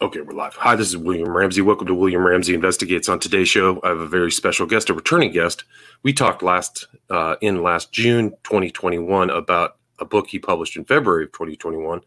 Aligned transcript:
Okay, 0.00 0.20
we're 0.20 0.32
live. 0.32 0.54
Hi, 0.54 0.76
this 0.76 0.86
is 0.86 0.96
William 0.96 1.28
Ramsey. 1.28 1.60
Welcome 1.60 1.88
to 1.88 1.94
William 1.94 2.24
Ramsey 2.24 2.54
Investigates. 2.54 3.08
On 3.08 3.18
today's 3.18 3.48
show, 3.48 3.80
I 3.82 3.88
have 3.88 3.98
a 3.98 4.06
very 4.06 4.30
special 4.30 4.64
guest, 4.64 4.90
a 4.90 4.94
returning 4.94 5.32
guest. 5.32 5.64
We 6.04 6.12
talked 6.12 6.40
last 6.40 6.86
uh, 7.10 7.34
in 7.40 7.64
last 7.64 7.90
June 7.90 8.30
2021 8.44 9.28
about 9.28 9.76
a 9.98 10.04
book 10.04 10.28
he 10.28 10.38
published 10.38 10.76
in 10.76 10.84
February 10.84 11.24
of 11.24 11.32
2021. 11.32 12.02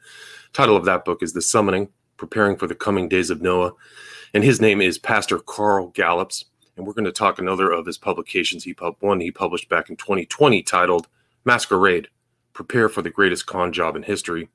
Title 0.54 0.78
of 0.78 0.86
that 0.86 1.04
book 1.04 1.22
is 1.22 1.34
The 1.34 1.42
Summoning: 1.42 1.90
Preparing 2.16 2.56
for 2.56 2.66
the 2.66 2.76
Coming 2.76 3.10
Days 3.10 3.30
of 3.30 3.42
Noah, 3.42 3.74
and 4.34 4.46
his 4.46 4.62
name 4.62 4.80
is 4.80 4.98
Pastor 4.98 5.40
Carl 5.40 5.88
Gallups. 5.88 6.46
And 6.78 6.88
we're 6.88 6.94
going 6.94 7.04
to 7.04 7.12
talk 7.12 7.40
another 7.40 7.70
of 7.70 7.88
his 7.88 7.98
publications. 7.98 8.64
He 8.64 8.74
pub- 8.74 8.96
one 9.02 9.20
he 9.20 9.32
published 9.32 9.68
back 9.68 9.90
in 9.90 9.98
2020 9.98 10.64
titled 10.64 11.10
Masquerade: 11.44 12.08
Prepare 12.54 12.88
for 12.88 13.02
the 13.02 13.10
Greatest 13.10 13.48
Con 13.48 13.74
Job 13.74 13.98
in 13.98 14.04
History. 14.04 14.48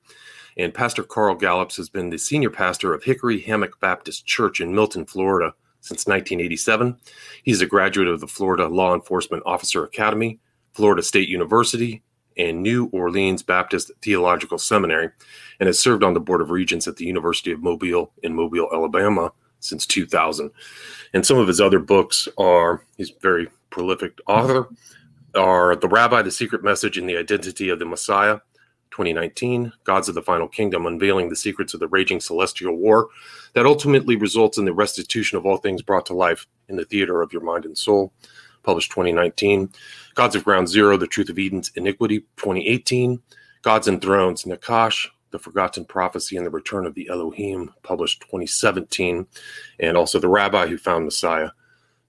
And 0.57 0.73
Pastor 0.73 1.03
Carl 1.03 1.35
Gallups 1.35 1.77
has 1.77 1.89
been 1.89 2.09
the 2.09 2.17
senior 2.17 2.49
pastor 2.49 2.93
of 2.93 3.03
Hickory 3.03 3.39
Hammock 3.41 3.79
Baptist 3.79 4.25
Church 4.25 4.59
in 4.59 4.73
Milton, 4.73 5.05
Florida 5.05 5.53
since 5.81 6.07
1987. 6.07 6.97
He's 7.43 7.61
a 7.61 7.67
graduate 7.67 8.07
of 8.07 8.19
the 8.19 8.27
Florida 8.27 8.67
Law 8.67 8.95
Enforcement 8.95 9.43
Officer 9.45 9.83
Academy, 9.83 10.39
Florida 10.73 11.03
State 11.03 11.29
University, 11.29 12.01
and 12.37 12.61
New 12.61 12.89
Orleans 12.91 13.43
Baptist 13.43 13.91
Theological 14.01 14.57
Seminary, 14.57 15.09
and 15.59 15.67
has 15.67 15.79
served 15.79 16.03
on 16.03 16.13
the 16.13 16.19
Board 16.19 16.41
of 16.41 16.51
Regents 16.51 16.87
at 16.87 16.95
the 16.95 17.05
University 17.05 17.51
of 17.51 17.63
Mobile 17.63 18.11
in 18.23 18.35
Mobile, 18.35 18.69
Alabama 18.71 19.31
since 19.59 19.85
2000. 19.85 20.51
And 21.13 21.25
some 21.25 21.37
of 21.37 21.47
his 21.47 21.61
other 21.61 21.79
books 21.79 22.27
are, 22.37 22.83
he's 22.95 23.11
very 23.21 23.47
prolific 23.69 24.19
author, 24.27 24.69
are 25.35 25.75
The 25.75 25.87
Rabbi, 25.87 26.21
The 26.21 26.31
Secret 26.31 26.63
Message, 26.63 26.97
and 26.97 27.09
the 27.09 27.17
Identity 27.17 27.69
of 27.69 27.79
the 27.79 27.85
Messiah, 27.85 28.39
2019, 28.91 29.71
Gods 29.83 30.09
of 30.09 30.15
the 30.15 30.21
Final 30.21 30.47
Kingdom, 30.47 30.85
unveiling 30.85 31.29
the 31.29 31.35
secrets 31.35 31.73
of 31.73 31.79
the 31.79 31.87
raging 31.87 32.19
celestial 32.19 32.75
war 32.75 33.09
that 33.53 33.65
ultimately 33.65 34.15
results 34.15 34.57
in 34.57 34.65
the 34.65 34.73
restitution 34.73 35.37
of 35.37 35.45
all 35.45 35.57
things 35.57 35.81
brought 35.81 36.05
to 36.07 36.13
life 36.13 36.47
in 36.69 36.75
the 36.75 36.85
theater 36.85 37.21
of 37.21 37.31
your 37.33 37.41
mind 37.41 37.65
and 37.65 37.77
soul, 37.77 38.13
published 38.63 38.91
2019. 38.91 39.69
Gods 40.15 40.35
of 40.35 40.43
Ground 40.43 40.67
Zero, 40.67 40.97
The 40.97 41.07
Truth 41.07 41.29
of 41.29 41.39
Eden's 41.39 41.71
Iniquity, 41.75 42.19
2018. 42.37 43.21
Gods 43.61 43.87
and 43.87 44.01
Thrones, 44.01 44.43
Nakash, 44.43 45.07
The 45.31 45.39
Forgotten 45.39 45.85
Prophecy 45.85 46.37
and 46.37 46.45
the 46.45 46.51
Return 46.51 46.85
of 46.85 46.93
the 46.93 47.09
Elohim, 47.09 47.73
published 47.83 48.21
2017. 48.21 49.27
And 49.79 49.97
also 49.97 50.19
The 50.19 50.29
Rabbi 50.29 50.67
Who 50.67 50.77
Found 50.77 51.05
Messiah, 51.05 51.51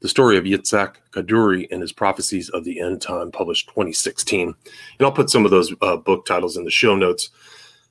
the 0.01 0.09
story 0.09 0.37
of 0.37 0.45
Yitzhak 0.45 0.97
Kaduri 1.11 1.67
and 1.71 1.83
his 1.83 1.93
prophecies 1.93 2.49
of 2.51 2.65
the 2.65 2.81
end 2.81 3.03
time, 3.03 3.33
published 3.33 3.69
2016. 3.69 4.49
And 4.49 4.57
I'll 5.01 5.13
put 5.13 5.31
some 5.31 5.45
of 5.45 5.51
those 5.51 5.75
uh, 5.83 5.97
book 5.97 6.27
titles 6.27 6.57
in 6.57 6.65
the 6.65 6.71
show 6.71 6.95
notes. 6.95 7.31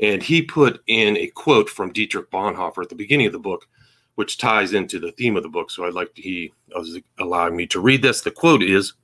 And 0.00 0.22
he 0.22 0.42
put 0.42 0.80
in 0.86 1.16
a 1.16 1.26
quote 1.28 1.70
from 1.70 1.92
Dietrich 1.92 2.30
Bonhoeffer 2.30 2.82
at 2.82 2.88
the 2.88 2.94
beginning 2.96 3.26
of 3.26 3.32
the 3.32 3.38
book, 3.38 3.68
which 4.16 4.38
ties 4.38 4.72
into 4.72 4.98
the 4.98 5.12
theme 5.12 5.36
of 5.36 5.44
the 5.44 5.48
book. 5.48 5.70
So 5.70 5.84
I'd 5.84 5.94
like 5.94 6.14
to, 6.14 6.22
he 6.22 6.52
was 6.74 6.98
allowing 7.18 7.54
me 7.56 7.68
to 7.68 7.78
read 7.80 8.02
this. 8.02 8.22
The 8.22 8.32
quote 8.32 8.64
is, 8.64 8.94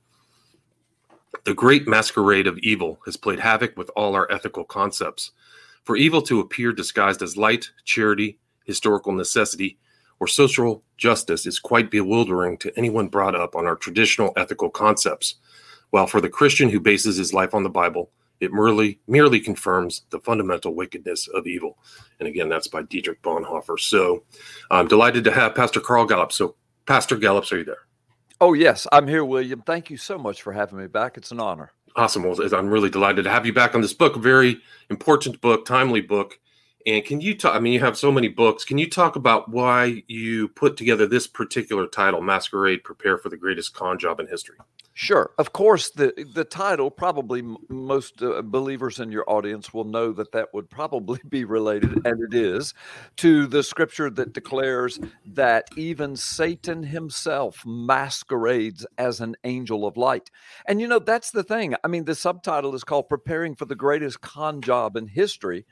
the 1.45 1.53
great 1.53 1.87
masquerade 1.87 2.47
of 2.47 2.57
evil 2.59 2.99
has 3.05 3.17
played 3.17 3.39
havoc 3.39 3.77
with 3.77 3.91
all 3.95 4.15
our 4.15 4.29
ethical 4.31 4.63
concepts. 4.63 5.31
For 5.83 5.95
evil 5.95 6.23
to 6.23 6.39
appear 6.39 6.73
disguised 6.73 7.21
as 7.21 7.37
light, 7.37 7.69
charity, 7.83 8.39
historical 8.65 9.11
necessity, 9.11 9.77
or 10.19 10.27
social 10.27 10.83
justice 10.97 11.45
is 11.45 11.59
quite 11.59 11.91
bewildering 11.91 12.57
to 12.57 12.73
anyone 12.75 13.09
brought 13.09 13.35
up 13.35 13.55
on 13.55 13.67
our 13.67 13.75
traditional 13.75 14.33
ethical 14.35 14.71
concepts. 14.71 15.35
While 15.91 16.07
for 16.07 16.19
the 16.19 16.29
Christian 16.29 16.69
who 16.69 16.79
bases 16.79 17.17
his 17.17 17.31
life 17.31 17.53
on 17.53 17.61
the 17.61 17.69
Bible, 17.69 18.09
it 18.39 18.51
merely 18.51 18.99
merely 19.07 19.39
confirms 19.39 20.01
the 20.09 20.19
fundamental 20.21 20.73
wickedness 20.73 21.27
of 21.27 21.45
evil. 21.45 21.77
And 22.19 22.27
again, 22.27 22.49
that's 22.49 22.67
by 22.67 22.81
Dietrich 22.81 23.21
Bonhoeffer. 23.21 23.79
So 23.79 24.23
I'm 24.71 24.87
delighted 24.87 25.23
to 25.25 25.31
have 25.31 25.53
Pastor 25.53 25.79
Carl 25.79 26.05
Gallup. 26.05 26.31
So, 26.31 26.55
Pastor 26.87 27.17
Gallups, 27.17 27.51
are 27.51 27.59
you 27.59 27.65
there? 27.65 27.84
Oh, 28.45 28.53
yes, 28.53 28.85
I'm 28.91 29.07
here, 29.07 29.25
William. 29.25 29.63
Thank 29.63 29.89
you 29.89 29.97
so 29.97 30.19
much 30.19 30.43
for 30.43 30.53
having 30.53 30.77
me 30.77 30.85
back. 30.85 31.17
It's 31.17 31.31
an 31.31 31.39
honor. 31.39 31.71
Awesome. 31.95 32.21
Well, 32.21 32.37
I'm 32.53 32.67
really 32.67 32.91
delighted 32.91 33.23
to 33.23 33.31
have 33.31 33.43
you 33.43 33.53
back 33.53 33.73
on 33.73 33.81
this 33.81 33.91
book. 33.91 34.17
Very 34.17 34.59
important 34.91 35.41
book, 35.41 35.65
timely 35.65 36.01
book. 36.01 36.37
And 36.85 37.03
can 37.03 37.19
you 37.19 37.35
talk? 37.35 37.55
I 37.55 37.59
mean, 37.59 37.73
you 37.73 37.79
have 37.79 37.97
so 37.97 38.11
many 38.11 38.27
books. 38.27 38.63
Can 38.63 38.77
you 38.77 38.89
talk 38.89 39.15
about 39.15 39.49
why 39.49 40.03
you 40.07 40.49
put 40.49 40.77
together 40.77 41.07
this 41.07 41.25
particular 41.25 41.87
title, 41.87 42.21
Masquerade 42.21 42.83
Prepare 42.83 43.17
for 43.17 43.29
the 43.29 43.37
Greatest 43.37 43.73
Con 43.73 43.97
Job 43.97 44.19
in 44.19 44.27
History? 44.27 44.57
Sure. 44.97 45.31
Of 45.37 45.51
course, 45.51 45.89
the 45.89 46.13
the 46.33 46.45
title 46.45 46.89
probably 46.89 47.43
most 47.67 48.23
uh, 48.23 48.41
believers 48.41 48.97
in 48.97 49.11
your 49.11 49.29
audience 49.29 49.73
will 49.73 49.83
know 49.83 50.13
that 50.13 50.31
that 50.31 50.53
would 50.53 50.69
probably 50.69 51.19
be 51.29 51.43
related, 51.43 52.05
and 52.05 52.21
it 52.23 52.33
is, 52.33 52.73
to 53.17 53.45
the 53.45 53.61
scripture 53.61 54.09
that 54.11 54.31
declares 54.31 54.97
that 55.25 55.67
even 55.75 56.15
Satan 56.15 56.83
himself 56.83 57.61
masquerades 57.65 58.85
as 58.97 59.19
an 59.19 59.35
angel 59.43 59.85
of 59.85 59.97
light. 59.97 60.31
And 60.65 60.79
you 60.79 60.87
know 60.87 60.99
that's 60.99 61.31
the 61.31 61.43
thing. 61.43 61.75
I 61.83 61.89
mean, 61.89 62.05
the 62.05 62.15
subtitle 62.15 62.73
is 62.73 62.85
called 62.85 63.09
"Preparing 63.09 63.55
for 63.55 63.65
the 63.65 63.75
Greatest 63.75 64.21
Con 64.21 64.61
Job 64.61 64.95
in 64.95 65.07
History," 65.07 65.65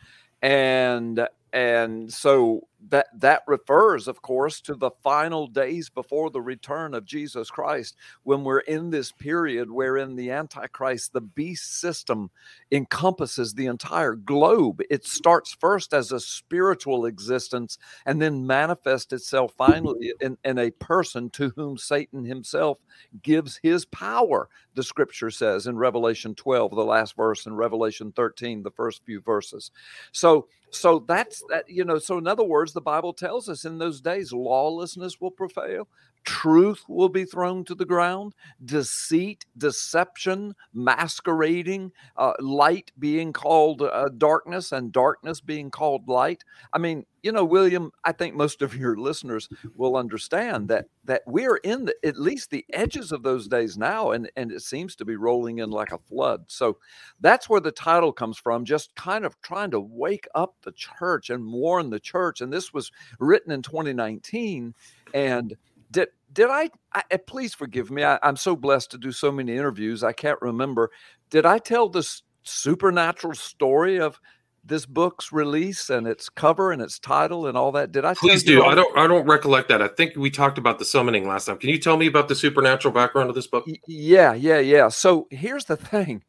and 0.43 1.27
and 1.53 2.11
so 2.11 2.67
that 2.89 3.07
that 3.15 3.43
refers 3.47 4.07
of 4.07 4.21
course 4.23 4.59
to 4.59 4.73
the 4.73 4.89
final 5.03 5.45
days 5.45 5.87
before 5.87 6.31
the 6.31 6.41
return 6.41 6.95
of 6.95 7.05
Jesus 7.05 7.49
Christ 7.49 7.95
when 8.23 8.43
we're 8.43 8.59
in 8.59 8.89
this 8.89 9.11
period 9.11 9.69
wherein 9.69 10.15
the 10.15 10.31
antichrist 10.31 11.13
the 11.13 11.21
beast 11.21 11.79
system 11.79 12.31
encompasses 12.71 13.53
the 13.53 13.67
entire 13.67 14.15
globe. 14.15 14.81
It 14.89 15.05
starts 15.05 15.53
first 15.53 15.93
as 15.93 16.11
a 16.11 16.19
spiritual 16.19 17.05
existence 17.05 17.77
and 18.07 18.19
then 18.19 18.47
manifests 18.47 19.13
itself 19.13 19.53
finally 19.55 20.11
in, 20.19 20.37
in 20.43 20.57
a 20.57 20.71
person 20.71 21.29
to 21.31 21.53
whom 21.55 21.77
Satan 21.77 22.25
himself 22.25 22.79
gives 23.21 23.59
his 23.61 23.85
power 23.85 24.49
the 24.73 24.83
scripture 24.83 25.29
says 25.29 25.67
in 25.67 25.77
Revelation 25.77 26.33
12 26.33 26.71
the 26.71 26.83
last 26.83 27.15
verse 27.15 27.45
in 27.45 27.55
Revelation 27.55 28.11
13 28.11 28.63
the 28.63 28.71
first 28.71 29.05
few 29.05 29.21
verses. 29.21 29.69
So 30.11 30.47
so 30.73 31.03
that's 31.07 31.43
that 31.49 31.69
you 31.69 31.85
know 31.85 31.99
so 31.99 32.17
in 32.17 32.27
other 32.27 32.43
words 32.43 32.73
the 32.73 32.81
bible 32.81 33.13
tells 33.13 33.47
us 33.47 33.65
in 33.65 33.77
those 33.77 34.01
days 34.01 34.33
lawlessness 34.33 35.21
will 35.21 35.31
prevail 35.31 35.87
truth 36.23 36.83
will 36.87 37.09
be 37.09 37.25
thrown 37.25 37.63
to 37.65 37.75
the 37.75 37.85
ground 37.85 38.33
deceit 38.65 39.45
deception 39.57 40.53
masquerading 40.73 41.91
uh, 42.17 42.33
light 42.39 42.91
being 42.99 43.33
called 43.33 43.81
uh, 43.81 44.09
darkness 44.17 44.71
and 44.71 44.91
darkness 44.91 45.41
being 45.41 45.69
called 45.69 46.07
light. 46.07 46.43
I 46.73 46.77
mean 46.77 47.05
you 47.21 47.31
know 47.31 47.45
william 47.45 47.89
i 48.03 48.11
think 48.11 48.35
most 48.35 48.61
of 48.61 48.75
your 48.75 48.97
listeners 48.97 49.47
will 49.77 49.95
understand 49.95 50.67
that 50.67 50.87
that 51.05 51.21
we're 51.25 51.55
in 51.57 51.85
the, 51.85 51.95
at 52.03 52.19
least 52.19 52.49
the 52.49 52.65
edges 52.73 53.13
of 53.13 53.23
those 53.23 53.47
days 53.47 53.77
now 53.77 54.11
and 54.11 54.29
and 54.35 54.51
it 54.51 54.61
seems 54.61 54.95
to 54.95 55.05
be 55.05 55.15
rolling 55.15 55.59
in 55.59 55.69
like 55.69 55.91
a 55.91 55.97
flood. 55.97 56.43
So 56.47 56.77
that's 57.19 57.49
where 57.49 57.59
the 57.59 57.71
title 57.71 58.11
comes 58.11 58.37
from 58.37 58.65
just 58.65 58.95
kind 58.95 59.25
of 59.25 59.39
trying 59.41 59.71
to 59.71 59.79
wake 59.79 60.27
up 60.35 60.55
the 60.63 60.71
church 60.71 61.29
and 61.29 61.51
warn 61.51 61.89
the 61.89 61.99
church. 61.99 62.41
And 62.41 62.51
this 62.51 62.73
was 62.73 62.91
written 63.19 63.51
in 63.51 63.61
2019 63.61 64.73
and 65.13 65.55
did 65.93 66.09
did 66.31 66.49
I, 66.49 66.69
I 66.91 67.03
eh, 67.11 67.17
please 67.25 67.53
forgive 67.53 67.89
me 67.89 68.03
I, 68.03 68.19
i'm 68.23 68.35
so 68.35 68.55
blessed 68.55 68.91
to 68.91 68.97
do 68.97 69.11
so 69.11 69.31
many 69.31 69.55
interviews 69.55 70.03
i 70.03 70.11
can't 70.11 70.41
remember. 70.41 70.91
Did 71.29 71.45
i 71.45 71.57
tell 71.57 71.87
this 71.87 72.23
supernatural 72.43 73.35
story 73.35 73.99
of 73.99 74.19
this 74.65 74.85
book's 74.85 75.31
release 75.33 75.89
and 75.89 76.07
its 76.07 76.29
cover 76.29 76.71
and 76.71 76.81
its 76.81 76.97
title 76.97 77.47
and 77.47 77.57
all 77.57 77.71
that? 77.73 77.91
Did 77.91 78.05
i 78.05 78.13
please 78.13 78.43
do 78.43 78.63
i 78.63 78.75
don't 78.75 78.97
i 78.97 79.07
don't 79.07 79.25
recollect 79.25 79.69
that 79.69 79.81
i 79.81 79.87
think 79.87 80.15
we 80.15 80.29
talked 80.29 80.57
about 80.57 80.79
the 80.79 80.85
summoning 80.85 81.27
last 81.27 81.45
time 81.45 81.57
can 81.57 81.69
you 81.69 81.79
tell 81.79 81.97
me 81.97 82.07
about 82.07 82.27
the 82.27 82.35
supernatural 82.35 82.93
background 82.93 83.29
of 83.29 83.35
this 83.35 83.47
book? 83.47 83.65
Yeah 83.87 84.33
yeah 84.33 84.59
yeah 84.59 84.89
so 84.89 85.27
here's 85.31 85.65
the 85.65 85.77
thing 85.91 86.23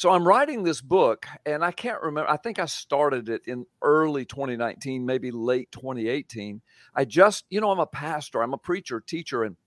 so 0.00 0.08
I'm 0.08 0.26
writing 0.26 0.62
this 0.62 0.80
book, 0.80 1.26
and 1.44 1.62
I 1.62 1.72
can't 1.72 2.00
remember. 2.00 2.30
I 2.30 2.38
think 2.38 2.58
I 2.58 2.64
started 2.64 3.28
it 3.28 3.42
in 3.46 3.66
early 3.82 4.24
2019, 4.24 5.04
maybe 5.04 5.30
late 5.30 5.70
2018. 5.72 6.62
I 6.94 7.04
just, 7.04 7.44
you 7.50 7.60
know, 7.60 7.70
I'm 7.70 7.80
a 7.80 7.86
pastor, 7.86 8.42
I'm 8.42 8.54
a 8.54 8.56
preacher, 8.56 9.02
teacher, 9.02 9.44
and 9.44 9.58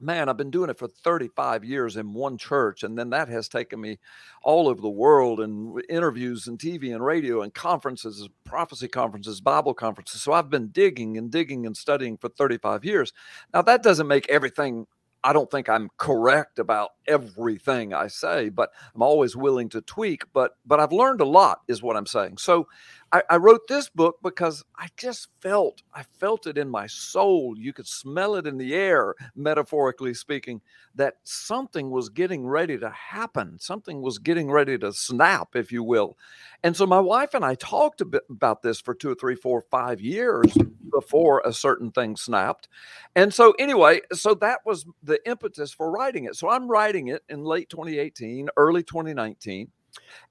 man, 0.00 0.30
I've 0.30 0.38
been 0.38 0.50
doing 0.50 0.70
it 0.70 0.78
for 0.78 0.88
35 0.88 1.62
years 1.62 1.98
in 1.98 2.14
one 2.14 2.38
church. 2.38 2.84
And 2.84 2.98
then 2.98 3.10
that 3.10 3.28
has 3.28 3.50
taken 3.50 3.78
me 3.78 3.98
all 4.42 4.66
over 4.66 4.80
the 4.80 4.88
world 4.88 5.40
and 5.40 5.82
interviews 5.90 6.46
and 6.46 6.58
TV 6.58 6.94
and 6.94 7.04
radio 7.04 7.42
and 7.42 7.52
conferences, 7.52 8.30
prophecy 8.44 8.88
conferences, 8.88 9.42
Bible 9.42 9.74
conferences. 9.74 10.22
So 10.22 10.32
I've 10.32 10.48
been 10.48 10.68
digging 10.68 11.18
and 11.18 11.30
digging 11.30 11.66
and 11.66 11.76
studying 11.76 12.16
for 12.16 12.30
35 12.30 12.82
years. 12.86 13.12
Now, 13.52 13.60
that 13.60 13.82
doesn't 13.82 14.08
make 14.08 14.26
everything 14.30 14.86
I 15.26 15.32
don't 15.32 15.50
think 15.50 15.68
I'm 15.68 15.90
correct 15.96 16.60
about 16.60 16.90
everything 17.08 17.92
I 17.92 18.06
say, 18.06 18.48
but 18.48 18.70
I'm 18.94 19.02
always 19.02 19.34
willing 19.34 19.68
to 19.70 19.80
tweak. 19.80 20.22
But 20.32 20.56
but 20.64 20.78
I've 20.78 20.92
learned 20.92 21.20
a 21.20 21.24
lot, 21.24 21.62
is 21.66 21.82
what 21.82 21.96
I'm 21.96 22.06
saying. 22.06 22.38
So 22.38 22.68
I, 23.12 23.22
I, 23.30 23.36
wrote 23.36 23.66
this 23.68 23.88
book 23.88 24.18
because 24.22 24.64
I 24.76 24.88
just 24.96 25.28
felt, 25.40 25.82
I 25.94 26.02
felt 26.02 26.46
it 26.46 26.58
in 26.58 26.68
my 26.68 26.86
soul. 26.86 27.54
You 27.56 27.72
could 27.72 27.86
smell 27.86 28.34
it 28.34 28.46
in 28.46 28.58
the 28.58 28.74
air, 28.74 29.14
metaphorically 29.36 30.12
speaking, 30.12 30.60
that 30.96 31.14
something 31.22 31.90
was 31.90 32.08
getting 32.08 32.46
ready 32.46 32.76
to 32.78 32.90
happen. 32.90 33.58
Something 33.60 34.02
was 34.02 34.18
getting 34.18 34.50
ready 34.50 34.76
to 34.78 34.92
snap, 34.92 35.54
if 35.54 35.70
you 35.70 35.84
will. 35.84 36.16
And 36.64 36.76
so 36.76 36.84
my 36.84 36.98
wife 37.00 37.34
and 37.34 37.44
I 37.44 37.54
talked 37.54 38.00
a 38.00 38.04
bit 38.04 38.24
about 38.28 38.62
this 38.62 38.80
for 38.80 38.94
two 38.94 39.10
or 39.10 39.14
three, 39.14 39.36
four, 39.36 39.64
five 39.70 40.00
years 40.00 40.52
before 40.96 41.42
a 41.44 41.52
certain 41.52 41.90
thing 41.90 42.16
snapped. 42.16 42.68
And 43.14 43.34
so, 43.34 43.52
anyway, 43.58 44.00
so 44.14 44.32
that 44.36 44.60
was 44.64 44.86
the 45.02 45.20
impetus 45.28 45.70
for 45.70 45.90
writing 45.90 46.24
it. 46.24 46.36
So 46.36 46.48
I'm 46.48 46.68
writing 46.68 47.08
it 47.08 47.22
in 47.28 47.44
late 47.44 47.68
2018, 47.68 48.48
early 48.56 48.82
2019. 48.82 49.68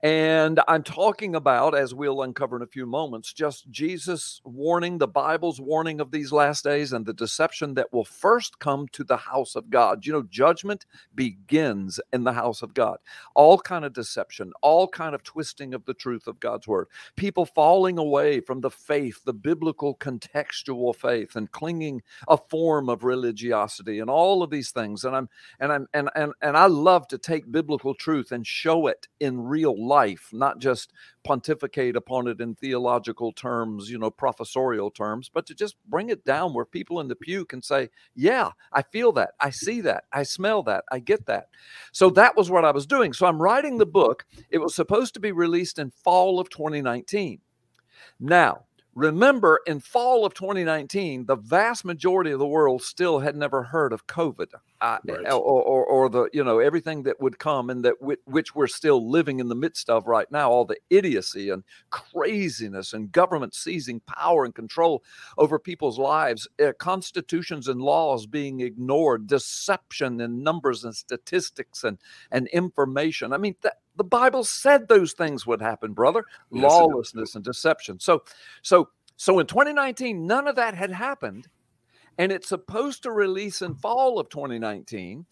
And 0.04 0.60
I'm 0.68 0.84
talking 0.84 1.36
about, 1.36 1.76
as 1.76 1.94
we'll 1.94 2.22
uncover 2.22 2.56
in 2.58 2.62
a 2.62 2.68
few 2.68 2.86
moments, 2.86 3.34
just 3.34 3.70
Jesus' 3.72 4.42
warning, 4.44 4.98
the 4.98 5.08
Bible's 5.08 5.60
warning 5.60 6.00
of 6.00 6.12
these 6.12 6.32
last 6.32 6.64
days, 6.64 6.94
and 6.94 7.06
the 7.06 7.14
deception 7.14 7.74
that 7.76 7.92
will 7.92 8.06
first 8.06 8.60
come 8.60 8.88
to 8.90 9.04
the 9.04 9.18
house 9.18 9.56
of 9.56 9.70
God. 9.70 10.06
You 10.06 10.14
know, 10.14 10.24
judgment 10.24 10.86
begins 11.16 12.00
in 12.14 12.24
the 12.24 12.34
house 12.34 12.62
of 12.62 12.74
God. 12.74 12.98
All 13.34 13.58
kind 13.58 13.86
of 13.86 13.94
deception, 13.94 14.52
all 14.62 14.88
kind 14.88 15.16
of 15.16 15.24
twisting 15.24 15.74
of 15.74 15.86
the 15.86 15.94
truth 15.94 16.28
of 16.28 16.40
God's 16.40 16.68
word. 16.68 16.88
People 17.16 17.46
falling 17.46 17.98
away 17.98 18.40
from 18.42 18.62
the 18.62 18.70
faith, 18.70 19.22
the 19.26 19.34
biblical 19.34 19.96
contextual 19.96 20.96
faith, 20.96 21.36
and 21.36 21.52
clinging 21.52 22.02
a 22.28 22.38
form 22.38 22.90
of 22.90 23.04
religiosity, 23.04 24.00
and 24.00 24.10
all 24.10 24.44
of 24.44 24.50
these 24.50 24.72
things. 24.72 25.04
And 25.04 25.16
I'm 25.16 25.30
and 25.60 25.72
I'm 25.72 25.88
and 25.94 26.10
and 26.16 26.34
and 26.42 26.58
I 26.58 26.68
love 26.68 27.08
to 27.08 27.18
take 27.18 27.52
biblical 27.52 27.96
truth 27.96 28.32
and 28.32 28.46
show 28.46 28.88
it 28.88 29.08
in 29.20 29.42
real 29.42 29.55
life, 29.64 30.30
not 30.34 30.60
just 30.60 30.92
pontificate 31.24 31.96
upon 31.96 32.28
it 32.28 32.42
in 32.42 32.56
theological 32.56 33.32
terms, 33.32 33.90
you 33.90 33.98
know, 33.98 34.12
professorial 34.12 34.92
terms, 34.92 35.30
but 35.34 35.46
to 35.48 35.56
just 35.56 35.76
bring 35.88 36.10
it 36.10 36.26
down 36.26 36.54
where 36.54 36.66
people 36.66 37.00
in 37.00 37.08
the 37.08 37.16
pew 37.16 37.46
can 37.46 37.62
say, 37.62 37.90
Yeah, 38.16 38.52
I 38.72 38.82
feel 38.82 39.12
that. 39.14 39.32
I 39.40 39.50
see 39.50 39.82
that. 39.82 40.06
I 40.12 40.24
smell 40.24 40.64
that. 40.64 40.84
I 40.92 41.00
get 41.00 41.26
that. 41.28 41.48
So 41.92 42.10
that 42.12 42.36
was 42.36 42.50
what 42.50 42.66
I 42.66 42.72
was 42.72 42.86
doing. 42.86 43.14
So 43.14 43.26
I'm 43.26 43.42
writing 43.42 43.78
the 43.78 43.86
book. 43.86 44.26
It 44.50 44.60
was 44.60 44.76
supposed 44.76 45.14
to 45.16 45.20
be 45.20 45.32
released 45.32 45.80
in 45.80 45.92
fall 45.92 46.40
of 46.40 46.50
2019. 46.50 47.40
Now, 48.20 48.66
Remember, 48.96 49.60
in 49.68 49.82
fall 49.82 50.26
of 50.26 50.34
2019, 50.34 51.26
the 51.26 51.36
vast 51.36 51.84
majority 51.84 52.32
of 52.32 52.40
the 52.40 52.48
world 52.48 52.82
still 52.82 53.20
had 53.20 53.36
never 53.36 53.62
heard 53.62 53.92
of 53.92 54.08
COVID, 54.08 54.48
uh, 54.80 54.98
right. 55.06 55.26
or, 55.34 55.42
or, 55.42 55.86
or, 55.86 56.10
the 56.10 56.30
you 56.32 56.42
know 56.46 56.60
everything 56.60 57.04
that 57.04 57.20
would 57.20 57.38
come, 57.38 57.70
and 57.70 57.84
that 57.84 58.00
w- 58.00 58.18
which 58.24 58.56
we're 58.56 58.68
still 58.68 59.12
living 59.12 59.42
in 59.42 59.50
the 59.50 59.56
midst 59.56 59.90
of 59.90 60.08
right 60.08 60.32
now. 60.32 60.50
All 60.50 60.64
the 60.64 60.78
idiocy 60.90 61.50
and 61.50 61.66
craziness, 61.90 62.94
and 62.94 63.12
government 63.12 63.54
seizing 63.54 64.00
power 64.00 64.46
and 64.46 64.56
control 64.56 65.04
over 65.38 65.60
people's 65.60 66.00
lives, 66.00 66.48
uh, 66.64 66.72
constitutions 66.80 67.68
and 67.68 67.82
laws 67.82 68.26
being 68.26 68.62
ignored, 68.62 69.28
deception 69.28 70.22
in 70.22 70.42
numbers 70.42 70.86
and 70.86 70.96
statistics 70.96 71.84
and 71.84 71.98
and 72.32 72.48
information. 72.48 73.34
I 73.34 73.40
mean, 73.40 73.56
that 73.62 73.80
the 73.96 74.04
Bible 74.04 74.44
said 74.44 74.88
those 74.88 75.14
things 75.14 75.46
would 75.46 75.62
happen, 75.62 75.94
brother. 75.94 76.24
Yes, 76.52 76.64
Lawlessness 76.64 77.36
and 77.36 77.44
deception. 77.44 78.00
So, 78.00 78.24
so, 78.62 78.90
so 79.18 79.40
in 79.40 79.48
2019, 79.48 80.26
none 80.28 80.48
of 80.48 80.56
that 80.58 80.76
had 80.76 80.92
happened, 80.92 81.48
and 82.18 82.32
it's 82.32 82.50
supposed 82.50 83.04
to 83.04 83.12
release 83.12 83.62
in 83.62 83.76
fall 83.76 84.20
of 84.20 84.30
2019. 84.30 85.26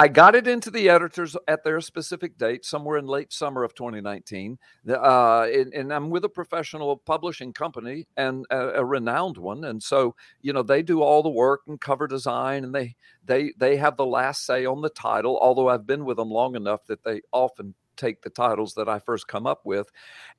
I 0.00 0.06
got 0.06 0.36
it 0.36 0.46
into 0.46 0.70
the 0.70 0.88
editors 0.88 1.36
at 1.48 1.64
their 1.64 1.80
specific 1.80 2.38
date, 2.38 2.64
somewhere 2.64 2.98
in 2.98 3.06
late 3.08 3.32
summer 3.32 3.64
of 3.64 3.74
2019. 3.74 4.56
Uh, 4.88 5.48
and, 5.52 5.74
and, 5.74 5.92
I'm 5.92 6.08
with 6.08 6.24
a 6.24 6.28
professional 6.28 6.96
publishing 6.98 7.52
company 7.52 8.06
and 8.16 8.46
a, 8.50 8.74
a, 8.74 8.84
renowned 8.84 9.38
one, 9.38 9.64
and 9.64 9.82
so 9.82 10.14
you 10.40 10.52
know 10.52 10.62
they 10.62 10.82
do 10.84 11.02
all 11.02 11.24
the 11.24 11.28
work 11.28 11.62
and 11.66 11.80
cover 11.80 12.06
design, 12.06 12.62
and 12.62 12.72
they 12.72 12.94
they 13.24 13.52
they 13.58 13.76
have 13.76 13.96
the 13.96 14.06
last 14.06 14.46
say 14.46 14.64
on 14.64 14.82
the 14.82 14.90
title. 14.90 15.36
Although 15.42 15.68
I've 15.68 15.86
been 15.86 16.04
with 16.04 16.18
them 16.18 16.30
long 16.30 16.54
enough 16.54 16.86
that 16.86 17.02
they 17.02 17.20
often 17.32 17.74
take 17.98 18.22
the 18.22 18.30
titles 18.30 18.74
that 18.74 18.88
I 18.88 18.98
first 18.98 19.28
come 19.28 19.46
up 19.46 19.60
with. 19.64 19.90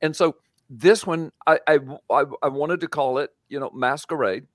And 0.01 0.15
so 0.15 0.37
this 0.69 1.05
one, 1.05 1.31
I, 1.45 1.59
I, 1.67 1.79
I 2.41 2.47
wanted 2.47 2.81
to 2.81 2.87
call 2.87 3.17
it, 3.19 3.31
you 3.47 3.59
know, 3.59 3.71
Masquerade 3.73 4.47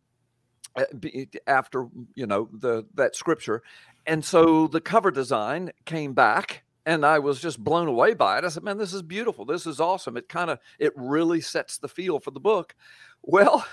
eh, 0.77 1.25
after, 1.47 1.87
you 2.15 2.27
know, 2.27 2.49
the 2.53 2.85
that 2.95 3.17
scripture. 3.17 3.62
And 4.06 4.25
so 4.25 4.67
the 4.67 4.81
cover 4.81 5.11
design 5.11 5.73
came 5.85 6.12
back 6.12 6.65
and 6.87 7.05
I 7.05 7.19
was 7.19 7.41
just 7.41 7.62
blown 7.62 7.89
away 7.89 8.15
by 8.15 8.39
it. 8.39 8.45
I 8.45 8.49
said, 8.49 8.62
"Man, 8.62 8.79
this 8.79 8.93
is 8.93 9.03
beautiful. 9.03 9.45
This 9.45 9.67
is 9.67 9.81
awesome. 9.81 10.17
It 10.17 10.29
kind 10.29 10.51
of 10.51 10.59
it 10.79 10.93
really 10.97 11.41
sets 11.41 11.79
the 11.79 11.89
feel 11.89 12.21
for 12.21 12.31
the 12.31 12.41
book." 12.41 12.75
Well, 13.23 13.67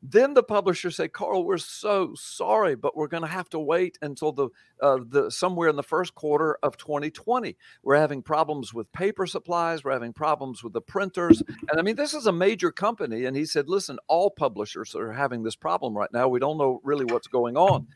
then 0.00 0.34
the 0.34 0.42
publisher 0.42 0.90
said, 0.90 1.12
"Carl, 1.12 1.44
we're 1.44 1.58
so 1.58 2.14
sorry, 2.14 2.74
but 2.76 2.96
we're 2.96 3.08
going 3.08 3.22
to 3.22 3.28
have 3.28 3.48
to 3.50 3.58
wait 3.58 3.98
until 4.00 4.32
the 4.32 4.48
uh, 4.80 4.98
the 5.06 5.30
somewhere 5.30 5.68
in 5.68 5.76
the 5.76 5.82
first 5.82 6.14
quarter 6.14 6.58
of 6.62 6.76
2020. 6.76 7.56
We're 7.82 7.96
having 7.96 8.22
problems 8.22 8.72
with 8.72 8.92
paper 8.92 9.26
supplies. 9.26 9.84
We're 9.84 9.92
having 9.92 10.12
problems 10.12 10.62
with 10.62 10.72
the 10.72 10.80
printers, 10.80 11.42
and 11.70 11.78
I 11.78 11.82
mean, 11.82 11.96
this 11.96 12.14
is 12.14 12.26
a 12.26 12.32
major 12.32 12.70
company." 12.70 13.24
And 13.24 13.36
he 13.36 13.44
said, 13.44 13.68
"Listen, 13.68 13.98
all 14.08 14.30
publishers 14.30 14.94
are 14.94 15.12
having 15.12 15.42
this 15.42 15.56
problem 15.56 15.96
right 15.96 16.12
now. 16.12 16.28
We 16.28 16.40
don't 16.40 16.58
know 16.58 16.80
really 16.84 17.04
what's 17.04 17.28
going 17.28 17.56
on." 17.56 17.88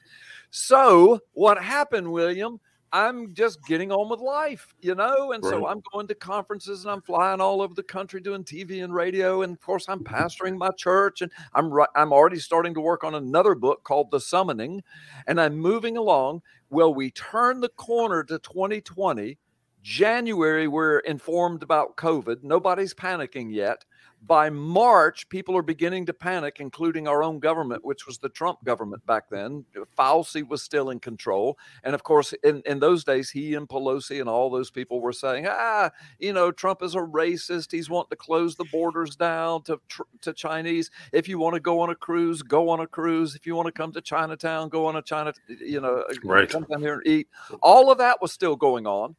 So 0.50 1.20
what 1.32 1.62
happened, 1.62 2.12
William? 2.12 2.60
I'm 2.93 3.35
just 3.35 3.65
getting 3.67 3.91
on 3.91 4.09
with 4.09 4.21
life, 4.21 4.75
you 4.81 4.94
know? 4.94 5.33
And 5.33 5.43
right. 5.43 5.50
so 5.50 5.67
I'm 5.67 5.83
going 5.93 6.06
to 6.09 6.15
conferences 6.15 6.85
and 6.85 6.93
I'm 6.93 7.03
flying 7.03 7.41
all 7.41 7.61
over 7.61 7.75
the 7.75 7.83
country 7.83 8.21
doing 8.21 8.44
TV 8.44 8.83
and 8.83 8.94
radio. 8.94 9.43
And 9.43 9.53
of 9.55 9.61
course, 9.61 9.88
I'm 9.88 10.00
mm-hmm. 10.00 10.15
pastoring 10.15 10.56
my 10.56 10.71
church 10.71 11.23
and 11.23 11.31
I'm, 11.55 11.73
I'm 11.94 12.12
already 12.12 12.38
starting 12.38 12.75
to 12.75 12.81
work 12.81 13.05
on 13.05 13.15
another 13.15 13.55
book 13.55 13.83
called 13.85 14.11
The 14.11 14.21
Summoning. 14.21 14.83
And 15.27 15.41
I'm 15.41 15.56
moving 15.56 15.97
along. 15.97 16.43
Well, 16.71 16.94
we 16.94 17.11
turn 17.11 17.61
the 17.61 17.69
corner 17.69 18.23
to 18.25 18.38
2020. 18.38 19.38
January, 19.83 20.67
we're 20.67 20.99
informed 21.00 21.62
about 21.62 21.97
COVID. 21.97 22.43
Nobody's 22.43 22.93
panicking 22.93 23.53
yet 23.53 23.85
by 24.26 24.50
March, 24.50 25.28
people 25.28 25.56
are 25.56 25.62
beginning 25.62 26.06
to 26.06 26.12
panic, 26.12 26.56
including 26.58 27.06
our 27.06 27.23
own 27.23 27.38
government, 27.38 27.84
which 27.84 28.06
was 28.06 28.19
the 28.19 28.28
Trump 28.28 28.62
government 28.64 29.05
back 29.06 29.28
then. 29.31 29.64
Fauci 29.96 30.46
was 30.46 30.62
still 30.62 30.90
in 30.90 30.99
control. 30.99 31.58
And 31.84 31.94
of 31.94 32.02
course, 32.02 32.32
in, 32.44 32.62
in 32.67 32.81
those 32.81 33.05
days, 33.05 33.31
he 33.31 33.55
and 33.55 33.69
Pelosi 33.69 34.20
and 34.20 34.28
all 34.28 34.50
those 34.50 34.70
people 34.70 35.00
were 35.00 35.12
saying, 35.12 35.46
ah, 35.49 35.90
you 36.19 36.32
know, 36.32 36.50
Trump 36.50 36.82
is 36.82 36.94
a 36.94 36.99
racist. 36.99 37.70
He's 37.70 37.90
wanting 37.90 38.11
to 38.11 38.17
close 38.17 38.56
the 38.56 38.64
borders 38.73 39.17
down 39.17 39.62
to, 39.64 39.81
to 40.23 40.32
Chinese. 40.32 40.90
If 41.12 41.28
you 41.28 41.38
want 41.38 41.55
to 41.55 41.61
go 41.61 41.81
on 41.81 41.90
a 41.90 41.94
cruise, 41.94 42.43
go 42.43 42.69
on 42.69 42.81
a 42.81 42.87
cruise. 42.87 43.34
If 43.34 43.46
you 43.46 43.55
want 43.55 43.67
to 43.67 43.73
come 43.73 43.93
to 43.93 44.00
Chinatown, 44.00 44.69
go 44.69 44.87
on 44.87 44.96
a 44.96 45.02
China, 45.02 45.32
you 45.49 45.81
know, 45.81 46.05
right. 46.25 46.49
come 46.49 46.67
down 46.70 46.81
here 46.81 46.94
and 46.94 47.06
eat. 47.06 47.28
All 47.62 47.90
of 47.90 47.99
that 47.99 48.21
was 48.21 48.33
still 48.33 48.56
going 48.56 48.87
on. 48.87 49.14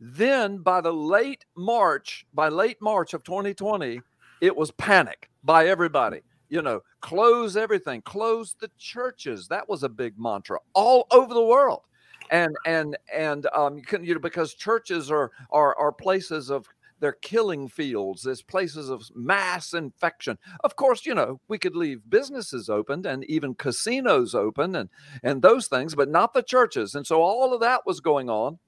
Then 0.00 0.58
by 0.58 0.80
the 0.80 0.92
late 0.92 1.44
March, 1.56 2.26
by 2.34 2.48
late 2.48 2.80
March 2.80 3.14
of 3.14 3.22
2020, 3.22 4.00
it 4.40 4.54
was 4.56 4.70
panic 4.72 5.30
by 5.42 5.66
everybody. 5.66 6.20
You 6.48 6.62
know, 6.62 6.80
close 7.00 7.56
everything, 7.56 8.02
close 8.02 8.54
the 8.60 8.70
churches. 8.78 9.48
That 9.48 9.68
was 9.68 9.82
a 9.82 9.88
big 9.88 10.14
mantra 10.18 10.58
all 10.74 11.06
over 11.10 11.34
the 11.34 11.44
world. 11.44 11.82
And 12.30 12.56
and 12.64 12.96
and 13.12 13.46
um, 13.54 13.76
you 13.76 13.84
can 13.84 14.04
you 14.04 14.14
know 14.14 14.20
because 14.20 14.54
churches 14.54 15.10
are 15.10 15.32
are 15.50 15.76
are 15.76 15.92
places 15.92 16.50
of 16.50 16.66
they're 17.00 17.12
killing 17.12 17.68
fields. 17.68 18.22
There's 18.22 18.40
places 18.40 18.88
of 18.88 19.02
mass 19.14 19.74
infection. 19.74 20.38
Of 20.62 20.76
course, 20.76 21.04
you 21.04 21.14
know, 21.14 21.40
we 21.48 21.58
could 21.58 21.76
leave 21.76 22.08
businesses 22.08 22.70
open 22.70 23.04
and 23.06 23.24
even 23.24 23.54
casinos 23.54 24.34
open 24.34 24.74
and 24.76 24.88
and 25.22 25.42
those 25.42 25.66
things, 25.66 25.94
but 25.94 26.08
not 26.08 26.32
the 26.32 26.42
churches. 26.42 26.94
And 26.94 27.06
so 27.06 27.20
all 27.20 27.52
of 27.52 27.60
that 27.60 27.82
was 27.84 28.00
going 28.00 28.30
on. 28.30 28.58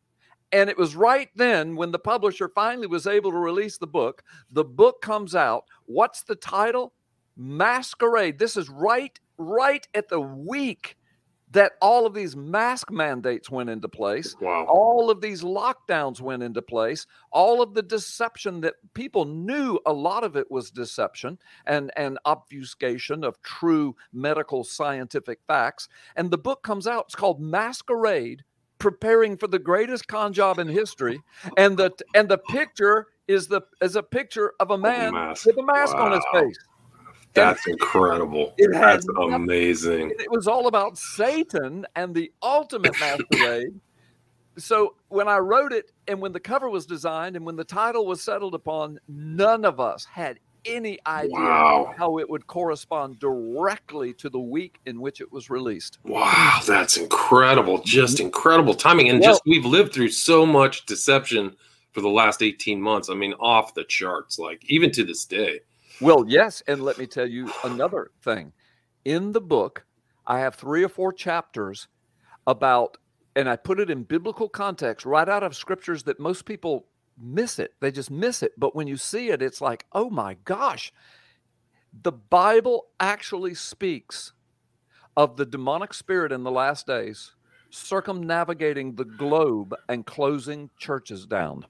And 0.53 0.71
it 0.71 0.79
was 0.79 0.95
right 0.95 1.29
then 1.35 1.76
when 1.76 1.91
the 1.91 1.99
publisher 1.99 2.49
finally 2.49 2.87
was 2.87 3.07
able 3.07 3.33
to 3.33 3.38
release 3.38 3.79
the 3.79 3.87
book. 3.87 4.23
The 4.50 4.65
book 4.65 5.03
comes 5.03 5.35
out. 5.35 5.65
What's 5.87 6.23
the 6.23 6.37
title? 6.37 6.93
Masquerade. 7.37 8.38
This 8.38 8.57
is 8.57 8.69
right, 8.69 9.19
right 9.38 9.87
at 9.95 10.09
the 10.09 10.21
week 10.21 10.97
that 11.50 11.73
all 11.81 12.07
of 12.07 12.15
these 12.15 12.35
mask 12.35 12.91
mandates 12.91 13.50
went 13.50 13.71
into 13.71 13.88
place. 13.88 14.35
Wow. 14.41 14.67
All 14.69 15.11
of 15.11 15.21
these 15.21 15.43
lockdowns 15.43 16.21
went 16.21 16.43
into 16.43 16.61
place. 16.61 17.07
All 17.31 17.62
of 17.62 17.73
the 17.73 17.83
deception 17.83 18.61
that 18.62 18.75
people 18.95 19.25
knew 19.25 19.79
a 19.87 19.93
lot 19.93 20.25
of 20.25 20.37
it 20.37 20.50
was 20.50 20.71
deception 20.71 21.38
and, 21.65 21.93
and 21.97 22.19
obfuscation 22.25 23.23
of 23.23 23.41
true 23.43 23.95
medical 24.12 24.65
scientific 24.65 25.38
facts. 25.47 25.88
And 26.17 26.31
the 26.31 26.38
book 26.38 26.62
comes 26.62 26.87
out. 26.87 27.05
It's 27.07 27.15
called 27.15 27.41
Masquerade 27.41 28.43
preparing 28.78 29.37
for 29.37 29.47
the 29.47 29.59
greatest 29.59 30.09
con 30.09 30.33
job 30.33 30.59
in 30.59 30.68
history, 30.68 31.21
and 31.56 31.76
the 31.76 31.92
and 32.14 32.28
the 32.28 32.38
picture 32.38 33.06
is 33.28 33.49
the 33.49 33.62
is 33.80 33.97
a 33.97 34.02
picture 34.02 34.54
of 34.61 34.71
a 34.71 34.78
man 34.78 35.12
with 35.14 35.59
a 35.59 35.62
mask 35.62 35.95
wow. 35.95 36.06
on 36.06 36.12
his 36.12 36.25
face. 36.33 36.59
That's 37.35 37.66
incredible. 37.66 38.54
It 38.56 38.71
That's 38.73 39.06
amazing. 39.09 40.11
It 40.18 40.30
was 40.30 40.49
all 40.49 40.68
about 40.68 40.97
Satan 40.97 41.85
and 41.95 42.14
the 42.14 42.33
ultimate 42.42 42.99
masquerade. 42.99 43.78
so 44.56 44.95
when 45.09 45.28
I 45.28 45.37
wrote 45.37 45.73
it 45.73 45.92
and 46.09 46.23
when 46.23 46.33
the 46.33 46.40
cover 46.40 46.71
was 46.71 46.87
designed 46.87 47.37
and 47.37 47.45
when 47.45 47.56
the 47.56 47.64
title 47.64 48.06
was 48.06 48.23
settled 48.23 48.54
upon, 48.54 48.99
none 49.06 49.66
of 49.66 49.78
us 49.78 50.06
had 50.06 50.38
any 50.66 50.99
idea 51.06 51.30
wow. 51.32 51.94
how 51.96 52.18
it 52.18 52.28
would 52.28 52.46
correspond 52.46 53.18
directly 53.18 54.12
to 54.14 54.28
the 54.28 54.38
week 54.38 54.78
in 54.87 55.00
which 55.00 55.20
it 55.20 55.30
was 55.32 55.50
released. 55.50 55.99
Wow, 56.04 56.61
that's 56.66 56.96
incredible. 56.96 57.82
Just 57.85 58.20
incredible 58.20 58.75
timing. 58.75 59.08
And 59.08 59.20
well, 59.20 59.30
just 59.30 59.42
we've 59.46 59.64
lived 59.64 59.92
through 59.92 60.11
so 60.11 60.44
much 60.44 60.87
deception 60.87 61.54
for 61.92 62.00
the 62.00 62.08
last 62.08 62.42
18 62.42 62.80
months. 62.80 63.08
I 63.08 63.14
mean, 63.14 63.32
off 63.40 63.75
the 63.75 63.85
charts, 63.85 64.38
like 64.38 64.62
even 64.68 64.90
to 64.92 65.04
this 65.04 65.25
day. 65.25 65.61
Well, 66.00 66.25
yes. 66.28 66.62
And 66.66 66.82
let 66.82 66.99
me 66.99 67.06
tell 67.06 67.26
you 67.26 67.50
another 67.64 68.11
thing. 68.23 68.52
In 69.04 69.32
the 69.32 69.40
book, 69.40 69.87
I 70.26 70.40
have 70.40 70.54
three 70.54 70.82
or 70.82 70.88
four 70.88 71.12
chapters 71.12 71.88
about, 72.46 72.99
and 73.35 73.49
I 73.49 73.56
put 73.56 73.80
it 73.80 73.90
in 73.90 74.02
biblical 74.02 74.49
context 74.49 75.06
right 75.06 75.28
out 75.28 75.42
of 75.42 75.56
scriptures 75.56 76.02
that 76.02 76.20
most 76.20 76.44
people 76.44 76.87
miss 77.20 77.58
it. 77.58 77.75
They 77.80 77.90
just 77.90 78.11
miss 78.11 78.42
it. 78.42 78.52
But 78.56 78.75
when 78.75 78.87
you 78.87 78.96
see 78.96 79.30
it, 79.30 79.42
it's 79.42 79.61
like, 79.61 79.87
oh 79.92 80.11
my 80.11 80.35
gosh, 80.44 80.92
the 82.02 82.12
Bible 82.12 82.87
actually 83.00 83.54
speaks 83.54 84.32
of 85.16 85.37
the 85.37 85.46
demonic 85.46 85.94
spirit 85.94 86.32
in 86.32 86.42
the 86.42 86.50
last 86.50 86.87
days 86.87 87.32
circumnavigating 87.70 88.94
the 88.94 89.04
globe 89.04 89.75
and 89.88 90.06
closing 90.06 90.70
churches 90.78 91.26
down. 91.26 91.66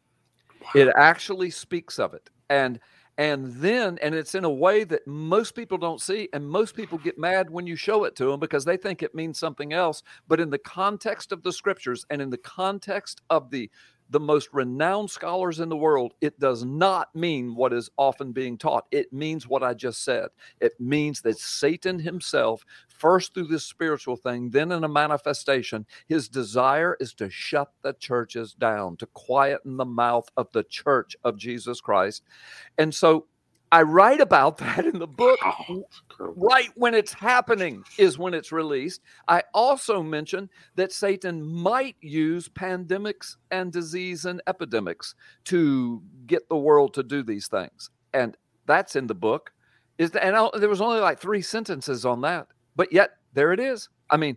Wow. 0.61 0.69
It 0.75 0.93
actually 0.97 1.51
speaks 1.51 1.99
of 1.99 2.15
it. 2.15 2.29
And 2.49 2.81
and 3.19 3.55
then 3.55 3.99
and 4.03 4.15
it's 4.15 4.35
in 4.35 4.45
a 4.45 4.51
way 4.51 4.85
that 4.85 5.07
most 5.07 5.55
people 5.55 5.79
don't 5.79 6.03
see 6.03 6.29
and 6.33 6.47
most 6.47 6.77
people 6.77 6.99
get 6.99 7.19
mad 7.19 7.49
when 7.49 7.67
you 7.67 7.75
show 7.75 8.05
it 8.05 8.15
to 8.17 8.27
them 8.27 8.39
because 8.39 8.65
they 8.65 8.77
think 8.77 9.03
it 9.03 9.15
means 9.15 9.39
something 9.39 9.73
else 9.73 10.03
but 10.29 10.39
in 10.39 10.51
the 10.51 10.59
context 10.59 11.33
of 11.33 11.43
the 11.43 11.53
scriptures 11.53 12.05
and 12.11 12.21
in 12.21 12.29
the 12.29 12.37
context 12.37 13.23
of 13.31 13.51
the 13.51 13.71
the 14.11 14.21
most 14.21 14.49
renowned 14.53 15.11
scholars 15.11 15.61
in 15.61 15.69
the 15.69 15.77
world, 15.77 16.15
it 16.21 16.39
does 16.39 16.65
not 16.65 17.15
mean 17.15 17.55
what 17.55 17.73
is 17.73 17.91
often 17.97 18.33
being 18.33 18.57
taught. 18.57 18.87
It 18.91 19.13
means 19.13 19.49
what 19.49 19.63
I 19.63 19.75
just 19.75 20.05
said. 20.05 20.29
It 20.61 20.73
means 20.79 21.21
that 21.23 21.39
Satan 21.39 21.99
himself, 21.99 22.65
first 22.89 23.35
through 23.35 23.49
this 23.49 23.65
spiritual 23.65 24.17
thing, 24.17 24.51
then 24.51 24.73
in 24.73 24.85
a 24.85 24.89
manifestation, 24.89 25.87
his 26.07 26.29
desire 26.29 26.97
is 27.01 27.15
to 27.15 27.29
shut 27.31 27.73
the 27.83 27.95
churches 27.95 28.55
down, 28.55 28.97
to 28.99 29.07
quieten 29.07 29.77
the 29.77 29.85
mouth 29.85 30.29
of 30.37 30.49
the 30.53 30.65
church 30.65 31.17
of 31.25 31.37
Jesus 31.37 31.81
Christ. 31.81 32.23
And 32.79 32.95
so 32.95 33.27
I 33.73 33.83
write 33.83 34.21
about 34.21 34.59
that 34.59 34.87
in 34.87 34.99
the 34.99 35.07
book. 35.07 35.39
Oh, 35.45 35.85
right 36.19 36.71
when 36.75 36.95
it's 36.95 37.13
happening 37.13 37.83
is 37.99 38.19
when 38.19 38.35
it's 38.35 38.53
released. 38.53 39.03
I 39.29 39.43
also 39.55 40.03
mention 40.03 40.49
that 40.77 40.93
Satan 40.93 41.43
might 41.45 41.97
use 42.01 42.49
pandemics 42.49 43.37
and 43.51 43.73
disease 43.73 44.25
and 44.25 44.41
epidemics 44.47 45.15
to 45.45 46.03
get 46.27 46.49
the 46.49 46.57
world 46.57 46.95
to 46.95 47.03
do 47.03 47.23
these 47.23 47.49
things. 47.49 47.91
And 48.15 48.37
that's 48.67 48.97
in 48.97 49.07
the 49.07 49.15
book. 49.15 49.53
Is 49.99 50.11
and 50.11 50.37
I, 50.37 50.49
there 50.59 50.69
was 50.69 50.83
only 50.83 51.01
like 51.01 51.19
three 51.19 51.41
sentences 51.41 52.05
on 52.05 52.21
that, 52.21 52.49
but 52.77 52.93
yet 52.93 53.13
there 53.33 53.53
it 53.53 53.61
is. 53.61 53.89
I 54.11 54.19
mean, 54.19 54.37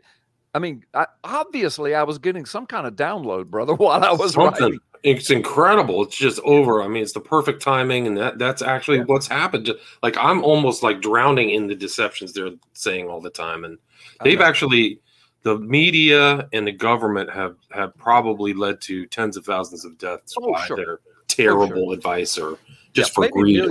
I 0.54 0.60
mean, 0.60 0.84
I, 0.94 1.06
obviously, 1.24 1.94
I 1.96 2.04
was 2.04 2.18
getting 2.18 2.46
some 2.46 2.66
kind 2.66 2.88
of 2.88 2.96
download, 2.96 3.46
brother, 3.48 3.74
while 3.76 4.04
I 4.04 4.12
was 4.12 4.34
Something. 4.34 4.64
writing 4.64 4.80
it's 5.04 5.30
incredible. 5.30 6.04
It's 6.04 6.18
just 6.18 6.40
over. 6.44 6.82
I 6.82 6.88
mean, 6.88 7.04
it's 7.04 7.14
the 7.14 7.20
perfect 7.20 7.62
timing, 7.62 8.08
and 8.08 8.18
that 8.18 8.38
that's 8.38 8.62
actually 8.62 8.98
yeah. 8.98 9.06
what's 9.06 9.28
happened. 9.28 9.72
Like 10.04 10.18
I'm 10.18 10.44
almost 10.44 10.84
like 10.84 11.02
drowning 11.02 11.52
in 11.52 11.68
the 11.68 11.76
deceptions 11.76 12.34
they're 12.34 12.52
saying 12.74 13.08
all 13.08 13.22
the 13.22 13.30
time, 13.30 13.64
and 13.64 13.78
they've 14.24 14.42
actually 14.42 15.00
the 15.44 15.58
media 15.58 16.50
and 16.52 16.68
the 16.68 16.72
government 16.72 17.30
have 17.30 17.56
have 17.72 17.96
probably 17.98 18.54
led 18.54 18.82
to 18.82 19.06
tens 19.08 19.38
of 19.38 19.46
thousands 19.46 19.86
of 19.86 19.98
deaths 19.98 20.36
oh, 20.40 20.54
by 20.54 20.66
sure. 20.66 20.78
their 20.78 21.00
terrible 21.28 21.84
oh, 21.84 21.86
sure. 21.86 21.94
advice 21.94 22.38
or 22.38 22.58
just 22.94 23.12
yeah, 23.12 23.28
for 23.28 23.30
greed. 23.30 23.70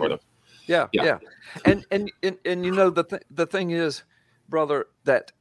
Yeah, 0.67 0.87
yeah, 0.93 1.05
yeah, 1.05 1.19
and 1.65 1.85
and 1.91 2.11
and, 2.23 2.39
and 2.45 2.65
you 2.65 2.73
know 2.73 2.91
the 2.91 3.05
th- 3.05 3.23
the 3.31 3.47
thing 3.47 3.71
is, 3.71 4.03
brother, 4.49 4.87
that 5.05 5.33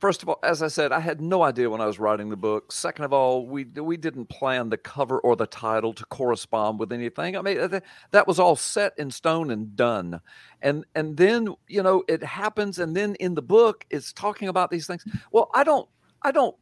first 0.00 0.22
of 0.22 0.28
all, 0.28 0.38
as 0.42 0.62
I 0.62 0.68
said, 0.68 0.92
I 0.92 1.00
had 1.00 1.20
no 1.20 1.42
idea 1.42 1.70
when 1.70 1.80
I 1.80 1.86
was 1.86 1.98
writing 1.98 2.30
the 2.30 2.36
book. 2.36 2.72
Second 2.72 3.04
of 3.04 3.12
all, 3.12 3.46
we 3.46 3.64
we 3.64 3.96
didn't 3.96 4.26
plan 4.26 4.70
the 4.70 4.76
cover 4.76 5.20
or 5.20 5.36
the 5.36 5.46
title 5.46 5.92
to 5.94 6.04
correspond 6.06 6.80
with 6.80 6.92
anything. 6.92 7.36
I 7.36 7.42
mean, 7.42 7.60
uh, 7.60 7.68
that, 7.68 7.84
that 8.10 8.26
was 8.26 8.38
all 8.38 8.56
set 8.56 8.94
in 8.98 9.10
stone 9.10 9.50
and 9.50 9.76
done. 9.76 10.20
And 10.62 10.84
and 10.94 11.16
then 11.16 11.54
you 11.68 11.82
know 11.82 12.02
it 12.08 12.22
happens, 12.22 12.78
and 12.78 12.96
then 12.96 13.14
in 13.16 13.34
the 13.34 13.42
book 13.42 13.86
it's 13.90 14.12
talking 14.12 14.48
about 14.48 14.70
these 14.70 14.86
things. 14.86 15.04
Well, 15.30 15.50
I 15.54 15.64
don't 15.64 15.88
I 16.22 16.32
don't 16.32 16.56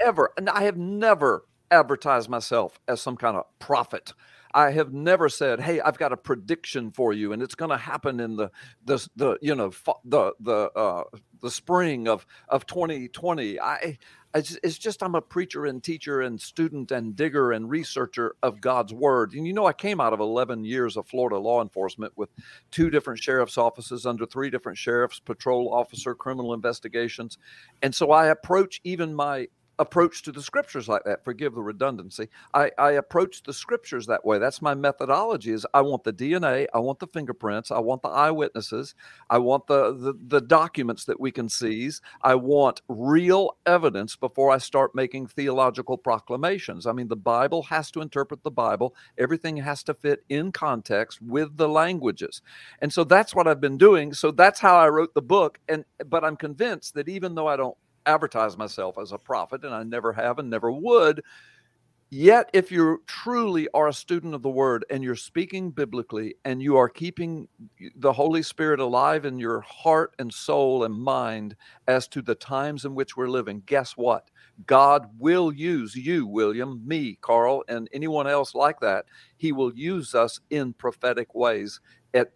ever, 0.00 0.32
and 0.36 0.48
I 0.48 0.62
have 0.62 0.76
never 0.76 1.44
advertised 1.70 2.28
myself 2.28 2.80
as 2.88 3.00
some 3.00 3.16
kind 3.16 3.36
of 3.36 3.44
prophet. 3.58 4.12
I 4.52 4.70
have 4.70 4.92
never 4.92 5.28
said, 5.28 5.60
"Hey, 5.60 5.80
I've 5.80 5.98
got 5.98 6.12
a 6.12 6.16
prediction 6.16 6.90
for 6.90 7.12
you, 7.12 7.32
and 7.32 7.42
it's 7.42 7.54
going 7.54 7.70
to 7.70 7.76
happen 7.76 8.20
in 8.20 8.36
the 8.36 8.50
the 8.84 9.06
the 9.16 9.38
you 9.42 9.54
know 9.54 9.72
the 10.04 10.32
the 10.40 10.70
uh, 10.72 11.04
the 11.40 11.50
spring 11.50 12.08
of 12.08 12.26
of 12.48 12.66
2020." 12.66 13.60
I, 13.60 13.98
it's 14.34 14.78
just 14.78 15.02
I'm 15.02 15.14
a 15.14 15.22
preacher 15.22 15.64
and 15.64 15.82
teacher 15.82 16.20
and 16.20 16.40
student 16.40 16.90
and 16.90 17.16
digger 17.16 17.50
and 17.52 17.70
researcher 17.70 18.36
of 18.42 18.60
God's 18.60 18.92
word. 18.92 19.32
And 19.32 19.46
you 19.46 19.52
know, 19.52 19.66
I 19.66 19.72
came 19.72 20.00
out 20.00 20.12
of 20.12 20.20
11 20.20 20.64
years 20.64 20.96
of 20.96 21.06
Florida 21.06 21.38
law 21.38 21.62
enforcement 21.62 22.12
with 22.16 22.28
two 22.70 22.90
different 22.90 23.20
sheriff's 23.20 23.56
offices 23.56 24.04
under 24.04 24.26
three 24.26 24.50
different 24.50 24.76
sheriffs, 24.76 25.18
patrol 25.18 25.72
officer, 25.72 26.14
criminal 26.14 26.52
investigations, 26.52 27.38
and 27.82 27.94
so 27.94 28.10
I 28.10 28.26
approach 28.26 28.80
even 28.84 29.14
my 29.14 29.48
approach 29.78 30.22
to 30.24 30.32
the 30.32 30.42
scriptures 30.42 30.88
like 30.88 31.04
that. 31.04 31.24
Forgive 31.24 31.54
the 31.54 31.62
redundancy. 31.62 32.28
I, 32.54 32.70
I 32.78 32.92
approach 32.92 33.42
the 33.44 33.52
scriptures 33.52 34.06
that 34.06 34.24
way. 34.24 34.38
That's 34.38 34.62
my 34.62 34.74
methodology 34.74 35.52
is 35.52 35.66
i 35.74 35.80
want 35.80 36.04
the 36.04 36.12
dna 36.12 36.66
i 36.74 36.78
want 36.78 36.98
the 36.98 37.06
fingerprints 37.06 37.70
i 37.70 37.78
want 37.78 38.02
the 38.02 38.08
eyewitnesses 38.08 38.94
i 39.30 39.38
want 39.38 39.66
the, 39.66 39.92
the 39.94 40.14
the 40.28 40.40
documents 40.40 41.04
that 41.06 41.20
we 41.20 41.30
can 41.30 41.48
seize. 41.48 42.00
I 42.22 42.34
want 42.36 42.82
real 42.88 43.56
evidence 43.66 44.16
before 44.16 44.50
i 44.50 44.58
start 44.58 44.94
making 44.94 45.26
theological 45.28 45.98
proclamations. 45.98 46.86
I 46.86 46.92
mean 46.92 47.08
the 47.08 47.16
bible 47.16 47.64
has 47.64 47.90
to 47.92 48.00
interpret 48.00 48.42
the 48.42 48.50
bible. 48.50 48.94
Everything 49.18 49.58
has 49.58 49.82
to 49.84 49.94
fit 49.94 50.24
in 50.28 50.52
context 50.52 51.20
with 51.22 51.56
the 51.56 51.68
languages. 51.68 52.42
And 52.80 52.92
so 52.92 53.04
that's 53.04 53.34
what 53.34 53.48
i've 53.48 53.60
been 53.60 53.78
doing. 53.78 54.12
So 54.14 54.30
that's 54.30 54.60
how 54.60 54.76
i 54.78 54.88
wrote 54.88 55.14
the 55.14 55.22
book. 55.22 55.58
And 55.68 55.84
but 56.06 56.24
i'm 56.24 56.36
convinced 56.36 56.94
that 56.94 57.08
even 57.08 57.34
though 57.34 57.48
i 57.48 57.56
don't 57.56 57.76
advertise 58.08 58.56
myself 58.56 58.98
as 58.98 59.12
a 59.12 59.18
prophet, 59.18 59.64
and 59.64 59.74
I 59.74 59.84
never 59.84 60.12
have 60.12 60.38
and 60.38 60.50
never 60.50 60.72
would. 60.72 61.22
Yet, 62.10 62.48
if 62.54 62.72
you 62.72 63.02
truly 63.06 63.68
are 63.74 63.88
a 63.88 63.92
student 63.92 64.34
of 64.34 64.40
the 64.40 64.48
word 64.48 64.86
and 64.88 65.04
you're 65.04 65.14
speaking 65.14 65.70
biblically 65.70 66.36
and 66.46 66.62
you 66.62 66.78
are 66.78 66.88
keeping 66.88 67.48
the 67.96 68.14
Holy 68.14 68.42
Spirit 68.42 68.80
alive 68.80 69.26
in 69.26 69.38
your 69.38 69.60
heart 69.60 70.14
and 70.18 70.32
soul 70.32 70.84
and 70.84 70.94
mind 70.94 71.54
as 71.86 72.08
to 72.08 72.22
the 72.22 72.34
times 72.34 72.86
in 72.86 72.94
which 72.94 73.14
we're 73.18 73.28
living, 73.28 73.62
guess 73.66 73.92
what? 73.92 74.30
God 74.66 75.10
will 75.18 75.52
use 75.52 75.94
you, 75.94 76.26
William, 76.26 76.82
me, 76.88 77.18
Carl, 77.20 77.62
and 77.68 77.90
anyone 77.92 78.26
else 78.26 78.54
like 78.54 78.80
that. 78.80 79.04
He 79.36 79.52
will 79.52 79.74
use 79.74 80.14
us 80.14 80.40
in 80.48 80.72
prophetic 80.72 81.34
ways, 81.34 81.78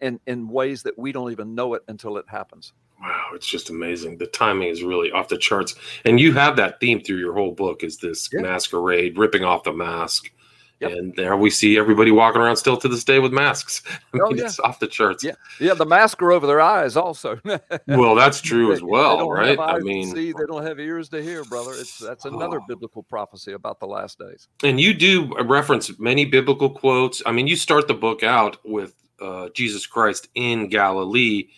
in, 0.01 0.19
in 0.27 0.49
ways 0.49 0.83
that 0.83 0.99
we 0.99 1.11
don't 1.11 1.31
even 1.31 1.55
know 1.55 1.73
it 1.73 1.81
until 1.87 2.17
it 2.17 2.25
happens. 2.27 2.73
Wow, 3.03 3.31
it's 3.33 3.47
just 3.47 3.69
amazing. 3.69 4.17
The 4.17 4.27
timing 4.27 4.69
is 4.69 4.81
really 4.81 5.11
off 5.11 5.27
the 5.27 5.37
charts. 5.37 5.75
And 6.05 6.21
you 6.21 6.31
have 6.33 6.55
that 6.55 6.79
theme 6.79 7.01
through 7.01 7.17
your 7.17 7.33
whole 7.33 7.51
book 7.51 7.83
is 7.83 7.97
this 7.97 8.29
yeah. 8.31 8.39
masquerade, 8.39 9.17
ripping 9.17 9.43
off 9.43 9.63
the 9.63 9.73
mask. 9.73 10.31
Yep. 10.79 10.91
And 10.91 11.15
there 11.17 11.35
we 11.35 11.49
see 11.49 11.77
everybody 11.77 12.11
walking 12.11 12.41
around 12.41 12.55
still 12.55 12.77
to 12.77 12.87
this 12.87 13.03
day 13.03 13.19
with 13.19 13.33
masks. 13.33 13.83
I 13.87 14.19
oh, 14.21 14.29
mean, 14.29 14.37
yeah. 14.37 14.45
it's 14.45 14.59
off 14.61 14.79
the 14.79 14.87
charts. 14.87 15.21
Yeah, 15.21 15.33
yeah. 15.59 15.73
The 15.73 15.85
mask 15.85 16.21
are 16.21 16.31
over 16.31 16.47
their 16.47 16.61
eyes, 16.61 16.95
also. 16.95 17.39
well, 17.87 18.15
that's 18.15 18.39
true 18.39 18.71
as 18.71 18.81
well, 18.81 19.29
right? 19.29 19.59
I 19.59 19.79
mean, 19.79 20.13
see, 20.13 20.31
they 20.31 20.45
don't 20.45 20.65
have 20.65 20.79
ears 20.79 21.09
to 21.09 21.21
hear, 21.21 21.43
brother. 21.43 21.71
It's 21.73 21.99
that's 21.99 22.23
another 22.23 22.59
oh. 22.61 22.65
biblical 22.67 23.03
prophecy 23.03 23.51
about 23.51 23.81
the 23.81 23.85
last 23.85 24.17
days. 24.17 24.47
And 24.63 24.79
you 24.79 24.93
do 24.93 25.33
reference 25.43 25.99
many 25.99 26.23
biblical 26.23 26.69
quotes. 26.69 27.21
I 27.25 27.33
mean, 27.33 27.47
you 27.47 27.57
start 27.57 27.87
the 27.89 27.93
book 27.93 28.23
out 28.23 28.57
with 28.65 28.95
uh, 29.21 29.49
Jesus 29.53 29.85
Christ 29.85 30.29
in 30.35 30.69
Galilee 30.69 31.49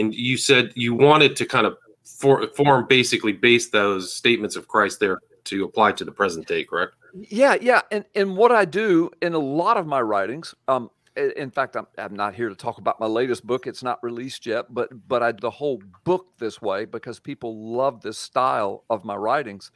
and 0.00 0.14
you 0.14 0.36
said 0.36 0.72
you 0.74 0.94
wanted 0.94 1.36
to 1.36 1.46
kind 1.46 1.66
of 1.66 1.76
for, 2.04 2.46
form 2.48 2.86
basically 2.88 3.32
base 3.32 3.70
those 3.70 4.12
statements 4.12 4.56
of 4.56 4.66
Christ 4.68 5.00
there 5.00 5.18
to 5.44 5.64
apply 5.64 5.92
to 5.92 6.04
the 6.04 6.12
present 6.12 6.46
day, 6.46 6.64
correct? 6.64 6.94
Yeah, 7.14 7.56
yeah, 7.60 7.82
and 7.90 8.04
and 8.14 8.36
what 8.36 8.52
I 8.52 8.64
do 8.64 9.10
in 9.20 9.34
a 9.34 9.38
lot 9.38 9.76
of 9.76 9.86
my 9.86 10.00
writings, 10.00 10.54
um, 10.68 10.90
in 11.16 11.50
fact, 11.50 11.76
I'm, 11.76 11.86
I'm 11.98 12.14
not 12.14 12.34
here 12.34 12.48
to 12.48 12.54
talk 12.54 12.78
about 12.78 13.00
my 13.00 13.06
latest 13.06 13.44
book. 13.46 13.66
It's 13.66 13.82
not 13.82 13.98
released 14.02 14.46
yet, 14.46 14.72
but 14.72 14.88
but 15.08 15.22
I 15.22 15.32
the 15.32 15.50
whole 15.50 15.82
book 16.04 16.26
this 16.38 16.62
way 16.62 16.84
because 16.84 17.18
people 17.18 17.72
love 17.72 18.00
this 18.00 18.18
style 18.18 18.84
of 18.90 19.04
my 19.04 19.16
writings. 19.16 19.70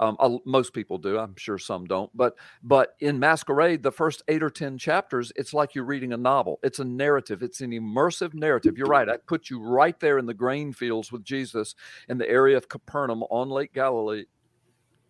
Um, 0.00 0.40
most 0.46 0.72
people 0.72 0.96
do. 0.96 1.18
I'm 1.18 1.36
sure 1.36 1.58
some 1.58 1.84
don't. 1.84 2.10
But 2.16 2.34
but 2.62 2.96
in 3.00 3.18
Masquerade, 3.18 3.82
the 3.82 3.92
first 3.92 4.22
eight 4.28 4.42
or 4.42 4.48
ten 4.48 4.78
chapters, 4.78 5.30
it's 5.36 5.52
like 5.52 5.74
you're 5.74 5.84
reading 5.84 6.14
a 6.14 6.16
novel. 6.16 6.58
It's 6.62 6.78
a 6.78 6.84
narrative. 6.84 7.42
It's 7.42 7.60
an 7.60 7.70
immersive 7.72 8.32
narrative. 8.32 8.78
You're 8.78 8.88
right. 8.88 9.08
I 9.08 9.18
put 9.18 9.50
you 9.50 9.60
right 9.60 10.00
there 10.00 10.18
in 10.18 10.24
the 10.24 10.34
grain 10.34 10.72
fields 10.72 11.12
with 11.12 11.22
Jesus 11.22 11.74
in 12.08 12.16
the 12.16 12.28
area 12.28 12.56
of 12.56 12.70
Capernaum 12.70 13.22
on 13.24 13.50
Lake 13.50 13.74
Galilee. 13.74 14.24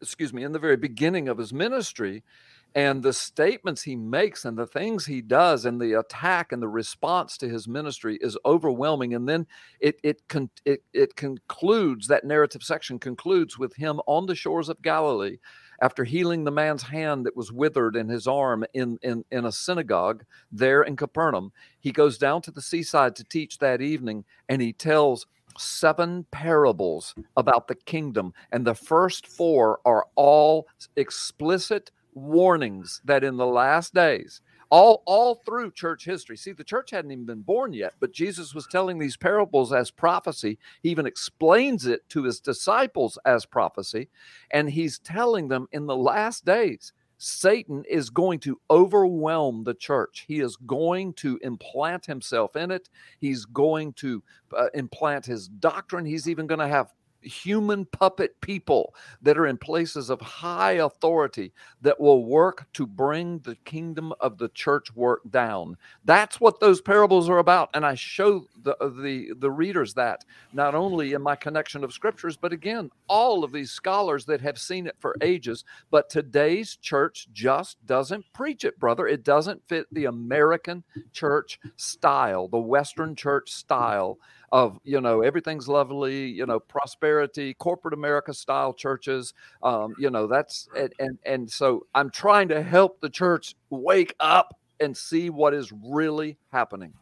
Excuse 0.02 0.32
me, 0.32 0.42
in 0.42 0.52
the 0.52 0.58
very 0.58 0.76
beginning 0.76 1.28
of 1.28 1.38
his 1.38 1.52
ministry 1.52 2.24
and 2.74 3.02
the 3.02 3.12
statements 3.12 3.82
he 3.82 3.96
makes 3.96 4.44
and 4.44 4.56
the 4.56 4.66
things 4.66 5.06
he 5.06 5.20
does 5.20 5.64
and 5.64 5.80
the 5.80 5.98
attack 5.98 6.52
and 6.52 6.62
the 6.62 6.68
response 6.68 7.36
to 7.36 7.48
his 7.48 7.66
ministry 7.66 8.18
is 8.20 8.38
overwhelming 8.44 9.14
and 9.14 9.28
then 9.28 9.46
it 9.80 9.98
it 10.02 10.22
con- 10.28 10.50
it, 10.64 10.82
it 10.92 11.16
concludes 11.16 12.06
that 12.06 12.24
narrative 12.24 12.62
section 12.62 12.98
concludes 12.98 13.58
with 13.58 13.74
him 13.76 14.00
on 14.06 14.26
the 14.26 14.34
shores 14.34 14.68
of 14.68 14.82
Galilee 14.82 15.38
after 15.80 16.04
healing 16.04 16.44
the 16.44 16.50
man's 16.50 16.82
hand 16.82 17.24
that 17.26 17.36
was 17.36 17.52
withered 17.52 17.96
in 17.96 18.08
his 18.08 18.26
arm 18.26 18.64
in, 18.74 18.98
in, 19.02 19.24
in 19.30 19.44
a 19.44 19.52
synagogue 19.52 20.24
there 20.52 20.82
in 20.82 20.96
Capernaum. 20.96 21.52
He 21.80 21.90
goes 21.90 22.18
down 22.18 22.42
to 22.42 22.50
the 22.50 22.62
seaside 22.62 23.16
to 23.16 23.24
teach 23.24 23.58
that 23.58 23.80
evening 23.80 24.24
and 24.48 24.60
he 24.60 24.72
tells 24.72 25.26
seven 25.58 26.26
parables 26.30 27.14
about 27.36 27.66
the 27.66 27.74
kingdom. 27.74 28.32
And 28.52 28.66
the 28.66 28.74
first 28.74 29.26
four 29.26 29.80
are 29.84 30.06
all 30.14 30.66
explicit 30.96 31.90
warnings 32.20 33.00
that 33.04 33.24
in 33.24 33.36
the 33.36 33.46
last 33.46 33.94
days 33.94 34.40
all 34.70 35.02
all 35.06 35.34
through 35.34 35.70
church 35.72 36.04
history 36.04 36.36
see 36.36 36.52
the 36.52 36.64
church 36.64 36.90
hadn't 36.90 37.10
even 37.10 37.26
been 37.26 37.42
born 37.42 37.72
yet 37.72 37.94
but 38.00 38.12
jesus 38.12 38.54
was 38.54 38.66
telling 38.68 38.98
these 38.98 39.16
parables 39.16 39.72
as 39.72 39.90
prophecy. 39.90 40.58
He 40.82 40.90
even 40.90 41.06
explains 41.06 41.86
it 41.86 42.08
to 42.10 42.24
his 42.24 42.40
disciples 42.40 43.18
as 43.24 43.46
prophecy 43.46 44.08
and 44.50 44.70
he's 44.70 44.98
telling 44.98 45.48
them 45.48 45.68
in 45.72 45.86
the 45.86 45.96
last 45.96 46.44
days 46.44 46.92
satan 47.20 47.84
is 47.88 48.08
going 48.10 48.40
to 48.40 48.58
overwhelm 48.70 49.64
the 49.64 49.74
church. 49.74 50.24
He 50.26 50.40
is 50.40 50.56
going 50.56 51.12
to 51.14 51.38
implant 51.42 52.06
himself 52.06 52.56
in 52.56 52.70
it. 52.70 52.88
He's 53.20 53.44
going 53.44 53.92
to 53.94 54.22
uh, 54.56 54.68
implant 54.74 55.26
his 55.26 55.46
doctrine. 55.46 56.06
He's 56.06 56.28
even 56.28 56.46
going 56.46 56.60
to 56.60 56.68
have 56.68 56.92
human 57.22 57.84
puppet 57.84 58.40
people 58.40 58.94
that 59.22 59.38
are 59.38 59.46
in 59.46 59.56
places 59.56 60.10
of 60.10 60.20
high 60.20 60.72
authority 60.72 61.52
that 61.82 61.98
will 62.00 62.24
work 62.24 62.66
to 62.74 62.86
bring 62.86 63.38
the 63.40 63.56
kingdom 63.64 64.12
of 64.20 64.38
the 64.38 64.48
church 64.50 64.94
work 64.94 65.20
down. 65.30 65.76
That's 66.04 66.40
what 66.40 66.60
those 66.60 66.80
parables 66.80 67.28
are 67.28 67.38
about. 67.38 67.70
And 67.74 67.84
I 67.84 67.94
show 67.94 68.46
the, 68.62 68.76
uh, 68.82 68.88
the, 68.88 69.32
the 69.38 69.50
readers 69.50 69.94
that 69.94 70.24
not 70.52 70.74
only 70.74 71.12
in 71.12 71.22
my 71.22 71.36
connection 71.36 71.84
of 71.84 71.92
scriptures, 71.92 72.36
but 72.36 72.52
again, 72.52 72.90
all 73.08 73.44
of 73.44 73.52
these 73.52 73.70
scholars 73.70 74.24
that 74.26 74.40
have 74.40 74.58
seen 74.58 74.86
it 74.86 74.96
for 75.00 75.16
ages. 75.20 75.64
But 75.90 76.10
today's 76.10 76.76
church 76.76 77.28
just 77.32 77.84
doesn't 77.86 78.24
preach 78.32 78.64
it, 78.64 78.78
brother. 78.78 79.06
It 79.06 79.24
doesn't 79.24 79.66
fit 79.68 79.86
the 79.92 80.06
American 80.06 80.84
church 81.12 81.58
style, 81.76 82.48
the 82.48 82.58
Western 82.58 83.14
church 83.14 83.52
style 83.52 84.18
of 84.52 84.78
you 84.82 85.00
know 85.00 85.22
everything's 85.22 85.68
lovely 85.68 86.26
you 86.26 86.44
know 86.44 86.58
prosperity 86.58 87.54
corporate 87.54 87.94
america 87.94 88.34
style 88.34 88.72
churches 88.72 89.32
um, 89.62 89.94
you 89.96 90.10
know 90.10 90.26
that's 90.26 90.68
and, 90.76 90.92
and 90.98 91.18
and 91.24 91.50
so 91.50 91.86
i'm 91.94 92.10
trying 92.10 92.48
to 92.48 92.60
help 92.60 93.00
the 93.00 93.08
church 93.08 93.54
wake 93.70 94.12
up 94.18 94.56
and 94.80 94.96
see 94.96 95.30
what 95.30 95.54
is 95.54 95.70
really 95.84 96.36
happening. 96.50 96.92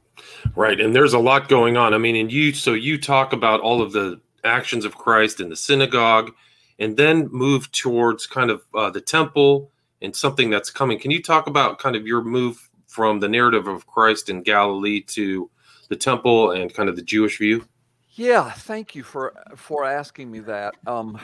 Right 0.57 0.81
and 0.81 0.95
there's 0.95 1.13
a 1.13 1.19
lot 1.19 1.49
going 1.49 1.77
on. 1.77 1.95
I 1.95 1.99
mean 1.99 2.17
and 2.17 2.31
you 2.31 2.53
so 2.53 2.75
you 2.75 2.99
talk 2.99 3.33
about 3.33 3.61
all 3.61 3.81
of 3.81 3.93
the 3.93 4.21
actions 4.45 4.85
of 4.85 4.97
christ 4.97 5.41
in 5.41 5.49
the 5.49 5.57
synagogue 5.57 6.33
and 6.79 6.97
then 6.97 7.29
move 7.31 7.71
towards 7.73 8.27
kind 8.27 8.51
of 8.51 8.63
uh, 8.75 8.91
the 8.91 9.01
temple 9.01 9.71
and 10.03 10.15
something 10.15 10.51
that's 10.51 10.71
coming. 10.71 10.99
Can 10.99 11.11
you 11.11 11.23
talk 11.23 11.47
about 11.47 11.79
kind 11.79 11.97
of 11.97 12.07
your 12.07 12.23
move 12.23 12.69
from 12.87 13.21
the 13.21 13.29
narrative 13.29 13.69
of 13.69 13.87
christ 13.87 14.29
in 14.29 14.43
galilee 14.43 15.03
to 15.03 15.51
the 15.89 15.97
temple 15.97 16.53
and 16.53 16.73
kind 16.73 16.89
of 16.89 16.97
the 16.97 17.03
Jewish 17.03 17.39
view? 17.39 17.67
Yeah, 18.13 18.51
thank 18.51 18.95
you 18.95 19.03
for 19.03 19.35
for 19.57 19.85
asking 19.85 20.31
me 20.31 20.41
that. 20.41 20.75
Um, 20.87 21.19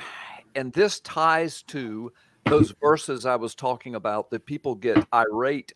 and 0.55 0.73
this 0.73 1.01
ties 1.01 1.63
to 1.65 2.13
those 2.47 2.75
verses 2.81 3.27
I 3.27 3.37
was 3.37 3.55
talking 3.55 3.95
about 3.95 4.31
that 4.31 4.47
people 4.47 4.75
get 4.75 5.07
irate 5.13 5.73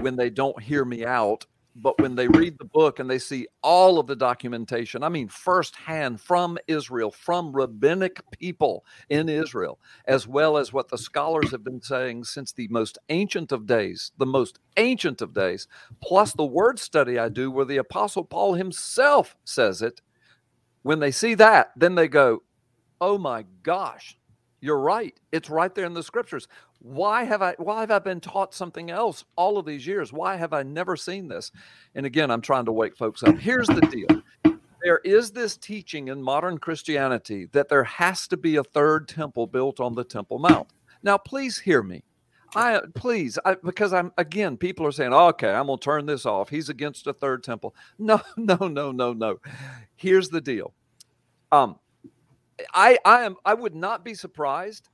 when 0.00 0.16
they 0.16 0.30
don't 0.30 0.60
hear 0.62 0.84
me 0.84 1.04
out 1.04 1.44
but 1.76 2.00
when 2.00 2.16
they 2.16 2.28
read 2.28 2.58
the 2.58 2.64
book 2.64 2.98
and 3.00 3.10
they 3.10 3.18
see 3.18 3.46
all 3.62 3.98
of 3.98 4.06
the 4.08 4.16
documentation, 4.16 5.02
I 5.02 5.10
mean, 5.10 5.28
firsthand 5.28 6.20
from 6.20 6.58
Israel, 6.68 7.12
from 7.12 7.52
rabbinic 7.52 8.20
people 8.32 8.84
in 9.10 9.28
Israel, 9.28 9.78
as 10.06 10.26
well 10.26 10.56
as 10.58 10.72
what 10.72 10.88
the 10.88 10.98
scholars 10.98 11.52
have 11.52 11.64
been 11.64 11.82
saying 11.82 12.24
since 12.24 12.52
the 12.52 12.68
most 12.68 12.98
ancient 13.10 13.52
of 13.52 13.66
days, 13.66 14.12
the 14.18 14.26
most 14.26 14.58
ancient 14.78 15.22
of 15.22 15.34
days, 15.34 15.68
plus 16.02 16.32
the 16.32 16.46
word 16.46 16.78
study 16.78 17.18
I 17.18 17.28
do 17.28 17.50
where 17.50 17.66
the 17.66 17.78
Apostle 17.78 18.24
Paul 18.24 18.54
himself 18.54 19.36
says 19.44 19.82
it, 19.82 20.00
when 20.82 21.00
they 21.00 21.12
see 21.12 21.34
that, 21.34 21.72
then 21.76 21.94
they 21.96 22.08
go, 22.08 22.42
oh 23.00 23.18
my 23.18 23.44
gosh, 23.62 24.18
you're 24.60 24.80
right. 24.80 25.18
It's 25.32 25.50
right 25.50 25.74
there 25.74 25.86
in 25.86 25.94
the 25.94 26.02
scriptures. 26.02 26.48
Why 26.78 27.24
have 27.24 27.42
I 27.42 27.54
why 27.58 27.80
have 27.80 27.90
I 27.90 27.98
been 27.98 28.20
taught 28.20 28.54
something 28.54 28.90
else 28.90 29.24
all 29.34 29.58
of 29.58 29.66
these 29.66 29.86
years? 29.86 30.12
Why 30.12 30.36
have 30.36 30.52
I 30.52 30.62
never 30.62 30.96
seen 30.96 31.28
this? 31.28 31.50
And 31.94 32.06
again, 32.06 32.30
I'm 32.30 32.42
trying 32.42 32.66
to 32.66 32.72
wake 32.72 32.96
folks 32.96 33.22
up. 33.22 33.38
Here's 33.38 33.66
the 33.66 33.80
deal. 33.80 34.56
There 34.82 35.00
is 35.04 35.32
this 35.32 35.56
teaching 35.56 36.08
in 36.08 36.22
modern 36.22 36.58
Christianity 36.58 37.46
that 37.52 37.68
there 37.68 37.82
has 37.82 38.28
to 38.28 38.36
be 38.36 38.56
a 38.56 38.62
third 38.62 39.08
temple 39.08 39.46
built 39.48 39.80
on 39.80 39.94
the 39.94 40.04
Temple 40.04 40.38
Mount. 40.38 40.68
Now, 41.02 41.18
please 41.18 41.58
hear 41.58 41.82
me. 41.82 42.04
I 42.54 42.80
please, 42.94 43.38
I, 43.44 43.56
because 43.64 43.92
I'm 43.92 44.12
again, 44.16 44.56
people 44.56 44.86
are 44.86 44.92
saying, 44.92 45.12
okay, 45.12 45.50
I'm 45.50 45.66
gonna 45.66 45.78
turn 45.78 46.06
this 46.06 46.24
off. 46.24 46.48
He's 46.48 46.68
against 46.68 47.06
a 47.06 47.12
third 47.12 47.42
temple. 47.42 47.74
No, 47.98 48.20
no, 48.36 48.56
no, 48.68 48.92
no, 48.92 49.12
no. 49.12 49.40
Here's 49.96 50.28
the 50.28 50.40
deal. 50.40 50.72
Um, 51.50 51.78
I 52.72 52.98
I 53.04 53.22
am 53.24 53.36
I 53.44 53.54
would 53.54 53.74
not 53.74 54.04
be 54.04 54.14
surprised 54.14 54.88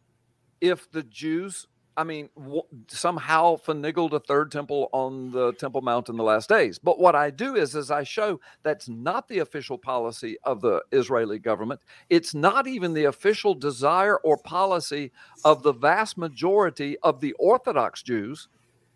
if 0.60 0.90
the 0.90 1.02
Jews 1.02 1.66
I 1.96 2.04
mean, 2.04 2.30
w- 2.36 2.62
somehow 2.88 3.56
finagled 3.56 4.12
a 4.12 4.20
third 4.20 4.50
temple 4.50 4.88
on 4.92 5.30
the 5.30 5.52
Temple 5.54 5.82
Mount 5.82 6.08
in 6.08 6.16
the 6.16 6.22
last 6.24 6.48
days. 6.48 6.78
But 6.78 6.98
what 6.98 7.14
I 7.14 7.30
do 7.30 7.54
is, 7.56 7.74
is 7.74 7.90
I 7.90 8.02
show 8.04 8.40
that's 8.62 8.88
not 8.88 9.28
the 9.28 9.40
official 9.40 9.78
policy 9.78 10.36
of 10.44 10.60
the 10.60 10.82
Israeli 10.90 11.38
government. 11.38 11.80
It's 12.08 12.34
not 12.34 12.66
even 12.66 12.94
the 12.94 13.04
official 13.04 13.54
desire 13.54 14.16
or 14.18 14.38
policy 14.38 15.12
of 15.44 15.62
the 15.62 15.72
vast 15.72 16.16
majority 16.16 16.98
of 17.02 17.20
the 17.20 17.34
Orthodox 17.34 18.02
Jews 18.02 18.48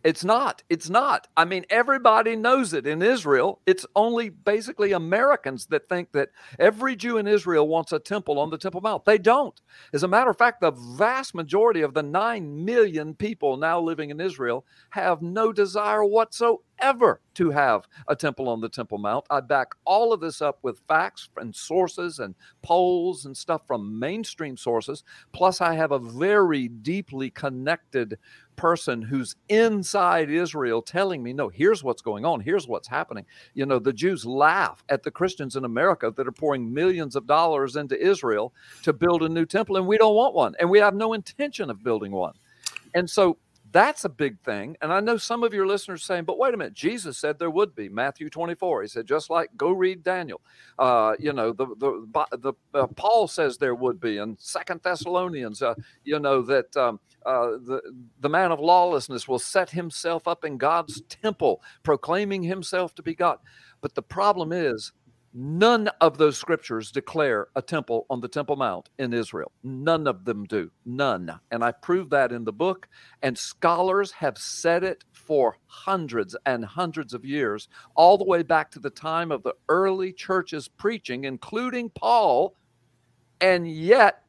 it's 0.04 0.24
not. 0.24 0.62
It's 0.68 0.88
not. 0.88 1.26
I 1.36 1.44
mean, 1.44 1.64
everybody 1.68 2.36
knows 2.36 2.72
it 2.72 2.86
in 2.86 3.02
Israel. 3.02 3.60
It's 3.66 3.84
only 3.96 4.28
basically 4.28 4.92
Americans 4.92 5.66
that 5.66 5.88
think 5.88 6.12
that 6.12 6.30
every 6.58 6.94
Jew 6.94 7.18
in 7.18 7.26
Israel 7.26 7.66
wants 7.66 7.92
a 7.92 7.98
temple 7.98 8.38
on 8.38 8.50
the 8.50 8.58
Temple 8.58 8.80
Mount. 8.80 9.04
They 9.04 9.18
don't. 9.18 9.60
As 9.92 10.04
a 10.04 10.08
matter 10.08 10.30
of 10.30 10.38
fact, 10.38 10.60
the 10.60 10.70
vast 10.70 11.34
majority 11.34 11.82
of 11.82 11.94
the 11.94 12.02
9 12.02 12.64
million 12.64 13.14
people 13.14 13.56
now 13.56 13.80
living 13.80 14.10
in 14.10 14.20
Israel 14.20 14.64
have 14.90 15.22
no 15.22 15.52
desire 15.52 16.04
whatsoever 16.04 16.60
ever 16.80 17.20
to 17.34 17.50
have 17.50 17.86
a 18.08 18.16
temple 18.16 18.48
on 18.48 18.60
the 18.60 18.68
Temple 18.68 18.98
Mount. 18.98 19.26
I 19.30 19.40
back 19.40 19.72
all 19.84 20.12
of 20.12 20.20
this 20.20 20.40
up 20.40 20.58
with 20.62 20.80
facts 20.88 21.28
and 21.36 21.54
sources 21.54 22.18
and 22.18 22.34
polls 22.62 23.26
and 23.26 23.36
stuff 23.36 23.62
from 23.66 23.98
mainstream 23.98 24.56
sources. 24.56 25.04
Plus, 25.32 25.60
I 25.60 25.74
have 25.74 25.92
a 25.92 25.98
very 25.98 26.68
deeply 26.68 27.30
connected 27.30 28.18
person 28.56 29.02
who's 29.02 29.36
inside 29.48 30.30
Israel 30.30 30.80
telling 30.80 31.22
me, 31.22 31.32
no, 31.32 31.48
here's 31.48 31.84
what's 31.84 32.02
going 32.02 32.24
on, 32.24 32.40
here's 32.40 32.66
what's 32.66 32.88
happening. 32.88 33.26
You 33.54 33.66
know, 33.66 33.78
the 33.78 33.92
Jews 33.92 34.24
laugh 34.24 34.82
at 34.88 35.02
the 35.02 35.10
Christians 35.10 35.56
in 35.56 35.64
America 35.64 36.12
that 36.16 36.26
are 36.26 36.32
pouring 36.32 36.72
millions 36.72 37.16
of 37.16 37.26
dollars 37.26 37.76
into 37.76 38.00
Israel 38.02 38.54
to 38.82 38.92
build 38.92 39.22
a 39.22 39.28
new 39.28 39.44
temple, 39.44 39.76
and 39.76 39.86
we 39.86 39.98
don't 39.98 40.14
want 40.14 40.34
one, 40.34 40.54
and 40.58 40.70
we 40.70 40.78
have 40.78 40.94
no 40.94 41.12
intention 41.12 41.70
of 41.70 41.82
building 41.82 42.12
one. 42.12 42.34
And 42.94 43.08
so 43.08 43.36
that's 43.76 44.06
a 44.06 44.08
big 44.08 44.40
thing. 44.40 44.76
And 44.82 44.92
I 44.92 45.00
know 45.00 45.18
some 45.18 45.44
of 45.44 45.54
your 45.54 45.66
listeners 45.66 46.04
saying, 46.04 46.24
but 46.24 46.38
wait 46.38 46.54
a 46.54 46.56
minute, 46.56 46.74
Jesus 46.74 47.18
said 47.18 47.38
there 47.38 47.50
would 47.50 47.74
be. 47.74 47.90
Matthew 47.90 48.30
24, 48.30 48.82
he 48.82 48.88
said, 48.88 49.06
just 49.06 49.30
like 49.30 49.50
go 49.56 49.72
read 49.72 50.02
Daniel. 50.02 50.40
Uh, 50.78 51.14
you 51.20 51.34
know, 51.34 51.52
the, 51.52 51.66
the, 51.78 52.08
the 52.38 52.54
uh, 52.74 52.86
Paul 52.88 53.28
says 53.28 53.58
there 53.58 53.74
would 53.76 54.00
be. 54.00 54.18
in 54.18 54.36
Second 54.40 54.80
Thessalonians, 54.82 55.62
uh, 55.62 55.74
you 56.04 56.18
know, 56.18 56.42
that 56.42 56.76
um, 56.76 57.00
uh, 57.26 57.50
the, 57.66 57.82
the 58.20 58.30
man 58.30 58.52
of 58.52 58.60
lawlessness 58.60 59.28
will 59.28 59.38
set 59.38 59.70
himself 59.70 60.26
up 60.26 60.44
in 60.44 60.56
God's 60.56 61.02
temple, 61.08 61.62
proclaiming 61.82 62.42
himself 62.42 62.94
to 62.96 63.02
be 63.02 63.14
God. 63.14 63.38
But 63.82 63.94
the 63.94 64.02
problem 64.02 64.52
is, 64.52 64.92
None 65.38 65.88
of 66.00 66.16
those 66.16 66.38
scriptures 66.38 66.90
declare 66.90 67.48
a 67.54 67.60
temple 67.60 68.06
on 68.08 68.22
the 68.22 68.28
Temple 68.28 68.56
Mount 68.56 68.88
in 68.98 69.12
Israel. 69.12 69.52
None 69.62 70.06
of 70.06 70.24
them 70.24 70.44
do. 70.44 70.70
None. 70.86 71.30
And 71.50 71.62
I 71.62 71.72
prove 71.72 72.08
that 72.08 72.32
in 72.32 72.44
the 72.44 72.54
book. 72.54 72.88
And 73.20 73.36
scholars 73.36 74.10
have 74.12 74.38
said 74.38 74.82
it 74.82 75.04
for 75.12 75.58
hundreds 75.66 76.34
and 76.46 76.64
hundreds 76.64 77.12
of 77.12 77.26
years, 77.26 77.68
all 77.94 78.16
the 78.16 78.24
way 78.24 78.44
back 78.44 78.70
to 78.70 78.78
the 78.78 78.88
time 78.88 79.30
of 79.30 79.42
the 79.42 79.52
early 79.68 80.10
churches 80.10 80.68
preaching, 80.68 81.24
including 81.24 81.90
Paul. 81.90 82.54
And 83.38 83.70
yet, 83.70 84.22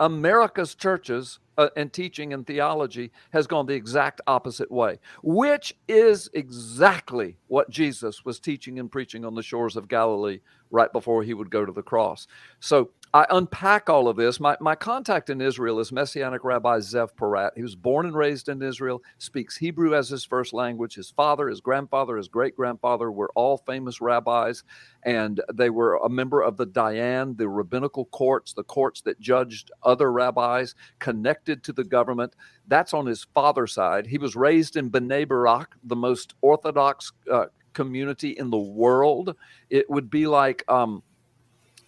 America's 0.00 0.74
churches 0.74 1.38
uh, 1.58 1.68
and 1.76 1.92
teaching 1.92 2.32
and 2.32 2.46
theology 2.46 3.10
has 3.32 3.46
gone 3.46 3.66
the 3.66 3.74
exact 3.74 4.20
opposite 4.26 4.70
way, 4.70 4.98
which 5.22 5.76
is 5.88 6.30
exactly 6.32 7.36
what 7.48 7.68
Jesus 7.68 8.24
was 8.24 8.40
teaching 8.40 8.78
and 8.78 8.90
preaching 8.90 9.24
on 9.24 9.34
the 9.34 9.42
shores 9.42 9.76
of 9.76 9.88
Galilee 9.88 10.40
right 10.70 10.92
before 10.92 11.22
he 11.22 11.34
would 11.34 11.50
go 11.50 11.66
to 11.66 11.72
the 11.72 11.82
cross. 11.82 12.26
So 12.60 12.90
I 13.14 13.26
unpack 13.30 13.88
all 13.88 14.06
of 14.06 14.16
this. 14.16 14.38
My, 14.38 14.56
my 14.60 14.74
contact 14.74 15.30
in 15.30 15.40
Israel 15.40 15.80
is 15.80 15.90
Messianic 15.90 16.44
Rabbi 16.44 16.78
Zev 16.78 17.14
Porat. 17.14 17.52
He 17.56 17.62
was 17.62 17.74
born 17.74 18.04
and 18.04 18.14
raised 18.14 18.50
in 18.50 18.60
Israel, 18.60 19.02
speaks 19.16 19.56
Hebrew 19.56 19.94
as 19.94 20.10
his 20.10 20.24
first 20.24 20.52
language. 20.52 20.94
His 20.94 21.10
father, 21.10 21.48
his 21.48 21.62
grandfather, 21.62 22.18
his 22.18 22.28
great 22.28 22.54
grandfather 22.54 23.10
were 23.10 23.30
all 23.34 23.56
famous 23.56 24.02
rabbis, 24.02 24.62
and 25.04 25.40
they 25.54 25.70
were 25.70 25.96
a 25.96 26.08
member 26.10 26.42
of 26.42 26.58
the 26.58 26.66
Dayan, 26.66 27.38
the 27.38 27.48
rabbinical 27.48 28.04
courts, 28.06 28.52
the 28.52 28.64
courts 28.64 29.00
that 29.02 29.18
judged 29.18 29.70
other 29.82 30.12
rabbis 30.12 30.74
connected 30.98 31.64
to 31.64 31.72
the 31.72 31.84
government. 31.84 32.36
That's 32.66 32.92
on 32.92 33.06
his 33.06 33.26
father's 33.34 33.72
side. 33.72 34.06
He 34.06 34.18
was 34.18 34.36
raised 34.36 34.76
in 34.76 34.90
Bnei 34.90 35.26
Brak, 35.26 35.76
the 35.82 35.96
most 35.96 36.34
orthodox 36.42 37.12
uh, 37.32 37.46
community 37.72 38.30
in 38.30 38.50
the 38.50 38.58
world. 38.58 39.34
It 39.70 39.88
would 39.88 40.10
be 40.10 40.26
like, 40.26 40.62
um, 40.68 41.02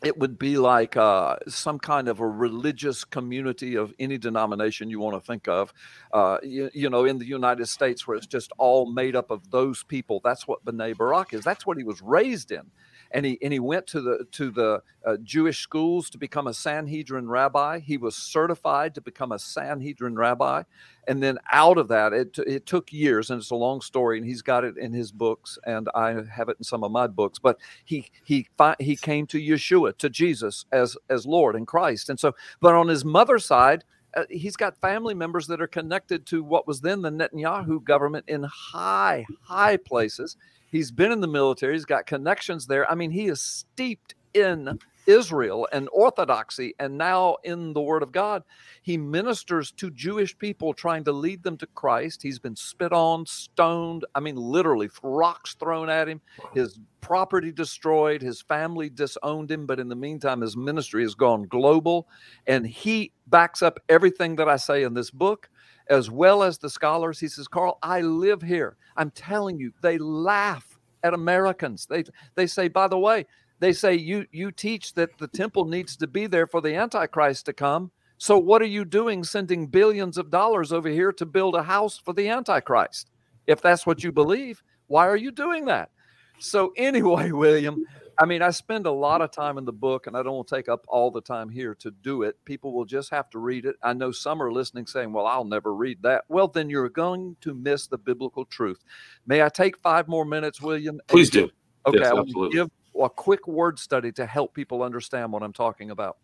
it 0.02 0.18
would 0.18 0.38
be 0.38 0.56
like 0.56 0.96
uh, 0.96 1.36
some 1.46 1.78
kind 1.78 2.08
of 2.08 2.20
a 2.20 2.26
religious 2.26 3.04
community 3.04 3.76
of 3.76 3.92
any 3.98 4.16
denomination 4.16 4.88
you 4.88 4.98
want 4.98 5.14
to 5.14 5.26
think 5.26 5.46
of. 5.46 5.72
Uh, 6.12 6.38
you, 6.42 6.70
you, 6.72 6.88
know, 6.88 7.04
in 7.04 7.18
the 7.18 7.26
United 7.26 7.66
States, 7.66 8.06
where 8.06 8.16
it's 8.16 8.26
just 8.26 8.50
all 8.56 8.90
made 8.90 9.14
up 9.14 9.30
of 9.30 9.50
those 9.50 9.82
people. 9.82 10.20
That's 10.24 10.48
what 10.48 10.64
B'nai 10.64 10.96
Barak 10.96 11.34
is. 11.34 11.44
That's 11.44 11.66
what 11.66 11.76
he 11.76 11.84
was 11.84 12.00
raised 12.00 12.50
in 12.50 12.70
and 13.10 13.26
he 13.26 13.38
and 13.42 13.52
he 13.52 13.58
went 13.58 13.86
to 13.88 14.00
the 14.00 14.26
to 14.32 14.50
the 14.50 14.82
uh, 15.04 15.16
Jewish 15.22 15.60
schools 15.60 16.10
to 16.10 16.18
become 16.18 16.46
a 16.46 16.54
Sanhedrin 16.54 17.28
rabbi. 17.28 17.80
He 17.80 17.96
was 17.96 18.16
certified 18.16 18.94
to 18.94 19.00
become 19.00 19.32
a 19.32 19.38
Sanhedrin 19.38 20.16
rabbi, 20.16 20.62
and 21.08 21.22
then 21.22 21.38
out 21.50 21.78
of 21.78 21.88
that, 21.88 22.12
it 22.12 22.38
it 22.38 22.66
took 22.66 22.92
years, 22.92 23.30
and 23.30 23.40
it's 23.40 23.50
a 23.50 23.56
long 23.56 23.80
story, 23.80 24.18
and 24.18 24.26
he's 24.26 24.42
got 24.42 24.64
it 24.64 24.76
in 24.76 24.92
his 24.92 25.12
books, 25.12 25.58
and 25.66 25.88
I 25.94 26.22
have 26.22 26.48
it 26.48 26.56
in 26.58 26.64
some 26.64 26.84
of 26.84 26.92
my 26.92 27.06
books. 27.06 27.38
But 27.38 27.58
he 27.84 28.10
he 28.24 28.46
he 28.78 28.96
came 28.96 29.26
to 29.28 29.38
Yeshua, 29.38 29.96
to 29.98 30.08
Jesus 30.08 30.66
as 30.72 30.96
as 31.08 31.26
Lord 31.26 31.56
and 31.56 31.66
Christ, 31.66 32.10
and 32.10 32.18
so. 32.20 32.34
But 32.60 32.74
on 32.74 32.88
his 32.88 33.04
mother's 33.04 33.44
side. 33.44 33.84
Uh, 34.12 34.24
he's 34.28 34.56
got 34.56 34.76
family 34.76 35.14
members 35.14 35.46
that 35.46 35.62
are 35.62 35.68
connected 35.68 36.26
to 36.26 36.42
what 36.42 36.66
was 36.66 36.80
then 36.80 37.00
the 37.00 37.12
Netanyahu 37.12 37.84
government 37.84 38.24
in 38.26 38.42
high, 38.42 39.24
high 39.42 39.76
places. 39.76 40.36
He's 40.70 40.90
been 40.90 41.12
in 41.12 41.20
the 41.20 41.28
military. 41.28 41.74
He's 41.74 41.84
got 41.84 42.06
connections 42.06 42.66
there. 42.66 42.90
I 42.90 42.94
mean, 42.94 43.10
he 43.10 43.26
is 43.26 43.42
steeped 43.42 44.14
in 44.34 44.78
Israel 45.06 45.66
and 45.72 45.88
orthodoxy 45.92 46.74
and 46.78 46.96
now 46.96 47.36
in 47.42 47.72
the 47.72 47.80
Word 47.80 48.02
of 48.02 48.12
God. 48.12 48.44
He 48.82 48.96
ministers 48.96 49.72
to 49.72 49.90
Jewish 49.90 50.36
people, 50.38 50.72
trying 50.72 51.04
to 51.04 51.12
lead 51.12 51.42
them 51.42 51.56
to 51.58 51.66
Christ. 51.66 52.22
He's 52.22 52.38
been 52.38 52.56
spit 52.56 52.92
on, 52.92 53.26
stoned. 53.26 54.04
I 54.14 54.20
mean, 54.20 54.36
literally, 54.36 54.88
rocks 55.02 55.54
thrown 55.54 55.90
at 55.90 56.08
him, 56.08 56.20
his 56.54 56.78
property 57.00 57.50
destroyed, 57.50 58.22
his 58.22 58.40
family 58.42 58.88
disowned 58.90 59.50
him. 59.50 59.66
But 59.66 59.80
in 59.80 59.88
the 59.88 59.96
meantime, 59.96 60.40
his 60.40 60.56
ministry 60.56 61.02
has 61.02 61.14
gone 61.14 61.44
global. 61.44 62.06
And 62.46 62.66
he 62.66 63.12
backs 63.26 63.62
up 63.62 63.80
everything 63.88 64.36
that 64.36 64.48
I 64.48 64.56
say 64.56 64.84
in 64.84 64.94
this 64.94 65.10
book 65.10 65.48
as 65.90 66.10
well 66.10 66.42
as 66.42 66.56
the 66.56 66.70
scholars. 66.70 67.20
He 67.20 67.28
says, 67.28 67.48
Carl, 67.48 67.78
I 67.82 68.00
live 68.00 68.40
here. 68.40 68.76
I'm 68.96 69.10
telling 69.10 69.58
you, 69.58 69.72
they 69.82 69.98
laugh 69.98 70.78
at 71.02 71.14
Americans. 71.14 71.86
They 71.86 72.04
they 72.36 72.46
say, 72.46 72.68
by 72.68 72.88
the 72.88 72.98
way, 72.98 73.26
they 73.58 73.72
say 73.72 73.94
you 73.94 74.26
you 74.32 74.50
teach 74.52 74.94
that 74.94 75.18
the 75.18 75.28
temple 75.28 75.66
needs 75.66 75.96
to 75.96 76.06
be 76.06 76.26
there 76.26 76.46
for 76.46 76.60
the 76.60 76.74
Antichrist 76.74 77.46
to 77.46 77.52
come. 77.52 77.90
So 78.18 78.38
what 78.38 78.62
are 78.62 78.66
you 78.66 78.84
doing 78.84 79.24
sending 79.24 79.66
billions 79.66 80.18
of 80.18 80.30
dollars 80.30 80.72
over 80.72 80.88
here 80.88 81.12
to 81.12 81.26
build 81.26 81.54
a 81.54 81.62
house 81.62 81.98
for 81.98 82.12
the 82.12 82.28
Antichrist? 82.28 83.10
If 83.46 83.62
that's 83.62 83.86
what 83.86 84.04
you 84.04 84.12
believe, 84.12 84.62
why 84.88 85.08
are 85.08 85.16
you 85.16 85.30
doing 85.30 85.64
that? 85.66 85.90
So 86.38 86.72
anyway, 86.76 87.30
William, 87.32 87.82
I 88.20 88.26
mean, 88.26 88.42
I 88.42 88.50
spend 88.50 88.86
a 88.86 88.92
lot 88.92 89.22
of 89.22 89.32
time 89.32 89.58
in 89.58 89.66
the 89.66 89.72
book, 89.72 90.06
and 90.06 90.16
I 90.16 90.22
don't 90.22 90.36
want 90.36 90.48
to 90.48 90.56
take 90.56 90.68
up 90.68 90.86
all 90.88 91.10
the 91.10 91.22
time 91.22 91.50
here 91.50 91.74
to 91.76 91.90
do 91.92 92.22
it. 92.24 92.36
People 92.46 92.74
will 92.74 92.86
just 92.86 93.10
have 93.12 93.30
to 93.30 93.40
read 93.40 93.66
it. 93.66 93.76
I 93.82 93.94
know 93.94 94.12
some 94.12 94.42
are 94.42 94.52
listening 94.52 94.86
saying, 94.86 95.12
Well, 95.12 95.26
I'll 95.26 95.44
never 95.46 95.74
read 95.74 96.02
that. 96.04 96.24
Well, 96.28 96.48
then 96.48 96.70
you're 96.70 96.90
going 96.90 97.36
to 97.42 97.54
miss 97.54 97.88
the 97.88 97.98
biblical 97.98 98.46
truth. 98.46 98.84
May 99.26 99.42
I 99.42 99.50
take 99.50 99.78
five 99.78 100.08
more 100.08 100.26
minutes, 100.26 100.62
William? 100.62 101.00
Please 101.08 101.30
do. 101.30 101.50
Okay, 101.86 102.04
yes, 102.04 102.12
I 102.12 102.14
will 102.14 102.26
give 102.50 102.68
a 103.00 103.10
quick 103.10 103.48
word 103.48 103.78
study 103.80 104.12
to 104.12 104.26
help 104.26 104.54
people 104.54 104.82
understand 104.82 105.32
what 105.32 105.42
I'm 105.42 105.54
talking 105.54 105.90
about. 105.90 106.18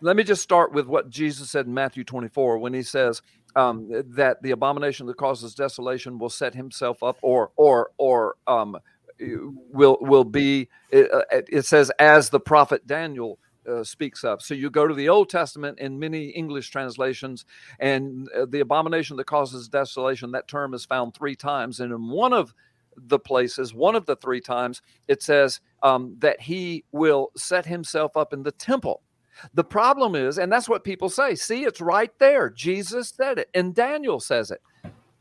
Let 0.00 0.16
me 0.16 0.24
just 0.24 0.42
start 0.42 0.72
with 0.72 0.86
what 0.86 1.10
Jesus 1.10 1.50
said 1.50 1.66
in 1.66 1.74
Matthew 1.74 2.04
24 2.04 2.58
when 2.58 2.74
he 2.74 2.84
says, 2.84 3.22
um, 3.56 3.88
that 4.16 4.42
the 4.42 4.52
abomination 4.52 5.06
that 5.08 5.16
causes 5.16 5.54
desolation 5.56 6.18
will 6.18 6.30
set 6.30 6.54
himself 6.54 7.02
up 7.02 7.18
or 7.22 7.50
or 7.56 7.90
or 7.98 8.36
um, 8.46 8.78
will 9.20 9.98
will 10.00 10.24
be 10.24 10.68
it, 10.90 11.10
uh, 11.12 11.22
it 11.30 11.66
says 11.66 11.90
as 11.98 12.30
the 12.30 12.40
prophet 12.40 12.86
Daniel 12.86 13.38
uh, 13.68 13.84
speaks 13.84 14.24
of. 14.24 14.42
So 14.42 14.54
you 14.54 14.70
go 14.70 14.86
to 14.86 14.94
the 14.94 15.08
Old 15.08 15.28
Testament 15.28 15.78
in 15.78 15.98
many 15.98 16.28
English 16.28 16.70
translations, 16.70 17.44
and 17.78 18.28
uh, 18.36 18.46
the 18.48 18.60
abomination 18.60 19.16
that 19.16 19.26
causes 19.26 19.68
desolation, 19.68 20.32
that 20.32 20.48
term 20.48 20.74
is 20.74 20.84
found 20.84 21.14
three 21.14 21.36
times. 21.36 21.80
And 21.80 21.92
in 21.92 22.08
one 22.08 22.32
of 22.32 22.54
the 22.96 23.18
places, 23.18 23.74
one 23.74 23.94
of 23.94 24.06
the 24.06 24.16
three 24.16 24.40
times, 24.40 24.82
it 25.06 25.22
says 25.22 25.60
um, 25.82 26.16
that 26.18 26.40
he 26.40 26.84
will 26.92 27.30
set 27.36 27.66
himself 27.66 28.16
up 28.16 28.32
in 28.32 28.42
the 28.42 28.52
temple. 28.52 29.02
The 29.54 29.64
problem 29.64 30.16
is, 30.16 30.38
and 30.38 30.50
that's 30.50 30.68
what 30.68 30.82
people 30.82 31.08
say 31.08 31.36
see, 31.36 31.62
it's 31.62 31.80
right 31.80 32.10
there. 32.18 32.50
Jesus 32.50 33.10
said 33.10 33.38
it, 33.38 33.48
and 33.54 33.74
Daniel 33.74 34.18
says 34.18 34.50
it. 34.50 34.60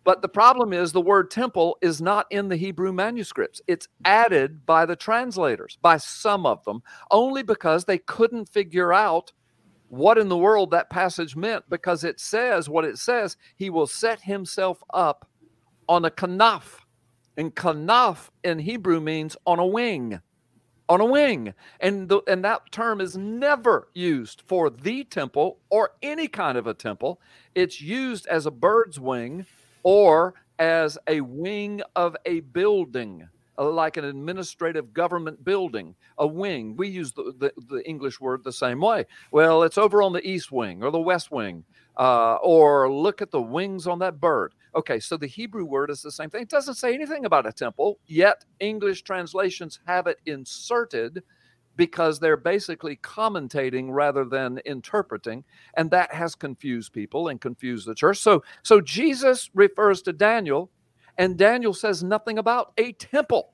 But 0.07 0.21
the 0.21 0.29
problem 0.29 0.71
is 0.71 0.93
the 0.93 1.01
word 1.01 1.29
temple 1.29 1.77
is 1.81 2.01
not 2.01 2.27
in 2.29 2.47
the 2.47 2.55
Hebrew 2.55 2.93
manuscripts. 2.93 3.59
It's 3.67 3.89
added 4.05 4.65
by 4.65 4.85
the 4.85 4.95
translators, 4.95 5.77
by 5.81 5.97
some 5.97 6.45
of 6.45 6.63
them, 6.63 6.81
only 7.11 7.43
because 7.43 7.83
they 7.83 7.97
couldn't 7.97 8.47
figure 8.47 8.93
out 8.93 9.33
what 9.89 10.17
in 10.17 10.29
the 10.29 10.37
world 10.37 10.71
that 10.71 10.89
passage 10.89 11.35
meant 11.35 11.65
because 11.69 12.05
it 12.05 12.21
says 12.21 12.69
what 12.69 12.85
it 12.85 12.97
says 12.97 13.35
he 13.57 13.69
will 13.69 13.85
set 13.85 14.21
himself 14.21 14.81
up 14.93 15.27
on 15.89 16.05
a 16.05 16.09
kanaf. 16.09 16.79
And 17.35 17.53
kanaf 17.53 18.29
in 18.45 18.59
Hebrew 18.59 19.01
means 19.01 19.35
on 19.45 19.59
a 19.59 19.67
wing. 19.67 20.21
On 20.87 21.01
a 21.01 21.05
wing. 21.05 21.53
And, 21.81 22.07
the, 22.07 22.21
and 22.29 22.45
that 22.45 22.71
term 22.71 23.01
is 23.01 23.17
never 23.17 23.89
used 23.93 24.41
for 24.47 24.69
the 24.69 25.03
temple 25.03 25.59
or 25.69 25.95
any 26.01 26.29
kind 26.29 26.57
of 26.57 26.65
a 26.65 26.73
temple. 26.73 27.19
It's 27.55 27.81
used 27.81 28.25
as 28.27 28.45
a 28.45 28.51
bird's 28.51 29.01
wing 29.01 29.45
or 29.87 30.33
as 30.59 30.97
a 31.07 31.21
wing 31.21 31.81
of 31.95 32.13
a 32.25 32.41
building, 32.41 33.25
uh, 33.57 33.69
like 33.69 33.95
an 33.95 34.03
administrative 34.03 34.93
government 34.93 35.41
building, 35.45 35.95
a 36.17 36.27
wing. 36.27 36.75
We 36.75 36.89
use 36.89 37.13
the, 37.13 37.33
the, 37.39 37.53
the, 37.69 37.87
English 37.87 38.19
word 38.19 38.43
the 38.43 38.51
same 38.51 38.81
way. 38.81 39.05
Well, 39.31 39.63
it's 39.63 39.77
over 39.77 40.01
on 40.01 40.11
the 40.11 40.27
east 40.27 40.51
wing 40.51 40.83
or 40.83 40.91
the 40.91 40.99
west 40.99 41.31
wing, 41.31 41.63
uh, 41.95 42.35
or 42.43 42.91
look 42.91 43.21
at 43.21 43.31
the 43.31 43.41
wings 43.41 43.87
on 43.87 43.97
that 43.99 44.19
bird. 44.19 44.53
Okay, 44.75 44.99
so 44.99 45.15
the 45.15 45.25
Hebrew 45.25 45.63
word 45.63 45.89
is 45.89 46.01
the 46.01 46.11
same 46.11 46.29
thing. 46.29 46.41
It 46.41 46.49
doesn't 46.49 46.75
say 46.75 46.93
anything 46.93 47.23
about 47.23 47.47
a 47.47 47.53
temple, 47.53 47.97
yet 48.07 48.43
English 48.59 49.03
translations 49.03 49.79
have 49.87 50.05
it 50.07 50.19
inserted 50.25 51.23
because 51.77 52.19
they're 52.19 52.35
basically 52.35 52.97
commentating 52.97 53.87
rather 53.91 54.25
than 54.25 54.59
interpreting 54.65 55.43
and 55.75 55.91
that 55.91 56.13
has 56.13 56.35
confused 56.35 56.91
people 56.91 57.29
and 57.29 57.39
confused 57.39 57.87
the 57.87 57.95
church. 57.95 58.17
So 58.17 58.43
so 58.63 58.81
jesus 58.81 59.49
refers 59.53 60.01
to 60.01 60.13
daniel 60.13 60.69
and 61.17 61.37
daniel 61.37 61.73
says 61.73 62.03
nothing 62.03 62.37
about 62.37 62.73
a 62.77 62.91
temple. 62.93 63.53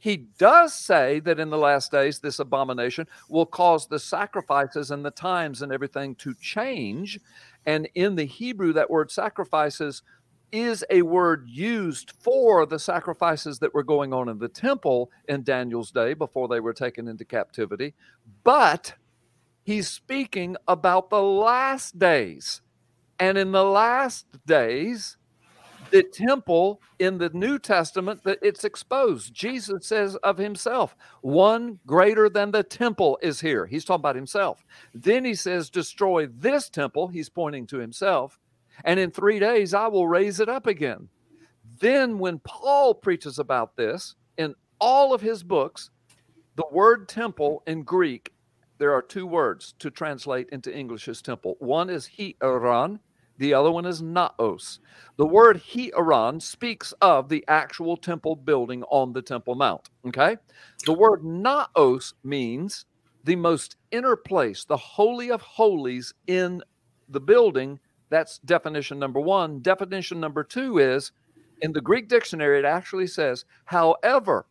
He 0.00 0.16
does 0.16 0.74
say 0.74 1.20
that 1.20 1.40
in 1.40 1.50
the 1.50 1.58
last 1.58 1.90
days 1.92 2.20
this 2.20 2.38
abomination 2.38 3.06
will 3.28 3.46
cause 3.46 3.86
the 3.86 3.98
sacrifices 3.98 4.90
and 4.90 5.04
the 5.04 5.10
times 5.10 5.62
and 5.62 5.72
everything 5.72 6.14
to 6.16 6.34
change 6.40 7.20
and 7.66 7.88
in 7.94 8.14
the 8.14 8.24
hebrew 8.24 8.72
that 8.72 8.90
word 8.90 9.10
sacrifices 9.10 10.02
is 10.52 10.84
a 10.90 11.02
word 11.02 11.48
used 11.48 12.12
for 12.18 12.66
the 12.66 12.78
sacrifices 12.78 13.58
that 13.58 13.74
were 13.74 13.82
going 13.82 14.12
on 14.12 14.28
in 14.28 14.38
the 14.38 14.48
temple 14.48 15.10
in 15.28 15.42
Daniel's 15.42 15.90
day 15.90 16.14
before 16.14 16.48
they 16.48 16.60
were 16.60 16.72
taken 16.72 17.08
into 17.08 17.24
captivity, 17.24 17.94
but 18.44 18.94
he's 19.62 19.88
speaking 19.88 20.56
about 20.66 21.10
the 21.10 21.22
last 21.22 21.98
days. 21.98 22.62
And 23.20 23.36
in 23.36 23.52
the 23.52 23.64
last 23.64 24.26
days, 24.46 25.16
the 25.90 26.02
temple 26.02 26.80
in 26.98 27.18
the 27.18 27.30
New 27.30 27.58
Testament 27.58 28.22
that 28.24 28.38
it's 28.42 28.64
exposed. 28.64 29.34
Jesus 29.34 29.86
says 29.86 30.16
of 30.16 30.38
himself, 30.38 30.96
one 31.22 31.78
greater 31.86 32.28
than 32.28 32.50
the 32.50 32.62
temple 32.62 33.18
is 33.22 33.40
here. 33.40 33.66
He's 33.66 33.84
talking 33.84 34.00
about 34.00 34.16
himself. 34.16 34.64
Then 34.94 35.24
he 35.24 35.34
says, 35.34 35.70
destroy 35.70 36.26
this 36.26 36.68
temple. 36.68 37.08
He's 37.08 37.28
pointing 37.28 37.66
to 37.68 37.78
himself. 37.78 38.38
And 38.84 39.00
in 39.00 39.10
three 39.10 39.38
days, 39.38 39.74
I 39.74 39.88
will 39.88 40.08
raise 40.08 40.40
it 40.40 40.48
up 40.48 40.66
again. 40.66 41.08
Then, 41.80 42.18
when 42.18 42.40
Paul 42.40 42.94
preaches 42.94 43.38
about 43.38 43.76
this 43.76 44.14
in 44.36 44.54
all 44.80 45.14
of 45.14 45.20
his 45.20 45.42
books, 45.42 45.90
the 46.56 46.66
word 46.72 47.08
temple 47.08 47.62
in 47.66 47.82
Greek, 47.82 48.32
there 48.78 48.92
are 48.92 49.02
two 49.02 49.26
words 49.26 49.74
to 49.80 49.90
translate 49.90 50.48
into 50.50 50.74
English 50.74 51.08
as 51.08 51.22
temple. 51.22 51.56
One 51.58 51.90
is 51.90 52.08
hieron, 52.18 53.00
the 53.38 53.54
other 53.54 53.70
one 53.70 53.86
is 53.86 54.02
naos. 54.02 54.80
The 55.16 55.26
word 55.26 55.58
hieron 55.58 56.42
speaks 56.42 56.92
of 57.00 57.28
the 57.28 57.44
actual 57.46 57.96
temple 57.96 58.34
building 58.34 58.82
on 58.84 59.12
the 59.12 59.22
Temple 59.22 59.54
Mount. 59.54 59.88
Okay. 60.06 60.36
The 60.84 60.92
word 60.92 61.24
naos 61.24 62.14
means 62.24 62.84
the 63.24 63.36
most 63.36 63.76
inner 63.92 64.16
place, 64.16 64.64
the 64.64 64.76
holy 64.76 65.30
of 65.30 65.40
holies 65.42 66.14
in 66.26 66.62
the 67.08 67.20
building. 67.20 67.78
That's 68.10 68.38
definition 68.38 68.98
number 68.98 69.20
one. 69.20 69.60
Definition 69.60 70.20
number 70.20 70.44
two 70.44 70.78
is 70.78 71.12
in 71.60 71.72
the 71.72 71.80
Greek 71.80 72.08
dictionary, 72.08 72.58
it 72.58 72.64
actually 72.64 73.06
says, 73.06 73.44
however, 73.64 74.46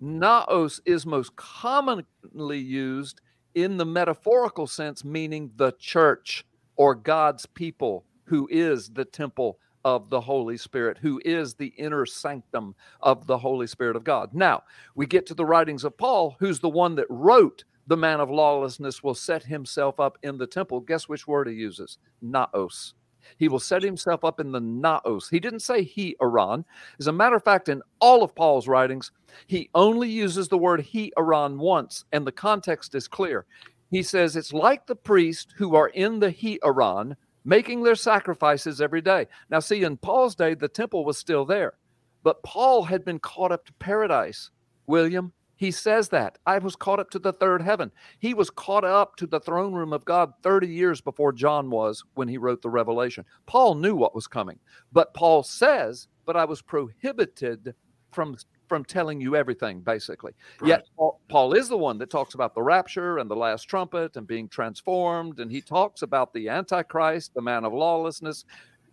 naos 0.00 0.80
is 0.84 1.06
most 1.06 1.34
commonly 1.36 2.58
used 2.58 3.20
in 3.54 3.76
the 3.76 3.86
metaphorical 3.86 4.66
sense, 4.66 5.04
meaning 5.04 5.50
the 5.56 5.72
church 5.78 6.44
or 6.76 6.94
God's 6.94 7.46
people 7.46 8.04
who 8.24 8.48
is 8.50 8.90
the 8.90 9.04
temple 9.04 9.58
of 9.84 10.10
the 10.10 10.20
Holy 10.20 10.56
Spirit, 10.56 10.98
who 11.02 11.20
is 11.24 11.54
the 11.54 11.72
inner 11.76 12.06
sanctum 12.06 12.74
of 13.00 13.26
the 13.26 13.38
Holy 13.38 13.66
Spirit 13.66 13.96
of 13.96 14.04
God. 14.04 14.32
Now, 14.32 14.62
we 14.94 15.06
get 15.06 15.26
to 15.26 15.34
the 15.34 15.44
writings 15.44 15.84
of 15.84 15.98
Paul, 15.98 16.36
who's 16.38 16.60
the 16.60 16.68
one 16.68 16.94
that 16.96 17.06
wrote, 17.08 17.64
The 17.86 17.96
man 17.96 18.20
of 18.20 18.30
lawlessness 18.30 19.02
will 19.02 19.14
set 19.14 19.42
himself 19.42 19.98
up 19.98 20.18
in 20.22 20.38
the 20.38 20.46
temple. 20.46 20.80
Guess 20.80 21.08
which 21.08 21.26
word 21.26 21.48
he 21.48 21.54
uses? 21.54 21.98
Naos. 22.20 22.94
He 23.38 23.48
will 23.48 23.60
set 23.60 23.82
himself 23.82 24.24
up 24.24 24.40
in 24.40 24.52
the 24.52 24.60
naos. 24.60 25.28
He 25.28 25.40
didn't 25.40 25.60
say 25.60 25.84
hieron. 25.84 26.64
As 26.98 27.06
a 27.06 27.12
matter 27.12 27.36
of 27.36 27.44
fact, 27.44 27.68
in 27.68 27.82
all 28.00 28.22
of 28.22 28.34
Paul's 28.34 28.68
writings, 28.68 29.12
he 29.46 29.70
only 29.74 30.08
uses 30.08 30.48
the 30.48 30.58
word 30.58 30.80
hieron 30.80 31.56
once, 31.56 32.04
and 32.12 32.26
the 32.26 32.32
context 32.32 32.94
is 32.94 33.08
clear. 33.08 33.46
He 33.90 34.02
says 34.02 34.36
it's 34.36 34.52
like 34.52 34.86
the 34.86 34.96
priests 34.96 35.52
who 35.56 35.76
are 35.76 35.88
in 35.88 36.18
the 36.18 36.32
hieron, 36.32 37.16
making 37.44 37.82
their 37.82 37.94
sacrifices 37.94 38.80
every 38.80 39.00
day. 39.00 39.26
Now, 39.50 39.60
see, 39.60 39.82
in 39.82 39.96
Paul's 39.96 40.34
day, 40.34 40.54
the 40.54 40.68
temple 40.68 41.04
was 41.04 41.18
still 41.18 41.44
there, 41.44 41.74
but 42.22 42.42
Paul 42.42 42.84
had 42.84 43.04
been 43.04 43.18
caught 43.18 43.52
up 43.52 43.64
to 43.66 43.72
paradise. 43.74 44.50
William, 44.86 45.32
he 45.62 45.70
says 45.70 46.08
that 46.08 46.38
I 46.44 46.58
was 46.58 46.74
caught 46.74 46.98
up 46.98 47.10
to 47.10 47.20
the 47.20 47.32
third 47.32 47.62
heaven. 47.62 47.92
He 48.18 48.34
was 48.34 48.50
caught 48.50 48.82
up 48.82 49.14
to 49.14 49.28
the 49.28 49.38
throne 49.38 49.72
room 49.72 49.92
of 49.92 50.04
God 50.04 50.32
30 50.42 50.66
years 50.66 51.00
before 51.00 51.32
John 51.32 51.70
was 51.70 52.02
when 52.14 52.26
he 52.26 52.36
wrote 52.36 52.62
the 52.62 52.68
Revelation. 52.68 53.24
Paul 53.46 53.76
knew 53.76 53.94
what 53.94 54.12
was 54.12 54.26
coming, 54.26 54.58
but 54.90 55.14
Paul 55.14 55.44
says, 55.44 56.08
But 56.26 56.36
I 56.36 56.46
was 56.46 56.62
prohibited 56.62 57.76
from 58.10 58.36
from 58.68 58.84
telling 58.84 59.20
you 59.20 59.36
everything, 59.36 59.80
basically. 59.82 60.32
Right. 60.58 60.68
Yet 60.68 60.88
Paul, 60.96 61.20
Paul, 61.28 61.52
is 61.52 61.68
the 61.68 61.76
one 61.76 61.98
that 61.98 62.10
talks 62.10 62.34
about 62.34 62.54
the 62.54 62.62
rapture 62.62 63.18
and 63.18 63.30
the 63.30 63.36
last 63.36 63.64
trumpet 63.64 64.16
and 64.16 64.26
being 64.26 64.48
transformed, 64.48 65.38
and 65.38 65.50
he 65.50 65.60
talks 65.60 66.02
about 66.02 66.32
the 66.32 66.48
Antichrist, 66.48 67.34
the 67.34 67.42
man 67.42 67.64
of 67.64 67.72
lawlessness. 67.72 68.46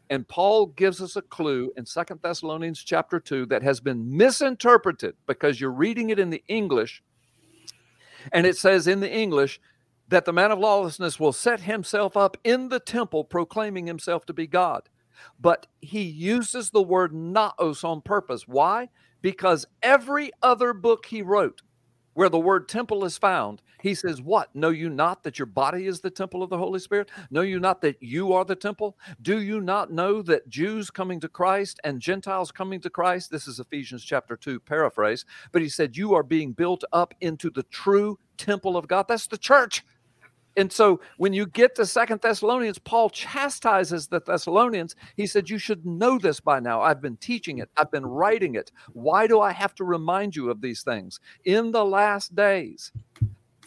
And 0.10 0.28
Paul 0.28 0.68
gives 0.68 1.02
us 1.02 1.16
a 1.16 1.22
clue 1.22 1.72
in 1.78 1.86
Second 1.86 2.22
Thessalonians 2.22 2.84
chapter 2.84 3.20
2 3.20 3.46
that 3.48 3.62
has 3.62 3.80
been 3.80 4.18
misinterpreted 4.18 5.16
because 5.28 5.62
you're 5.62 5.72
reading 5.72 6.10
it 6.10 6.20
in 6.20 6.30
the 6.30 6.44
English. 6.48 7.04
And 8.32 8.46
it 8.46 8.58
says 8.58 8.88
in 8.88 9.00
the 9.00 9.12
English 9.12 9.62
that 10.08 10.26
the 10.26 10.34
man 10.34 10.52
of 10.52 10.60
lawlessness 10.60 11.20
will 11.20 11.32
set 11.32 11.62
himself 11.62 12.18
up 12.18 12.38
in 12.44 12.70
the 12.70 12.80
temple, 12.80 13.24
proclaiming 13.24 13.86
himself 13.86 14.26
to 14.26 14.34
be 14.34 14.48
God. 14.48 14.90
But 15.40 15.68
he 15.80 16.02
uses 16.02 16.72
the 16.72 16.82
word 16.82 17.14
naos 17.14 17.84
on 17.84 18.02
purpose. 18.02 18.48
Why? 18.48 18.90
because 19.22 19.66
every 19.84 20.32
other 20.42 20.74
book 20.74 21.06
he 21.06 21.22
wrote 21.22 21.62
where 22.20 22.28
the 22.28 22.38
word 22.38 22.68
temple 22.68 23.06
is 23.06 23.18
found, 23.18 23.62
he 23.82 23.96
says, 23.96 24.22
What? 24.22 24.54
Know 24.54 24.72
you 24.72 24.90
not 24.90 25.24
that 25.24 25.40
your 25.40 25.46
body 25.46 25.86
is 25.86 26.02
the 26.02 26.10
temple 26.10 26.44
of 26.44 26.50
the 26.50 26.58
Holy 26.58 26.80
Spirit? 26.82 27.10
Know 27.32 27.40
you 27.40 27.62
not 27.62 27.80
that 27.80 27.96
you 28.04 28.34
are 28.34 28.44
the 28.44 28.58
temple? 28.58 28.98
Do 29.22 29.40
you 29.40 29.62
not 29.62 29.90
know 29.90 30.22
that 30.24 30.50
Jews 30.50 30.92
coming 30.92 31.22
to 31.22 31.30
Christ 31.30 31.80
and 31.82 32.02
Gentiles 32.02 32.52
coming 32.52 32.82
to 32.82 32.90
Christ? 32.90 33.32
This 33.32 33.48
is 33.48 33.58
Ephesians 33.58 34.04
chapter 34.04 34.36
2, 34.36 34.60
paraphrase. 34.60 35.24
But 35.54 35.62
he 35.62 35.70
said, 35.70 35.96
You 35.96 36.14
are 36.14 36.24
being 36.24 36.52
built 36.52 36.84
up 36.92 37.14
into 37.22 37.50
the 37.50 37.64
true 37.64 38.20
temple 38.38 38.76
of 38.76 38.90
God. 38.90 39.06
That's 39.08 39.28
the 39.28 39.38
church. 39.38 39.86
And 40.60 40.72
so 40.72 41.00
when 41.16 41.32
you 41.32 41.46
get 41.46 41.74
to 41.76 41.86
Second 41.86 42.20
Thessalonians, 42.20 42.80
Paul 42.80 43.10
chastises 43.10 44.08
the 44.08 44.20
Thessalonians. 44.20 44.94
He 45.16 45.26
said, 45.26 45.50
You 45.50 45.58
should 45.58 45.86
know 45.86 46.20
this 46.20 46.42
by 46.42 46.60
now. 46.60 46.82
I've 46.82 47.02
been 47.02 47.16
teaching 47.16 47.60
it, 47.60 47.70
I've 47.78 47.92
been 47.92 48.06
writing 48.06 48.56
it. 48.56 48.70
Why 48.92 49.26
do 49.26 49.40
I 49.40 49.54
have 49.54 49.74
to 49.76 49.86
remind 49.86 50.36
you 50.36 50.50
of 50.50 50.60
these 50.60 50.84
things? 50.84 51.22
In 51.46 51.72
the 51.72 51.86
last 51.86 52.36
days, 52.36 52.92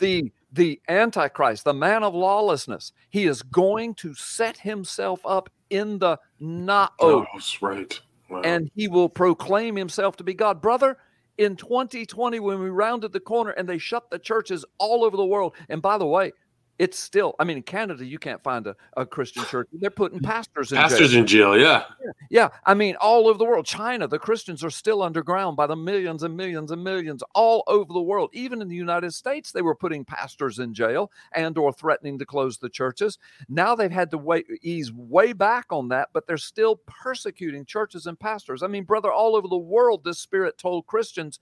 the 0.00 0.30
the 0.52 0.78
antichrist 0.88 1.64
the 1.64 1.72
man 1.72 2.02
of 2.02 2.14
lawlessness 2.14 2.92
he 3.08 3.24
is 3.24 3.42
going 3.42 3.94
to 3.94 4.12
set 4.12 4.58
himself 4.58 5.20
up 5.24 5.48
in 5.70 5.98
the 5.98 6.18
naos 6.40 6.90
oh, 7.00 7.24
right 7.62 8.00
wow. 8.28 8.42
and 8.42 8.70
he 8.74 8.88
will 8.88 9.08
proclaim 9.08 9.76
himself 9.76 10.16
to 10.16 10.24
be 10.24 10.34
god 10.34 10.60
brother 10.60 10.98
in 11.38 11.56
2020 11.56 12.40
when 12.40 12.60
we 12.60 12.68
rounded 12.68 13.12
the 13.12 13.20
corner 13.20 13.52
and 13.52 13.66
they 13.66 13.78
shut 13.78 14.10
the 14.10 14.18
churches 14.18 14.64
all 14.78 15.04
over 15.04 15.16
the 15.16 15.24
world 15.24 15.54
and 15.70 15.80
by 15.80 15.96
the 15.96 16.06
way 16.06 16.32
it's 16.78 16.98
still 16.98 17.34
i 17.38 17.44
mean 17.44 17.58
in 17.58 17.62
canada 17.62 18.04
you 18.04 18.18
can't 18.18 18.42
find 18.42 18.66
a, 18.66 18.74
a 18.96 19.04
christian 19.04 19.44
church 19.44 19.68
they're 19.74 19.90
putting 19.90 20.20
pastors 20.20 20.72
in 20.72 20.78
pastors 20.78 21.10
jail. 21.10 21.20
in 21.20 21.26
jail 21.26 21.58
yeah. 21.58 21.84
yeah 22.04 22.12
yeah 22.30 22.48
i 22.64 22.74
mean 22.74 22.96
all 22.96 23.28
over 23.28 23.38
the 23.38 23.44
world 23.44 23.66
china 23.66 24.08
the 24.08 24.18
christians 24.18 24.64
are 24.64 24.70
still 24.70 25.02
underground 25.02 25.56
by 25.56 25.66
the 25.66 25.76
millions 25.76 26.22
and 26.22 26.36
millions 26.36 26.70
and 26.70 26.82
millions 26.82 27.22
all 27.34 27.62
over 27.66 27.92
the 27.92 28.00
world 28.00 28.30
even 28.32 28.62
in 28.62 28.68
the 28.68 28.76
united 28.76 29.12
states 29.12 29.52
they 29.52 29.62
were 29.62 29.74
putting 29.74 30.04
pastors 30.04 30.58
in 30.58 30.72
jail 30.72 31.10
and 31.34 31.58
or 31.58 31.72
threatening 31.72 32.18
to 32.18 32.26
close 32.26 32.58
the 32.58 32.68
churches 32.68 33.18
now 33.48 33.74
they've 33.74 33.90
had 33.90 34.10
to 34.10 34.18
wait, 34.18 34.46
ease 34.62 34.92
way 34.92 35.32
back 35.32 35.66
on 35.70 35.88
that 35.88 36.08
but 36.12 36.26
they're 36.26 36.36
still 36.36 36.76
persecuting 36.86 37.64
churches 37.64 38.06
and 38.06 38.18
pastors 38.18 38.62
i 38.62 38.66
mean 38.66 38.84
brother 38.84 39.12
all 39.12 39.36
over 39.36 39.48
the 39.48 39.56
world 39.56 40.02
this 40.04 40.18
spirit 40.18 40.56
told 40.58 40.86
christians 40.86 41.38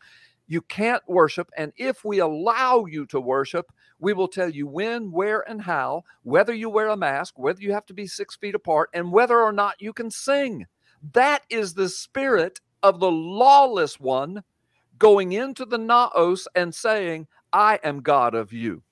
you 0.50 0.60
can't 0.62 1.02
worship. 1.06 1.48
And 1.56 1.72
if 1.76 2.04
we 2.04 2.18
allow 2.18 2.84
you 2.84 3.06
to 3.06 3.20
worship, 3.20 3.72
we 4.00 4.14
will 4.14 4.28
tell 4.28 4.50
you 4.50 4.66
when, 4.66 5.12
where, 5.12 5.48
and 5.48 5.62
how, 5.62 6.04
whether 6.24 6.54
you 6.54 6.70
wear 6.70 6.88
a 6.88 6.96
mask, 6.96 7.38
whether 7.38 7.62
you 7.62 7.72
have 7.72 7.86
to 7.86 7.94
be 7.94 8.06
six 8.06 8.36
feet 8.36 8.56
apart, 8.56 8.90
and 8.94 9.12
whether 9.12 9.40
or 9.40 9.52
not 9.52 9.76
you 9.80 9.92
can 9.92 10.10
sing. 10.10 10.66
That 11.14 11.42
is 11.50 11.74
the 11.74 11.88
spirit 11.90 12.60
of 12.82 13.00
the 13.00 13.10
lawless 13.10 14.00
one 14.00 14.44
going 14.98 15.32
into 15.32 15.64
the 15.64 15.78
naos 15.78 16.48
and 16.54 16.74
saying, 16.74 17.26
I 17.52 17.80
am 17.84 18.02
God 18.02 18.34
of 18.34 18.52
you. 18.52 18.82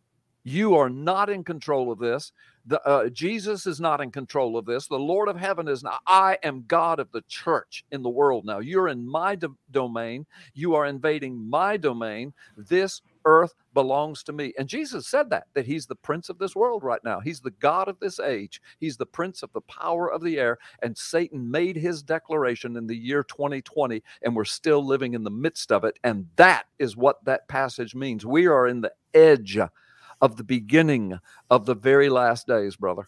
You 0.45 0.75
are 0.77 0.91
not 0.91 1.31
in 1.31 1.45
control 1.45 1.93
of 1.93 1.99
this. 1.99 2.33
The, 2.67 2.83
uh, 2.87 3.09
Jesus 3.11 3.67
is 3.67 3.81
not 3.81 4.01
in 4.01 4.11
control 4.11 4.57
of 4.57 4.65
this. 4.67 4.87
The 4.87 4.99
Lord 4.99 5.29
of 5.29 5.37
heaven 5.37 5.69
is 5.69 5.83
not. 5.83 6.01
I 6.07 6.39
am 6.43 6.65
God 6.67 6.99
of 7.01 7.13
the 7.13 7.23
church 7.29 7.85
in 7.93 8.03
the 8.03 8.09
world 8.11 8.45
now. 8.45 8.59
You're 8.59 8.89
in 8.89 9.07
my 9.07 9.35
do- 9.35 9.57
domain. 9.71 10.27
You 10.55 10.75
are 10.75 10.87
invading 10.87 11.49
my 11.51 11.77
domain. 11.77 12.33
This 12.57 13.03
earth 13.25 13.55
belongs 13.75 14.23
to 14.25 14.33
me. 14.33 14.53
And 14.59 14.69
Jesus 14.69 15.07
said 15.07 15.31
that, 15.31 15.47
that 15.55 15.67
he's 15.67 15.87
the 15.87 15.95
prince 15.95 16.29
of 16.29 16.39
this 16.39 16.57
world 16.57 16.83
right 16.83 17.03
now. 17.05 17.21
He's 17.21 17.41
the 17.41 17.51
God 17.53 17.89
of 17.89 18.01
this 18.01 18.19
age. 18.19 18.61
He's 18.79 18.97
the 18.97 19.07
prince 19.07 19.43
of 19.43 19.53
the 19.53 19.61
power 19.63 20.11
of 20.11 20.23
the 20.23 20.39
air. 20.39 20.59
And 20.83 20.97
Satan 20.97 21.51
made 21.51 21.77
his 21.77 22.03
declaration 22.03 22.77
in 22.77 22.87
the 22.87 22.97
year 22.97 23.23
2020, 23.23 24.03
and 24.23 24.35
we're 24.35 24.45
still 24.45 24.85
living 24.85 25.15
in 25.15 25.25
the 25.25 25.31
midst 25.31 25.73
of 25.73 25.85
it. 25.85 25.99
And 26.05 26.27
that 26.37 26.65
is 26.79 26.97
what 26.97 27.25
that 27.25 27.49
passage 27.49 27.95
means. 27.95 28.27
We 28.27 28.47
are 28.47 28.67
in 28.67 28.81
the 28.81 28.93
edge 29.15 29.59
of 30.21 30.37
the 30.37 30.45
beginning 30.45 31.19
of 31.51 31.67
the 31.67 31.75
very 31.75 32.09
last 32.09 32.47
days, 32.47 32.77
brother. 32.77 33.05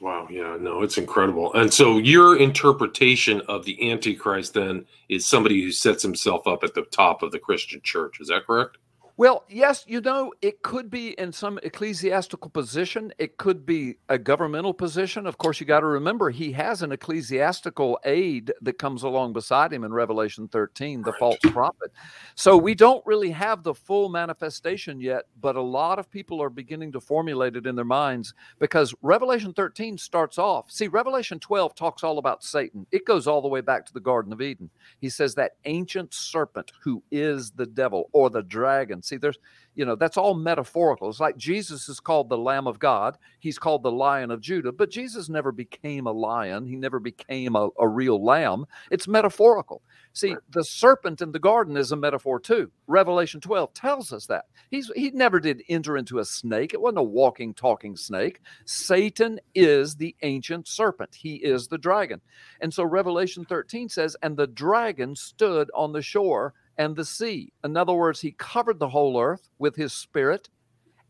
Wow, 0.00 0.28
yeah, 0.30 0.56
no, 0.60 0.82
it's 0.82 0.96
incredible. 0.96 1.52
And 1.54 1.72
so 1.72 1.98
your 1.98 2.38
interpretation 2.38 3.40
of 3.48 3.64
the 3.64 3.90
Antichrist 3.90 4.54
then 4.54 4.86
is 5.08 5.26
somebody 5.26 5.60
who 5.60 5.72
sets 5.72 6.02
himself 6.02 6.46
up 6.46 6.62
at 6.62 6.74
the 6.74 6.82
top 6.82 7.22
of 7.22 7.32
the 7.32 7.38
Christian 7.38 7.80
church. 7.82 8.20
Is 8.20 8.28
that 8.28 8.46
correct? 8.46 8.78
Well, 9.18 9.42
yes, 9.48 9.82
you 9.88 10.00
know, 10.00 10.32
it 10.40 10.62
could 10.62 10.90
be 10.90 11.08
in 11.18 11.32
some 11.32 11.58
ecclesiastical 11.64 12.50
position. 12.50 13.12
It 13.18 13.36
could 13.36 13.66
be 13.66 13.96
a 14.08 14.16
governmental 14.16 14.72
position. 14.72 15.26
Of 15.26 15.38
course, 15.38 15.58
you 15.58 15.66
got 15.66 15.80
to 15.80 15.86
remember 15.86 16.30
he 16.30 16.52
has 16.52 16.82
an 16.82 16.92
ecclesiastical 16.92 17.98
aide 18.04 18.52
that 18.62 18.78
comes 18.78 19.02
along 19.02 19.32
beside 19.32 19.72
him 19.72 19.82
in 19.82 19.92
Revelation 19.92 20.46
13, 20.46 21.02
the 21.02 21.10
right. 21.10 21.18
false 21.18 21.38
prophet. 21.46 21.90
So 22.36 22.56
we 22.56 22.76
don't 22.76 23.04
really 23.06 23.32
have 23.32 23.64
the 23.64 23.74
full 23.74 24.08
manifestation 24.08 25.00
yet, 25.00 25.24
but 25.40 25.56
a 25.56 25.60
lot 25.60 25.98
of 25.98 26.08
people 26.08 26.40
are 26.40 26.48
beginning 26.48 26.92
to 26.92 27.00
formulate 27.00 27.56
it 27.56 27.66
in 27.66 27.74
their 27.74 27.84
minds 27.84 28.34
because 28.60 28.94
Revelation 29.02 29.52
13 29.52 29.98
starts 29.98 30.38
off. 30.38 30.70
See, 30.70 30.86
Revelation 30.86 31.40
12 31.40 31.74
talks 31.74 32.04
all 32.04 32.18
about 32.18 32.44
Satan, 32.44 32.86
it 32.92 33.04
goes 33.04 33.26
all 33.26 33.42
the 33.42 33.48
way 33.48 33.62
back 33.62 33.84
to 33.86 33.92
the 33.92 33.98
Garden 33.98 34.32
of 34.32 34.40
Eden. 34.40 34.70
He 35.00 35.08
says 35.08 35.34
that 35.34 35.56
ancient 35.64 36.14
serpent 36.14 36.70
who 36.84 37.02
is 37.10 37.50
the 37.50 37.66
devil 37.66 38.10
or 38.12 38.30
the 38.30 38.44
dragon 38.44 39.02
See, 39.08 39.16
there's, 39.16 39.38
you 39.74 39.84
know, 39.84 39.96
that's 39.96 40.16
all 40.16 40.34
metaphorical. 40.34 41.08
It's 41.08 41.20
like 41.20 41.36
Jesus 41.36 41.88
is 41.88 42.00
called 42.00 42.28
the 42.28 42.38
Lamb 42.38 42.66
of 42.66 42.78
God. 42.78 43.16
He's 43.40 43.58
called 43.58 43.82
the 43.82 43.92
Lion 43.92 44.30
of 44.30 44.40
Judah, 44.40 44.72
but 44.72 44.90
Jesus 44.90 45.28
never 45.28 45.52
became 45.52 46.06
a 46.06 46.12
lion. 46.12 46.66
He 46.66 46.76
never 46.76 47.00
became 47.00 47.56
a, 47.56 47.68
a 47.78 47.88
real 47.88 48.24
lamb. 48.24 48.66
It's 48.90 49.08
metaphorical. 49.08 49.82
See, 50.12 50.34
the 50.50 50.64
serpent 50.64 51.20
in 51.20 51.32
the 51.32 51.38
garden 51.38 51.76
is 51.76 51.92
a 51.92 51.96
metaphor 51.96 52.40
too. 52.40 52.70
Revelation 52.86 53.40
12 53.40 53.72
tells 53.72 54.12
us 54.12 54.26
that. 54.26 54.46
He's 54.70 54.90
he 54.96 55.10
never 55.10 55.38
did 55.38 55.62
enter 55.68 55.96
into 55.96 56.18
a 56.18 56.24
snake. 56.24 56.74
It 56.74 56.80
wasn't 56.80 56.98
a 56.98 57.04
walking, 57.04 57.54
talking 57.54 57.96
snake. 57.96 58.40
Satan 58.64 59.38
is 59.54 59.94
the 59.94 60.16
ancient 60.22 60.66
serpent. 60.66 61.14
He 61.14 61.36
is 61.36 61.68
the 61.68 61.78
dragon. 61.78 62.20
And 62.60 62.72
so 62.72 62.84
Revelation 62.84 63.44
13 63.44 63.88
says, 63.88 64.16
and 64.22 64.36
the 64.36 64.46
dragon 64.46 65.14
stood 65.14 65.70
on 65.74 65.92
the 65.92 66.02
shore 66.02 66.54
and 66.78 66.96
the 66.96 67.04
sea. 67.04 67.52
In 67.64 67.76
other 67.76 67.92
words, 67.92 68.20
he 68.20 68.32
covered 68.32 68.78
the 68.78 68.88
whole 68.88 69.20
earth 69.20 69.50
with 69.58 69.76
his 69.76 69.92
spirit. 69.92 70.48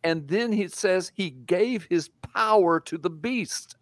And 0.03 0.27
then 0.27 0.53
he 0.53 0.69
says 0.69 1.13
he 1.15 1.31
gave 1.31 1.87
his 1.91 2.09
power 2.35 2.81
to 2.81 2.99
the 2.99 3.11
beast. 3.11 3.77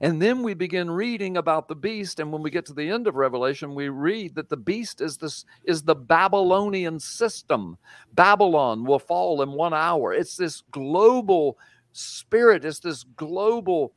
And 0.00 0.22
then 0.22 0.42
we 0.42 0.54
begin 0.54 0.90
reading 0.90 1.36
about 1.36 1.66
the 1.66 1.74
beast. 1.74 2.20
And 2.20 2.32
when 2.32 2.42
we 2.42 2.50
get 2.50 2.64
to 2.66 2.74
the 2.74 2.88
end 2.88 3.08
of 3.08 3.16
Revelation, 3.16 3.74
we 3.74 3.88
read 3.88 4.34
that 4.36 4.48
the 4.48 4.56
beast 4.56 5.00
is 5.00 5.16
this 5.16 5.44
is 5.64 5.82
the 5.82 5.94
Babylonian 5.94 7.00
system. 7.00 7.76
Babylon 8.12 8.84
will 8.84 9.00
fall 9.00 9.42
in 9.42 9.52
one 9.52 9.74
hour. 9.74 10.12
It's 10.12 10.36
this 10.36 10.62
global 10.70 11.58
spirit, 11.92 12.64
it's 12.64 12.78
this 12.78 13.02
global 13.16 13.92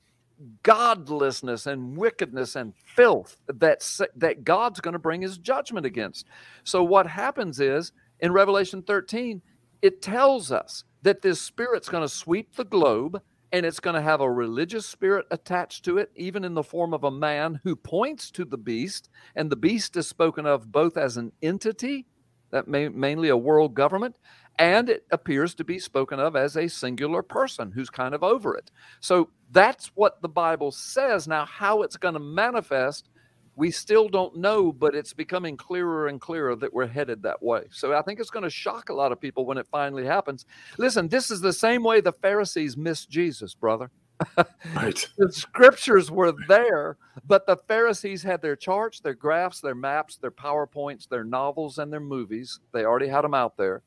godlessness 0.63 1.65
and 1.65 1.97
wickedness 1.97 2.55
and 2.55 2.73
filth 2.75 3.37
that 3.47 3.81
that 4.15 4.43
God's 4.43 4.81
going 4.81 4.93
to 4.93 4.99
bring 4.99 5.21
his 5.21 5.37
judgment 5.37 5.85
against. 5.85 6.25
So 6.63 6.83
what 6.83 7.07
happens 7.07 7.59
is 7.59 7.91
in 8.19 8.31
Revelation 8.31 8.81
13 8.81 9.41
it 9.81 10.01
tells 10.01 10.51
us 10.51 10.83
that 11.03 11.21
this 11.21 11.41
spirit's 11.41 11.89
going 11.89 12.03
to 12.03 12.09
sweep 12.09 12.55
the 12.55 12.65
globe 12.65 13.21
and 13.51 13.65
it's 13.65 13.79
going 13.79 13.95
to 13.95 14.01
have 14.01 14.21
a 14.21 14.31
religious 14.31 14.85
spirit 14.85 15.25
attached 15.31 15.85
to 15.85 15.97
it 15.97 16.11
even 16.15 16.43
in 16.43 16.55
the 16.55 16.63
form 16.63 16.93
of 16.93 17.03
a 17.03 17.11
man 17.11 17.59
who 17.63 17.75
points 17.75 18.31
to 18.31 18.43
the 18.45 18.57
beast 18.57 19.09
and 19.35 19.49
the 19.49 19.55
beast 19.55 19.95
is 19.95 20.07
spoken 20.07 20.45
of 20.45 20.71
both 20.71 20.97
as 20.97 21.17
an 21.17 21.31
entity 21.41 22.05
that 22.51 22.67
may, 22.67 22.89
mainly 22.89 23.29
a 23.29 23.37
world 23.37 23.73
government 23.73 24.15
and 24.57 24.89
it 24.89 25.05
appears 25.11 25.53
to 25.55 25.63
be 25.63 25.79
spoken 25.79 26.19
of 26.19 26.35
as 26.35 26.55
a 26.55 26.67
singular 26.67 27.21
person 27.21 27.71
who's 27.71 27.89
kind 27.89 28.13
of 28.13 28.23
over 28.23 28.55
it. 28.55 28.71
So 28.99 29.29
that's 29.51 29.87
what 29.95 30.21
the 30.21 30.29
Bible 30.29 30.71
says. 30.71 31.27
Now, 31.27 31.45
how 31.45 31.81
it's 31.81 31.97
going 31.97 32.13
to 32.13 32.19
manifest, 32.19 33.09
we 33.55 33.71
still 33.71 34.07
don't 34.07 34.37
know, 34.37 34.71
but 34.71 34.95
it's 34.95 35.13
becoming 35.13 35.57
clearer 35.57 36.07
and 36.07 36.19
clearer 36.19 36.55
that 36.57 36.73
we're 36.73 36.87
headed 36.87 37.23
that 37.23 37.41
way. 37.41 37.63
So 37.71 37.93
I 37.93 38.01
think 38.01 38.19
it's 38.19 38.29
going 38.29 38.43
to 38.43 38.49
shock 38.49 38.89
a 38.89 38.93
lot 38.93 39.11
of 39.11 39.19
people 39.19 39.45
when 39.45 39.57
it 39.57 39.67
finally 39.71 40.05
happens. 40.05 40.45
Listen, 40.77 41.07
this 41.07 41.31
is 41.31 41.41
the 41.41 41.53
same 41.53 41.83
way 41.83 42.01
the 42.01 42.11
Pharisees 42.11 42.77
missed 42.77 43.09
Jesus, 43.09 43.53
brother. 43.53 43.91
right. 44.75 45.05
the 45.17 45.31
scriptures 45.31 46.09
were 46.09 46.33
there, 46.47 46.97
but 47.27 47.45
the 47.45 47.57
Pharisees 47.67 48.23
had 48.23 48.41
their 48.41 48.55
charts, 48.55 49.01
their 49.01 49.13
graphs, 49.13 49.59
their 49.59 49.75
maps, 49.75 50.15
their 50.15 50.31
PowerPoints, 50.31 51.09
their 51.09 51.25
novels, 51.25 51.77
and 51.77 51.91
their 51.91 51.99
movies. 51.99 52.59
They 52.71 52.85
already 52.85 53.07
had 53.07 53.23
them 53.23 53.33
out 53.33 53.57
there. 53.57 53.83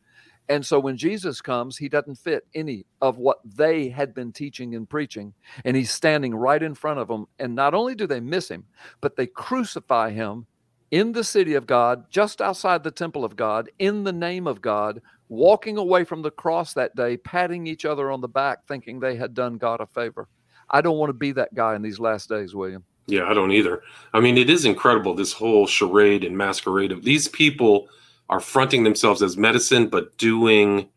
And 0.48 0.64
so 0.64 0.80
when 0.80 0.96
Jesus 0.96 1.40
comes, 1.40 1.76
he 1.76 1.88
doesn't 1.88 2.16
fit 2.16 2.46
any 2.54 2.86
of 3.02 3.18
what 3.18 3.38
they 3.44 3.88
had 3.88 4.14
been 4.14 4.32
teaching 4.32 4.74
and 4.74 4.88
preaching. 4.88 5.34
And 5.64 5.76
he's 5.76 5.90
standing 5.90 6.34
right 6.34 6.62
in 6.62 6.74
front 6.74 7.00
of 7.00 7.08
them. 7.08 7.26
And 7.38 7.54
not 7.54 7.74
only 7.74 7.94
do 7.94 8.06
they 8.06 8.20
miss 8.20 8.48
him, 8.48 8.64
but 9.00 9.16
they 9.16 9.26
crucify 9.26 10.10
him 10.10 10.46
in 10.90 11.12
the 11.12 11.24
city 11.24 11.54
of 11.54 11.66
God, 11.66 12.04
just 12.10 12.40
outside 12.40 12.82
the 12.82 12.90
temple 12.90 13.24
of 13.24 13.36
God, 13.36 13.70
in 13.78 14.04
the 14.04 14.12
name 14.12 14.46
of 14.46 14.62
God, 14.62 15.02
walking 15.28 15.76
away 15.76 16.04
from 16.04 16.22
the 16.22 16.30
cross 16.30 16.72
that 16.74 16.96
day, 16.96 17.18
patting 17.18 17.66
each 17.66 17.84
other 17.84 18.10
on 18.10 18.22
the 18.22 18.28
back, 18.28 18.66
thinking 18.66 18.98
they 18.98 19.16
had 19.16 19.34
done 19.34 19.58
God 19.58 19.82
a 19.82 19.86
favor. 19.86 20.28
I 20.70 20.80
don't 20.80 20.96
want 20.98 21.10
to 21.10 21.14
be 21.14 21.32
that 21.32 21.54
guy 21.54 21.74
in 21.74 21.82
these 21.82 21.98
last 21.98 22.28
days, 22.28 22.54
William. 22.54 22.84
Yeah, 23.06 23.24
I 23.28 23.34
don't 23.34 23.52
either. 23.52 23.82
I 24.12 24.20
mean, 24.20 24.36
it 24.36 24.50
is 24.50 24.64
incredible 24.64 25.14
this 25.14 25.32
whole 25.32 25.66
charade 25.66 26.24
and 26.24 26.36
masquerade 26.36 26.92
of 26.92 27.04
these 27.04 27.26
people 27.28 27.88
are 28.28 28.40
fronting 28.40 28.84
themselves 28.84 29.22
as 29.22 29.36
medicine, 29.36 29.88
but 29.88 30.16
doing 30.18 30.88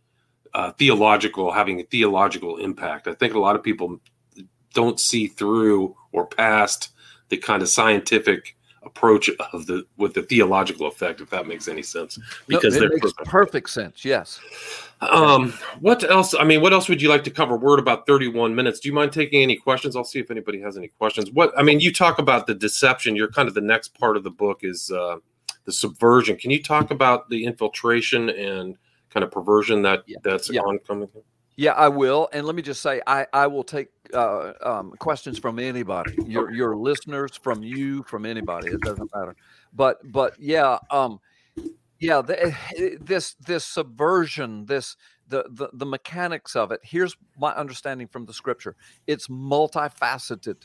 uh, 0.53 0.71
theological, 0.73 1.51
having 1.51 1.79
a 1.79 1.83
theological 1.83 2.57
impact. 2.57 3.07
I 3.07 3.13
think 3.13 3.33
a 3.33 3.39
lot 3.39 3.55
of 3.55 3.63
people 3.63 3.99
don't 4.73 4.99
see 4.99 5.27
through 5.27 5.95
or 6.11 6.25
past 6.25 6.89
the 7.29 7.37
kind 7.37 7.61
of 7.61 7.69
scientific 7.69 8.55
approach 8.83 9.29
of 9.53 9.67
the 9.67 9.85
with 9.97 10.13
the 10.13 10.23
theological 10.23 10.87
effect, 10.87 11.21
if 11.21 11.29
that 11.29 11.47
makes 11.47 11.67
any 11.67 11.83
sense. 11.83 12.19
Because 12.47 12.75
no, 12.75 12.83
it 12.83 12.93
makes 12.93 13.13
perfect. 13.13 13.29
perfect 13.29 13.69
sense. 13.69 14.03
Yes. 14.03 14.39
Um, 15.01 15.53
what 15.79 16.03
else? 16.03 16.35
I 16.35 16.43
mean, 16.43 16.61
what 16.61 16.73
else 16.73 16.89
would 16.89 17.01
you 17.01 17.09
like 17.09 17.23
to 17.25 17.31
cover? 17.31 17.57
Word 17.57 17.79
about 17.79 18.05
31 18.05 18.53
minutes. 18.53 18.79
Do 18.79 18.89
you 18.89 18.93
mind 18.93 19.11
taking 19.11 19.41
any 19.41 19.55
questions? 19.55 19.95
I'll 19.95 20.03
see 20.03 20.19
if 20.19 20.31
anybody 20.31 20.59
has 20.61 20.77
any 20.77 20.89
questions. 20.89 21.31
What 21.31 21.57
I 21.57 21.63
mean, 21.63 21.79
you 21.79 21.93
talk 21.93 22.19
about 22.19 22.47
the 22.47 22.55
deception. 22.55 23.15
You're 23.15 23.31
kind 23.31 23.47
of 23.47 23.53
the 23.53 23.61
next 23.61 23.97
part 23.99 24.17
of 24.17 24.23
the 24.23 24.31
book 24.31 24.59
is 24.63 24.91
uh, 24.91 25.17
the 25.71 25.77
subversion. 25.77 26.38
Can 26.38 26.51
you 26.51 26.62
talk 26.62 26.91
about 26.91 27.29
the 27.29 27.45
infiltration 27.45 28.29
and 28.29 28.77
kind 29.10 29.23
of 29.23 29.31
perversion 29.31 29.81
that 29.84 30.03
yeah. 30.05 30.17
that's 30.23 30.51
yeah. 30.51 30.62
oncoming? 30.62 31.07
Yeah, 31.55 31.73
I 31.73 31.89
will. 31.89 32.29
And 32.34 32.45
let 32.45 32.55
me 32.55 32.62
just 32.62 32.81
say, 32.81 33.01
I, 33.07 33.25
I 33.34 33.47
will 33.47 33.63
take 33.63 33.89
uh, 34.13 34.53
um, 34.62 34.91
questions 34.99 35.39
from 35.39 35.60
anybody, 35.60 36.15
your 36.25 36.51
your 36.51 36.75
listeners, 36.75 37.38
from 37.38 37.63
you, 37.63 38.03
from 38.03 38.25
anybody. 38.25 38.69
It 38.69 38.81
doesn't 38.81 39.10
matter. 39.15 39.36
But 39.73 39.99
but 40.12 40.39
yeah, 40.39 40.79
um, 40.89 41.19
yeah, 41.99 42.21
the, 42.21 42.97
this 42.99 43.36
this 43.36 43.63
subversion, 43.65 44.65
this 44.65 44.97
the, 45.27 45.45
the 45.49 45.69
the 45.73 45.86
mechanics 45.86 46.55
of 46.55 46.71
it. 46.71 46.81
Here's 46.84 47.15
my 47.38 47.53
understanding 47.53 48.07
from 48.07 48.25
the 48.25 48.34
scripture. 48.34 48.75
It's 49.07 49.27
multifaceted 49.27 50.63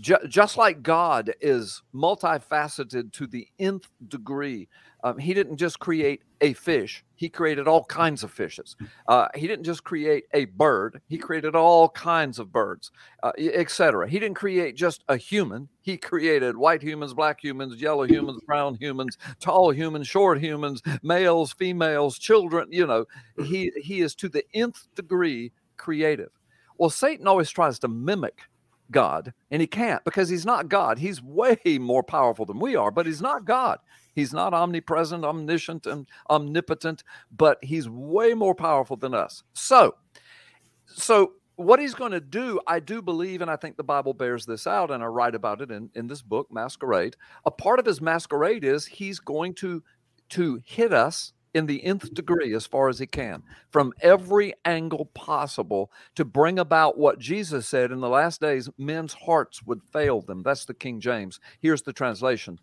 just 0.00 0.56
like 0.56 0.82
God 0.82 1.32
is 1.40 1.82
multifaceted 1.94 3.12
to 3.12 3.26
the 3.26 3.46
nth 3.58 3.88
degree. 4.08 4.68
Um, 5.04 5.18
he 5.18 5.34
didn't 5.34 5.58
just 5.58 5.78
create 5.78 6.22
a 6.40 6.54
fish, 6.54 7.04
he 7.14 7.28
created 7.28 7.68
all 7.68 7.84
kinds 7.84 8.22
of 8.24 8.30
fishes. 8.30 8.76
Uh, 9.06 9.28
he 9.34 9.46
didn't 9.46 9.64
just 9.64 9.84
create 9.84 10.24
a 10.32 10.46
bird, 10.46 11.00
he 11.08 11.16
created 11.18 11.54
all 11.54 11.88
kinds 11.90 12.38
of 12.38 12.50
birds, 12.50 12.90
uh, 13.22 13.32
etc. 13.38 14.08
He 14.08 14.18
didn't 14.18 14.36
create 14.36 14.76
just 14.76 15.04
a 15.08 15.16
human, 15.16 15.68
he 15.82 15.96
created 15.96 16.56
white 16.56 16.82
humans, 16.82 17.14
black 17.14 17.42
humans, 17.42 17.80
yellow 17.80 18.04
humans, 18.04 18.40
brown 18.46 18.76
humans, 18.80 19.18
tall 19.40 19.70
humans, 19.70 20.08
short 20.08 20.40
humans, 20.40 20.82
males, 21.02 21.52
females, 21.52 22.18
children. 22.18 22.68
You 22.70 22.86
know, 22.86 23.04
he, 23.44 23.70
he 23.76 24.00
is 24.00 24.14
to 24.16 24.28
the 24.28 24.44
nth 24.54 24.86
degree 24.94 25.52
creative. 25.76 26.30
Well, 26.78 26.90
Satan 26.90 27.28
always 27.28 27.50
tries 27.50 27.78
to 27.80 27.88
mimic 27.88 28.40
God, 28.94 29.34
and 29.50 29.60
he 29.60 29.66
can't 29.66 30.02
because 30.04 30.28
he's 30.28 30.46
not 30.46 30.68
God. 30.68 30.98
He's 30.98 31.20
way 31.20 31.58
more 31.80 32.02
powerful 32.02 32.46
than 32.46 32.60
we 32.60 32.76
are, 32.76 32.92
but 32.92 33.06
he's 33.06 33.20
not 33.20 33.44
God. 33.44 33.80
He's 34.14 34.32
not 34.32 34.54
omnipresent, 34.54 35.24
omniscient, 35.24 35.86
and 35.86 36.06
omnipotent, 36.30 37.02
but 37.36 37.58
he's 37.62 37.88
way 37.88 38.32
more 38.32 38.54
powerful 38.54 38.96
than 38.96 39.12
us. 39.12 39.42
So, 39.52 39.96
so 40.86 41.32
what 41.56 41.80
he's 41.80 41.94
going 41.94 42.12
to 42.12 42.20
do, 42.20 42.60
I 42.68 42.78
do 42.78 43.02
believe, 43.02 43.42
and 43.42 43.50
I 43.50 43.56
think 43.56 43.76
the 43.76 43.82
Bible 43.82 44.14
bears 44.14 44.46
this 44.46 44.66
out, 44.66 44.92
and 44.92 45.02
I 45.02 45.06
write 45.06 45.34
about 45.34 45.60
it 45.60 45.72
in, 45.72 45.90
in 45.96 46.06
this 46.06 46.22
book, 46.22 46.46
Masquerade. 46.52 47.16
A 47.44 47.50
part 47.50 47.80
of 47.80 47.86
his 47.86 48.00
masquerade 48.00 48.64
is 48.64 48.86
he's 48.86 49.18
going 49.18 49.54
to 49.54 49.82
to 50.30 50.58
hit 50.64 50.94
us 50.94 51.33
in 51.54 51.66
the 51.66 51.84
nth 51.84 52.12
degree 52.12 52.54
as 52.54 52.66
far 52.66 52.88
as 52.88 52.98
he 52.98 53.06
can 53.06 53.42
from 53.70 53.92
every 54.02 54.52
angle 54.64 55.06
possible 55.14 55.90
to 56.14 56.24
bring 56.24 56.58
about 56.58 56.98
what 56.98 57.18
Jesus 57.18 57.66
said 57.66 57.90
in 57.90 58.00
the 58.00 58.08
last 58.08 58.40
days 58.40 58.68
men's 58.76 59.14
hearts 59.14 59.62
would 59.64 59.80
fail 59.92 60.20
them. 60.20 60.42
That's 60.42 60.64
the 60.64 60.74
King 60.74 61.00
James. 61.00 61.40
Here's 61.60 61.82
the 61.82 61.92
translation 61.92 62.58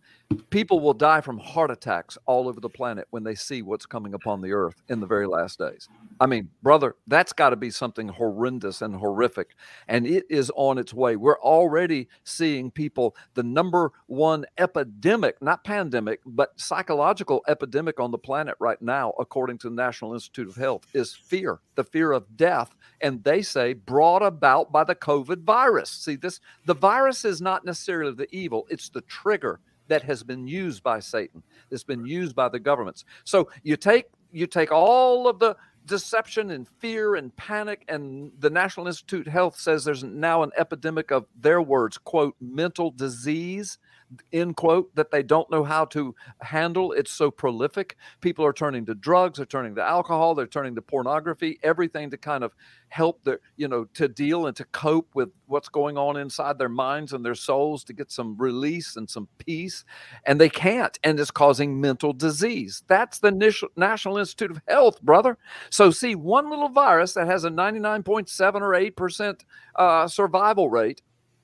People 0.50 0.80
will 0.80 0.94
die 0.94 1.22
from 1.22 1.40
heart 1.40 1.72
attacks 1.72 2.18
all 2.26 2.48
over 2.48 2.60
the 2.60 2.70
planet 2.70 3.08
when 3.10 3.24
they 3.24 3.36
see 3.36 3.62
what's 3.62 3.86
coming 3.86 4.14
upon 4.14 4.42
the 4.42 4.52
earth 4.52 4.82
in 4.90 5.00
the 5.00 5.08
very 5.08 5.28
last 5.28 5.60
days. 5.60 5.90
I 6.22 6.28
mean, 6.28 6.50
brother, 6.62 6.98
that's 7.08 7.34
got 7.34 7.50
to 7.50 7.56
be 7.56 7.72
something 7.72 8.08
horrendous 8.08 8.84
and 8.84 8.96
horrific. 8.96 9.56
And 9.88 10.06
it 10.06 10.26
is 10.30 10.52
on 10.56 10.78
its 10.78 10.94
way. 10.94 11.16
We're 11.16 11.40
already 11.40 12.10
seeing 12.24 12.70
people, 12.70 13.16
the 13.34 13.42
number 13.42 13.92
one 14.06 14.46
epidemic, 14.60 15.42
not 15.42 15.64
pandemic, 15.64 16.20
but 16.24 16.52
psychological 16.60 17.42
epidemic 17.48 18.00
on 18.00 18.12
the 18.12 18.20
planet 18.20 18.54
right 18.60 18.80
now, 18.84 19.14
according 19.18 19.58
to 19.60 19.70
the 19.70 19.76
National 19.76 20.14
Institute 20.14 20.48
of 20.48 20.56
Health, 20.56 20.86
is 20.94 21.12
fear, 21.12 21.60
the 21.74 21.84
fear 21.84 22.12
of 22.12 22.38
death. 22.38 22.76
And 23.02 23.24
they 23.24 23.42
say 23.42 23.74
brought 23.74 24.22
about 24.22 24.72
by 24.72 24.84
the 24.84 24.94
COVID 24.94 25.42
virus. 25.42 25.90
See, 25.90 26.18
this 26.18 26.40
the 26.68 26.76
virus 26.76 27.26
is 27.26 27.42
not 27.42 27.66
necessarily 27.66 28.14
the 28.14 28.34
evil, 28.34 28.68
it's 28.70 28.90
the 28.90 29.02
trigger 29.02 29.60
that 29.88 30.04
has 30.04 30.22
been 30.22 30.48
used 30.48 30.84
by 30.84 31.00
Satan, 31.00 31.42
that's 31.72 31.84
been 31.84 32.06
used 32.06 32.36
by 32.36 32.48
the 32.48 32.60
governments. 32.60 33.06
So 33.24 33.50
you 33.64 33.76
take 33.76 34.06
you 34.32 34.48
take 34.48 34.72
all 34.72 35.28
of 35.28 35.40
the 35.40 35.56
deception 35.92 36.52
and 36.52 36.70
fear 36.80 37.16
and 37.16 37.36
panic 37.36 37.84
and 37.90 38.32
the 38.40 38.50
national 38.50 38.88
institute 38.88 39.28
of 39.28 39.34
health 39.34 39.60
says 39.60 39.84
there's 39.84 40.06
now 40.06 40.42
an 40.42 40.50
epidemic 40.58 41.12
of 41.12 41.26
their 41.38 41.62
words 41.62 41.98
quote 41.98 42.34
mental 42.40 42.92
disease 42.92 43.78
end 44.34 44.56
quote 44.58 44.94
that 44.96 45.12
they 45.12 45.24
don't 45.24 45.50
know 45.52 45.64
how 45.64 45.86
to 45.86 46.16
handle. 46.42 46.92
It's 46.94 47.12
so 47.12 47.32
prolific. 47.32 47.98
People 48.22 48.46
are 48.46 48.54
turning 48.54 48.86
to 48.88 48.96
drugs 48.96 49.38
they're 49.38 49.46
turning 49.46 49.76
to 49.76 49.84
alcohol 49.84 50.36
they're 50.36 50.48
turning 50.48 50.76
to 50.76 50.82
pornography 50.82 51.60
everything 51.64 52.10
to 52.12 52.18
kind 52.18 52.44
of 52.44 52.54
help 52.90 53.24
their 53.24 53.40
you 53.58 53.68
know 53.68 53.86
to 53.94 54.08
deal 54.08 54.48
and 54.48 54.56
to 54.58 54.66
cope 54.66 55.10
with 55.16 55.30
what's 55.48 55.70
going 55.70 55.98
on 55.98 56.18
inside 56.18 56.58
their 56.58 56.70
minds 56.70 57.14
and 57.14 57.26
their 57.26 57.36
souls 57.36 57.84
to 57.84 57.94
get 57.94 58.12
some 58.12 58.38
release 58.38 58.96
and 58.96 59.10
some 59.10 59.28
peace. 59.38 59.84
And 60.26 60.40
they 60.40 60.50
can't 60.50 60.98
and 61.04 61.20
it's 61.20 61.32
causing 61.32 61.82
mental 61.82 62.14
disease. 62.14 62.84
That's 62.88 63.20
the 63.20 63.32
national 63.76 64.18
institute 64.18 64.52
of 64.52 64.62
health 64.68 65.02
brother. 65.02 65.38
So 65.70 65.92
see 65.92 66.16
one 66.16 66.50
little 66.50 66.70
virus 66.70 67.14
that 67.14 67.28
has 67.28 67.44
a 67.46 67.50
99.7 67.50 68.62
or 68.62 68.76
8 68.76 68.96
percent 68.96 69.46
uh, 69.76 70.08
survival 70.08 70.70
rate 70.70 71.02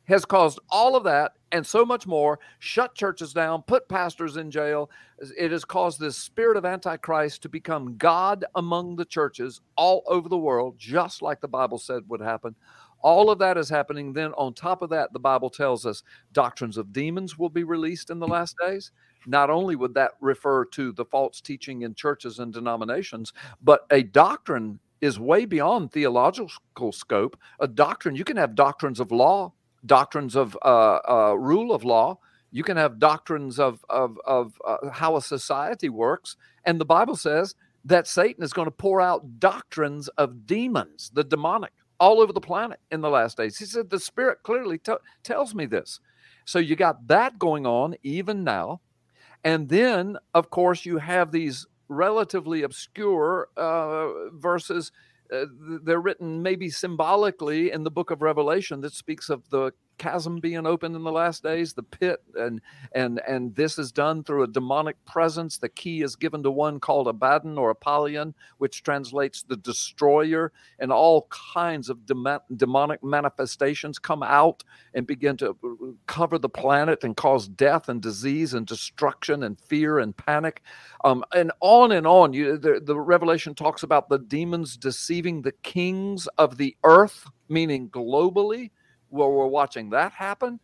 has 0.07 0.25
caused 0.25 0.59
all 0.69 0.95
of 0.95 1.03
that 1.03 1.33
and 1.51 1.65
so 1.65 1.85
much 1.85 2.07
more, 2.07 2.39
shut 2.59 2.95
churches 2.95 3.33
down, 3.33 3.61
put 3.61 3.87
pastors 3.87 4.37
in 4.37 4.51
jail. 4.51 4.89
It 5.37 5.51
has 5.51 5.63
caused 5.63 5.99
this 5.99 6.17
spirit 6.17 6.57
of 6.57 6.65
Antichrist 6.65 7.41
to 7.43 7.49
become 7.49 7.97
God 7.97 8.45
among 8.55 8.95
the 8.95 9.05
churches 9.05 9.61
all 9.75 10.03
over 10.07 10.27
the 10.27 10.37
world, 10.37 10.75
just 10.77 11.21
like 11.21 11.39
the 11.39 11.47
Bible 11.47 11.77
said 11.77 12.03
would 12.07 12.21
happen. 12.21 12.55
All 13.01 13.29
of 13.29 13.39
that 13.39 13.57
is 13.57 13.69
happening. 13.69 14.11
Then, 14.11 14.33
on 14.33 14.53
top 14.53 14.81
of 14.81 14.89
that, 14.89 15.13
the 15.13 15.19
Bible 15.19 15.49
tells 15.49 15.85
us 15.85 16.03
doctrines 16.33 16.77
of 16.77 16.91
demons 16.91 17.37
will 17.37 17.49
be 17.49 17.63
released 17.63 18.09
in 18.09 18.19
the 18.19 18.27
last 18.27 18.55
days. 18.59 18.91
Not 19.25 19.49
only 19.49 19.75
would 19.75 19.93
that 19.93 20.11
refer 20.19 20.65
to 20.65 20.91
the 20.93 21.05
false 21.05 21.39
teaching 21.39 21.83
in 21.83 21.93
churches 21.93 22.39
and 22.39 22.51
denominations, 22.51 23.33
but 23.61 23.85
a 23.91 24.03
doctrine 24.03 24.79
is 25.01 25.19
way 25.19 25.45
beyond 25.45 25.91
theological 25.91 26.91
scope. 26.91 27.37
A 27.59 27.67
doctrine, 27.67 28.15
you 28.15 28.23
can 28.23 28.37
have 28.37 28.55
doctrines 28.55 28.99
of 28.99 29.11
law 29.11 29.53
doctrines 29.87 30.35
of 30.35 30.57
uh, 30.63 30.99
uh, 31.09 31.33
rule 31.37 31.73
of 31.73 31.83
law. 31.83 32.19
You 32.51 32.63
can 32.63 32.77
have 32.77 32.99
doctrines 32.99 33.59
of 33.59 33.83
of, 33.89 34.17
of 34.25 34.59
uh, 34.65 34.89
how 34.91 35.15
a 35.17 35.21
society 35.21 35.89
works, 35.89 36.35
and 36.65 36.79
the 36.79 36.85
Bible 36.85 37.15
says 37.15 37.55
that 37.85 38.07
Satan 38.07 38.43
is 38.43 38.53
going 38.53 38.67
to 38.67 38.71
pour 38.71 39.01
out 39.01 39.39
doctrines 39.39 40.07
of 40.09 40.45
demons, 40.45 41.11
the 41.13 41.23
demonic, 41.23 41.73
all 41.99 42.19
over 42.21 42.33
the 42.33 42.41
planet 42.41 42.79
in 42.91 43.01
the 43.01 43.09
last 43.09 43.37
days. 43.37 43.57
He 43.57 43.65
said 43.65 43.89
the 43.89 43.99
Spirit 43.99 44.39
clearly 44.43 44.77
t- 44.77 44.93
tells 45.23 45.55
me 45.55 45.65
this. 45.65 45.99
So 46.45 46.59
you 46.59 46.75
got 46.75 47.07
that 47.07 47.39
going 47.39 47.65
on 47.65 47.95
even 48.03 48.43
now, 48.43 48.81
and 49.43 49.69
then 49.69 50.17
of 50.33 50.49
course 50.49 50.85
you 50.85 50.97
have 50.99 51.31
these 51.31 51.65
relatively 51.89 52.63
obscure 52.63 53.49
uh, 53.57 54.29
verses 54.33 54.91
uh, 55.33 55.45
they're 55.83 56.01
written 56.01 56.41
maybe 56.41 56.69
symbolically 56.69 57.71
in 57.71 57.83
the 57.83 57.91
book 57.91 58.11
of 58.11 58.21
revelation 58.21 58.81
that 58.81 58.93
speaks 58.93 59.29
of 59.29 59.49
the 59.49 59.71
chasm 59.97 60.39
being 60.39 60.65
opened 60.65 60.95
in 60.95 61.03
the 61.03 61.11
last 61.11 61.43
days 61.43 61.73
the 61.73 61.83
pit 61.83 62.21
and 62.35 62.61
and 62.93 63.21
and 63.27 63.55
this 63.55 63.77
is 63.77 63.91
done 63.91 64.23
through 64.23 64.43
a 64.43 64.47
demonic 64.47 65.03
presence. 65.05 65.57
The 65.57 65.69
key 65.69 66.01
is 66.01 66.15
given 66.15 66.43
to 66.43 66.51
one 66.51 66.79
called 66.79 67.07
abaddon 67.07 67.57
or 67.57 67.69
apollyon 67.69 68.33
which 68.57 68.83
translates 68.83 69.43
the 69.43 69.57
destroyer 69.57 70.51
and 70.79 70.91
all 70.91 71.27
kinds 71.53 71.89
of 71.89 72.05
demonic 72.05 73.03
manifestations 73.03 73.99
come 73.99 74.23
out 74.23 74.63
and 74.93 75.07
begin 75.07 75.37
to 75.37 75.49
uh, 75.51 75.91
cover 76.05 76.37
the 76.37 76.49
planet 76.49 77.03
and 77.03 77.15
cause 77.15 77.47
death 77.47 77.89
and 77.89 78.01
disease 78.01 78.53
and 78.53 78.67
destruction 78.67 79.43
and 79.43 79.59
fear 79.59 79.99
and 79.99 80.15
panic. 80.17 80.61
Um, 81.03 81.23
and 81.33 81.51
on 81.59 81.91
and 81.91 82.07
on 82.07 82.33
you 82.33 82.57
the, 82.57 82.81
the 82.83 82.99
revelation 82.99 83.55
talks 83.55 83.83
about 83.83 84.09
the 84.09 84.19
demons 84.19 84.77
deceiving 84.77 85.41
the 85.41 85.51
kings 85.51 86.27
of 86.37 86.57
the 86.57 86.75
earth 86.83 87.27
meaning 87.49 87.89
globally 87.89 88.71
well, 89.09 89.31
we're 89.31 89.47
watching 89.47 89.91
that 89.91 90.11
happen. 90.11 90.59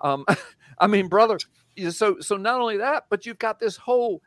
Um, 0.00 0.24
I 0.78 0.86
mean, 0.86 1.08
brother, 1.08 1.38
so 1.90 2.20
so 2.20 2.36
not 2.36 2.60
only 2.60 2.78
that, 2.78 3.04
but 3.10 3.26
you've 3.26 3.38
got 3.38 3.58
this 3.58 3.76
whole 3.76 4.22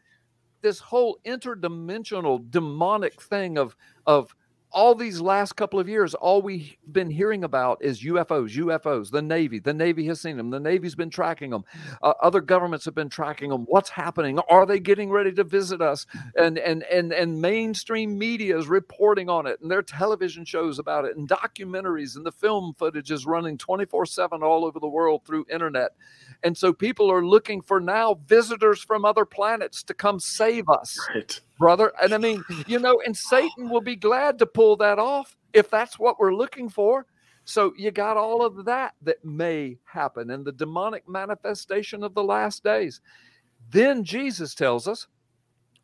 this 0.61 0.79
whole 0.79 1.19
interdimensional 1.25 2.49
demonic 2.49 3.21
thing 3.21 3.57
of 3.57 3.75
of 4.05 4.35
all 4.71 4.95
these 4.95 5.19
last 5.19 5.53
couple 5.53 5.79
of 5.79 5.89
years, 5.89 6.13
all 6.13 6.41
we've 6.41 6.75
been 6.91 7.09
hearing 7.09 7.43
about 7.43 7.83
is 7.83 8.03
UFOs, 8.03 8.55
UFOs, 8.57 9.11
the 9.11 9.21
Navy. 9.21 9.59
The 9.59 9.73
Navy 9.73 10.05
has 10.07 10.21
seen 10.21 10.37
them. 10.37 10.49
The 10.49 10.59
Navy's 10.59 10.95
been 10.95 11.09
tracking 11.09 11.49
them. 11.49 11.63
Uh, 12.01 12.13
other 12.21 12.41
governments 12.41 12.85
have 12.85 12.95
been 12.95 13.09
tracking 13.09 13.49
them. 13.49 13.65
What's 13.67 13.89
happening? 13.89 14.39
Are 14.49 14.65
they 14.65 14.79
getting 14.79 15.09
ready 15.09 15.31
to 15.33 15.43
visit 15.43 15.81
us? 15.81 16.05
And 16.37 16.57
and 16.57 16.83
and 16.83 17.11
and 17.11 17.41
mainstream 17.41 18.17
media 18.17 18.57
is 18.57 18.67
reporting 18.67 19.29
on 19.29 19.45
it, 19.47 19.59
and 19.61 19.69
their 19.69 19.81
television 19.81 20.45
shows 20.45 20.79
about 20.79 21.05
it, 21.05 21.17
and 21.17 21.27
documentaries, 21.27 22.15
and 22.15 22.25
the 22.25 22.31
film 22.31 22.73
footage 22.77 23.11
is 23.11 23.25
running 23.25 23.57
24/7 23.57 24.41
all 24.41 24.65
over 24.65 24.79
the 24.79 24.87
world 24.87 25.25
through 25.25 25.45
internet. 25.49 25.91
And 26.43 26.57
so 26.57 26.73
people 26.73 27.11
are 27.11 27.23
looking 27.23 27.61
for 27.61 27.79
now 27.79 28.19
visitors 28.25 28.81
from 28.81 29.05
other 29.05 29.25
planets 29.25 29.83
to 29.83 29.93
come 29.93 30.19
save 30.19 30.69
us. 30.69 30.97
Right 31.13 31.39
brother. 31.61 31.93
And 32.01 32.13
I 32.13 32.17
mean, 32.17 32.43
you 32.67 32.79
know, 32.79 33.01
and 33.05 33.15
Satan 33.15 33.69
will 33.69 33.81
be 33.81 33.95
glad 33.95 34.39
to 34.39 34.45
pull 34.47 34.75
that 34.77 34.99
off 34.99 35.37
if 35.53 35.69
that's 35.69 35.99
what 35.99 36.19
we're 36.19 36.33
looking 36.33 36.67
for. 36.67 37.05
So 37.45 37.73
you 37.77 37.91
got 37.91 38.17
all 38.17 38.43
of 38.43 38.65
that 38.65 38.95
that 39.03 39.23
may 39.23 39.77
happen 39.85 40.31
and 40.31 40.43
the 40.43 40.51
demonic 40.51 41.07
manifestation 41.07 42.03
of 42.03 42.15
the 42.15 42.23
last 42.23 42.63
days. 42.63 42.99
Then 43.69 44.03
Jesus 44.03 44.55
tells 44.55 44.87
us 44.87 45.07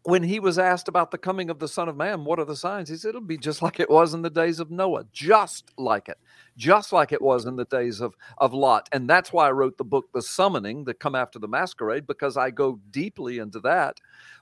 when 0.03 0.23
he 0.23 0.39
was 0.39 0.57
asked 0.57 0.87
about 0.87 1.11
the 1.11 1.17
coming 1.17 1.49
of 1.49 1.59
the 1.59 1.67
Son 1.67 1.89
of 1.89 1.95
Man, 1.95 2.25
what 2.25 2.39
are 2.39 2.45
the 2.45 2.55
signs? 2.55 2.89
He 2.89 2.95
said, 2.95 3.09
It'll 3.09 3.21
be 3.21 3.37
just 3.37 3.61
like 3.61 3.79
it 3.79 3.89
was 3.89 4.13
in 4.13 4.21
the 4.23 4.29
days 4.29 4.59
of 4.59 4.71
Noah, 4.71 5.05
just 5.11 5.71
like 5.77 6.09
it, 6.09 6.17
just 6.57 6.91
like 6.91 7.11
it 7.11 7.21
was 7.21 7.45
in 7.45 7.55
the 7.55 7.65
days 7.65 8.01
of, 8.01 8.15
of 8.39 8.53
Lot. 8.53 8.89
And 8.91 9.09
that's 9.09 9.31
why 9.31 9.47
I 9.47 9.51
wrote 9.51 9.77
the 9.77 9.83
book, 9.85 10.09
The 10.13 10.21
Summoning, 10.21 10.83
that 10.85 10.99
come 10.99 11.15
after 11.15 11.39
the 11.39 11.47
masquerade, 11.47 12.07
because 12.07 12.35
I 12.35 12.49
go 12.51 12.79
deeply 12.91 13.37
into 13.37 13.59
that. 13.61 13.99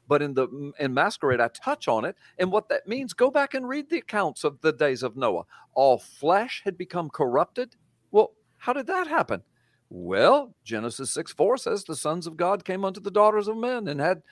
But 0.07 0.21
in 0.21 0.33
the 0.33 0.71
in 0.79 0.93
masquerade, 0.93 1.41
I 1.41 1.49
touch 1.49 1.87
on 1.87 2.05
it. 2.05 2.15
And 2.37 2.51
what 2.51 2.69
that 2.69 2.87
means, 2.87 3.13
go 3.13 3.29
back 3.29 3.53
and 3.53 3.67
read 3.67 3.89
the 3.89 3.97
accounts 3.97 4.43
of 4.43 4.61
the 4.61 4.71
days 4.71 5.03
of 5.03 5.17
Noah. 5.17 5.45
All 5.73 5.97
flesh 5.99 6.61
had 6.63 6.77
become 6.77 7.09
corrupted. 7.09 7.75
Well, 8.11 8.33
how 8.57 8.73
did 8.73 8.87
that 8.87 9.07
happen? 9.07 9.41
Well, 9.89 10.55
Genesis 10.63 11.11
6 11.11 11.33
4 11.33 11.57
says 11.57 11.83
the 11.83 11.95
sons 11.95 12.27
of 12.27 12.37
God 12.37 12.65
came 12.65 12.83
unto 12.83 12.99
the 12.99 13.11
daughters 13.11 13.47
of 13.47 13.57
men 13.57 13.87
and 13.87 13.99
had 13.99 14.23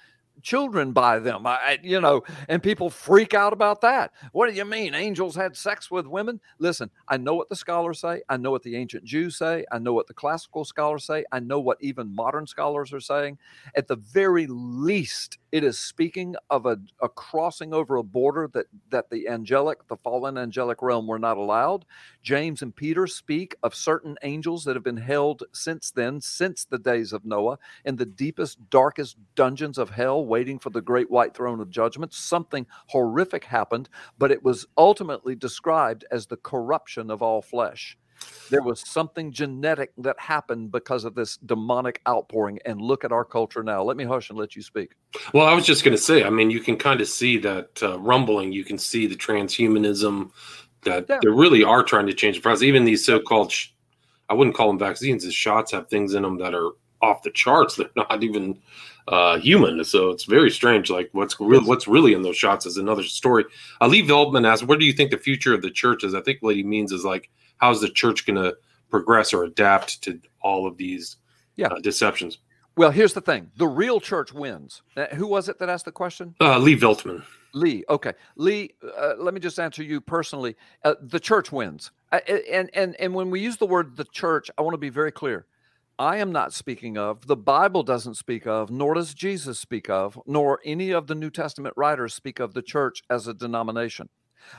children 0.42 0.92
by 0.92 1.20
them. 1.20 1.46
I, 1.46 1.80
you 1.84 2.02
know, 2.02 2.24
and 2.50 2.62
people 2.62 2.90
freak 2.90 3.34
out 3.34 3.54
about 3.54 3.82
that. 3.82 4.12
What 4.32 4.50
do 4.50 4.56
you 4.56 4.66
mean? 4.66 4.94
Angels 4.94 5.36
had 5.36 5.56
sex 5.56 5.90
with 5.90 6.08
women? 6.08 6.40
Listen, 6.60 6.90
I 7.08 7.18
know 7.18 7.36
what 7.36 7.50
the 7.50 7.56
scholars 7.56 8.00
say. 8.00 8.22
I 8.30 8.38
know 8.38 8.52
what 8.52 8.64
the 8.64 8.76
ancient 8.76 9.06
Jews 9.06 9.38
say. 9.38 9.66
I 9.72 9.80
know 9.80 9.94
what 9.94 10.08
the 10.08 10.14
classical 10.14 10.66
scholars 10.66 11.06
say. 11.06 11.24
I 11.32 11.40
know 11.40 11.60
what 11.60 11.78
even 11.82 12.14
modern 12.14 12.48
scholars 12.48 12.94
are 12.94 13.00
saying. 13.00 13.38
At 13.76 13.88
the 13.88 13.96
very 13.96 14.48
least, 14.48 15.38
it 15.54 15.64
is 15.64 15.78
speaking 15.78 16.36
of 16.50 16.66
a, 16.66 16.80
a 17.00 17.08
crossing 17.08 17.76
over 17.76 17.96
a 17.96 18.04
border 18.04 18.50
that 18.54 18.66
that 18.90 19.12
the 19.12 19.30
angelic, 19.30 19.88
the 19.88 19.96
fallen 19.98 20.36
angelic 20.36 20.82
realm 20.82 21.06
were 21.06 21.20
not 21.20 21.38
allowed. 21.38 21.86
James 22.24 22.64
and 22.64 22.76
Peter 22.76 23.06
speak 23.06 23.56
of 23.62 23.76
certain 23.76 24.18
angels 24.24 24.64
that 24.64 24.76
have 24.76 24.84
been 24.84 24.98
held 24.98 25.44
since 25.54 25.92
then, 25.92 26.20
since 26.20 26.66
the 26.66 26.80
days 26.80 27.14
of 27.14 27.24
Noah, 27.24 27.60
in 27.86 27.98
the 27.98 28.06
deepest, 28.06 28.68
darkest 28.72 29.16
dungeons 29.36 29.78
of 29.78 29.92
hell, 29.92 30.26
waiting 30.26 30.58
for 30.58 30.72
the 30.72 30.82
great 30.82 31.12
white 31.12 31.36
throne 31.36 31.60
of 31.60 31.70
judgment. 31.70 32.16
Something 32.16 32.66
horrific 32.88 33.44
happened, 33.44 33.90
but 34.18 34.32
it 34.32 34.44
was 34.44 34.66
ultimately 34.76 35.36
described 35.36 36.04
as 36.10 36.26
the 36.26 36.38
corruption 36.38 37.12
of 37.12 37.22
all 37.22 37.44
flesh 37.44 37.96
there 38.50 38.62
was 38.62 38.88
something 38.88 39.32
genetic 39.32 39.92
that 39.98 40.20
happened 40.20 40.72
because 40.72 41.06
of 41.06 41.16
this 41.16 41.38
demonic 41.38 42.02
outpouring. 42.08 42.60
And 42.66 42.82
look 42.82 43.04
at 43.04 43.12
our 43.12 43.26
culture 43.26 43.64
now. 43.64 43.84
Let 43.84 43.98
me 43.98 44.04
hush 44.04 44.30
and 44.30 44.38
let 44.38 44.56
you 44.56 44.62
speak. 44.62 44.94
Well, 45.34 45.48
I 45.48 45.54
was 45.54 45.66
just 45.66 45.84
going 45.84 45.96
to 45.96 46.02
say, 46.02 46.24
I 46.24 46.30
mean, 46.30 46.52
you 46.52 46.60
can 46.60 46.78
kind 46.78 47.02
of 47.02 47.08
see 47.08 47.38
that 47.40 47.82
uh, 47.82 48.00
rumbling. 48.00 48.52
You 48.52 48.64
can 48.64 48.78
see 48.78 49.08
the 49.08 49.16
transhumanism 49.16 50.32
that 50.84 51.06
yeah. 51.10 51.20
they 51.22 51.30
really 51.30 51.64
are 51.64 51.84
trying 51.84 52.08
to 52.08 52.14
change 52.14 52.38
the 52.38 52.42
process. 52.42 52.64
Even 52.64 52.86
these 52.86 53.06
so 53.06 53.20
called, 53.20 53.52
sh- 53.52 53.70
I 54.30 54.34
wouldn't 54.34 54.56
call 54.56 54.68
them 54.68 54.80
vaccines, 54.80 55.26
as 55.26 55.34
shots 55.34 55.72
have 55.72 55.88
things 55.88 56.14
in 56.14 56.24
them 56.24 56.38
that 56.40 56.54
are 56.54 56.72
off 57.02 57.24
the 57.24 57.32
charts. 57.32 57.76
They're 57.78 57.90
not 57.96 58.24
even 58.24 58.60
uh, 59.08 59.38
human. 59.38 59.84
So 59.84 60.10
it's 60.10 60.26
very 60.26 60.50
strange. 60.50 60.90
Like 60.90 61.10
what's 61.12 61.40
really 61.40 61.66
what's 61.66 61.88
really 61.88 62.14
in 62.14 62.22
those 62.22 62.38
shots 62.38 62.66
is 62.66 62.78
another 62.78 63.04
story. 63.04 63.46
Lee 63.82 64.08
Veltman 64.08 64.48
asked, 64.48 64.64
"What 64.64 64.80
do 64.80 64.86
you 64.86 64.94
think 64.94 65.12
the 65.12 65.18
future 65.18 65.54
of 65.54 65.62
the 65.62 65.72
church 65.72 66.04
is?" 66.04 66.16
I 66.16 66.22
think 66.22 66.40
what 66.42 66.56
he 66.56 66.64
means 66.64 66.92
is 66.92 67.04
like, 67.04 67.30
how's 67.58 67.82
the 67.82 67.90
church 67.90 68.26
going 68.26 68.42
to 68.42 68.56
progress 68.90 69.34
or 69.34 69.44
adapt 69.44 70.02
to 70.04 70.20
all 70.42 70.68
of 70.68 70.78
these 70.78 71.18
yeah. 71.56 71.68
uh, 71.68 71.80
deceptions? 71.80 72.40
Well, 72.76 72.92
here's 72.92 73.14
the 73.14 73.22
thing: 73.22 73.52
the 73.58 73.68
real 73.68 74.00
church 74.00 74.34
wins. 74.34 74.82
Uh, 74.98 75.06
who 75.14 75.28
was 75.28 75.50
it 75.50 75.60
that 75.60 75.70
asked 75.70 75.86
the 75.86 75.92
question? 75.92 76.36
Uh, 76.42 76.58
Lee 76.58 76.76
Veltman. 76.76 77.24
Lee. 77.54 77.84
Okay, 77.88 78.14
Lee. 78.36 78.72
Uh, 78.98 79.14
let 79.18 79.34
me 79.34 79.40
just 79.40 79.60
answer 79.60 79.84
you 79.84 80.02
personally. 80.02 80.56
Uh, 80.84 80.96
the 81.02 81.20
church 81.20 81.52
wins, 81.52 81.92
and 82.12 82.70
and 82.74 82.96
and 83.00 83.14
when 83.14 83.30
we 83.30 83.40
use 83.40 83.58
the 83.58 83.68
word 83.68 83.96
the 83.96 84.06
church, 84.06 84.50
I 84.58 84.64
want 84.64 84.74
to 84.74 84.80
be 84.80 84.90
very 84.90 85.12
clear. 85.12 85.46
I 86.00 86.18
am 86.18 86.32
not 86.32 86.54
speaking 86.54 86.98
of, 86.98 87.28
the 87.28 87.36
Bible 87.36 87.84
doesn't 87.84 88.16
speak 88.16 88.48
of, 88.48 88.72
nor 88.72 88.96
does 88.96 89.14
Jesus 89.14 89.60
speak 89.60 89.92
of, 89.92 90.20
nor 90.26 90.60
any 90.66 90.90
of 90.90 91.06
the 91.06 91.14
New 91.14 91.30
Testament 91.30 91.76
writers 91.78 92.16
speak 92.16 92.40
of 92.40 92.56
the 92.56 92.64
church 92.64 93.04
as 93.12 93.28
a 93.28 93.34
denomination. 93.34 94.10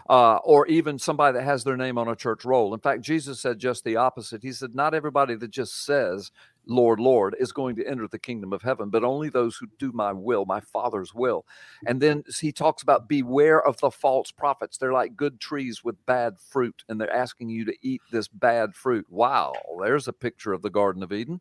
Uh, 0.08 0.36
or 0.36 0.66
even 0.66 0.98
somebody 0.98 1.38
that 1.38 1.44
has 1.44 1.64
their 1.64 1.76
name 1.76 1.98
on 1.98 2.08
a 2.08 2.16
church 2.16 2.44
roll. 2.44 2.74
In 2.74 2.80
fact, 2.80 3.02
Jesus 3.02 3.40
said 3.40 3.58
just 3.58 3.84
the 3.84 3.96
opposite. 3.96 4.42
He 4.42 4.52
said, 4.52 4.74
Not 4.74 4.94
everybody 4.94 5.34
that 5.36 5.50
just 5.50 5.84
says 5.84 6.30
Lord, 6.66 7.00
Lord, 7.00 7.36
is 7.38 7.52
going 7.52 7.76
to 7.76 7.86
enter 7.86 8.08
the 8.08 8.18
kingdom 8.18 8.52
of 8.52 8.62
heaven, 8.62 8.90
but 8.90 9.04
only 9.04 9.28
those 9.28 9.56
who 9.56 9.66
do 9.78 9.92
my 9.92 10.12
will, 10.12 10.44
my 10.44 10.60
Father's 10.60 11.14
will. 11.14 11.44
And 11.86 12.00
then 12.00 12.24
he 12.40 12.52
talks 12.52 12.82
about 12.82 13.08
beware 13.08 13.62
of 13.62 13.78
the 13.80 13.90
false 13.90 14.32
prophets. 14.32 14.78
They're 14.78 14.92
like 14.92 15.16
good 15.16 15.40
trees 15.40 15.84
with 15.84 16.04
bad 16.06 16.34
fruit, 16.40 16.84
and 16.88 17.00
they're 17.00 17.14
asking 17.14 17.50
you 17.50 17.64
to 17.66 17.74
eat 17.82 18.02
this 18.10 18.28
bad 18.28 18.74
fruit. 18.74 19.06
Wow, 19.10 19.52
there's 19.82 20.08
a 20.08 20.12
picture 20.12 20.52
of 20.52 20.62
the 20.62 20.70
Garden 20.70 21.02
of 21.02 21.12
Eden. 21.12 21.40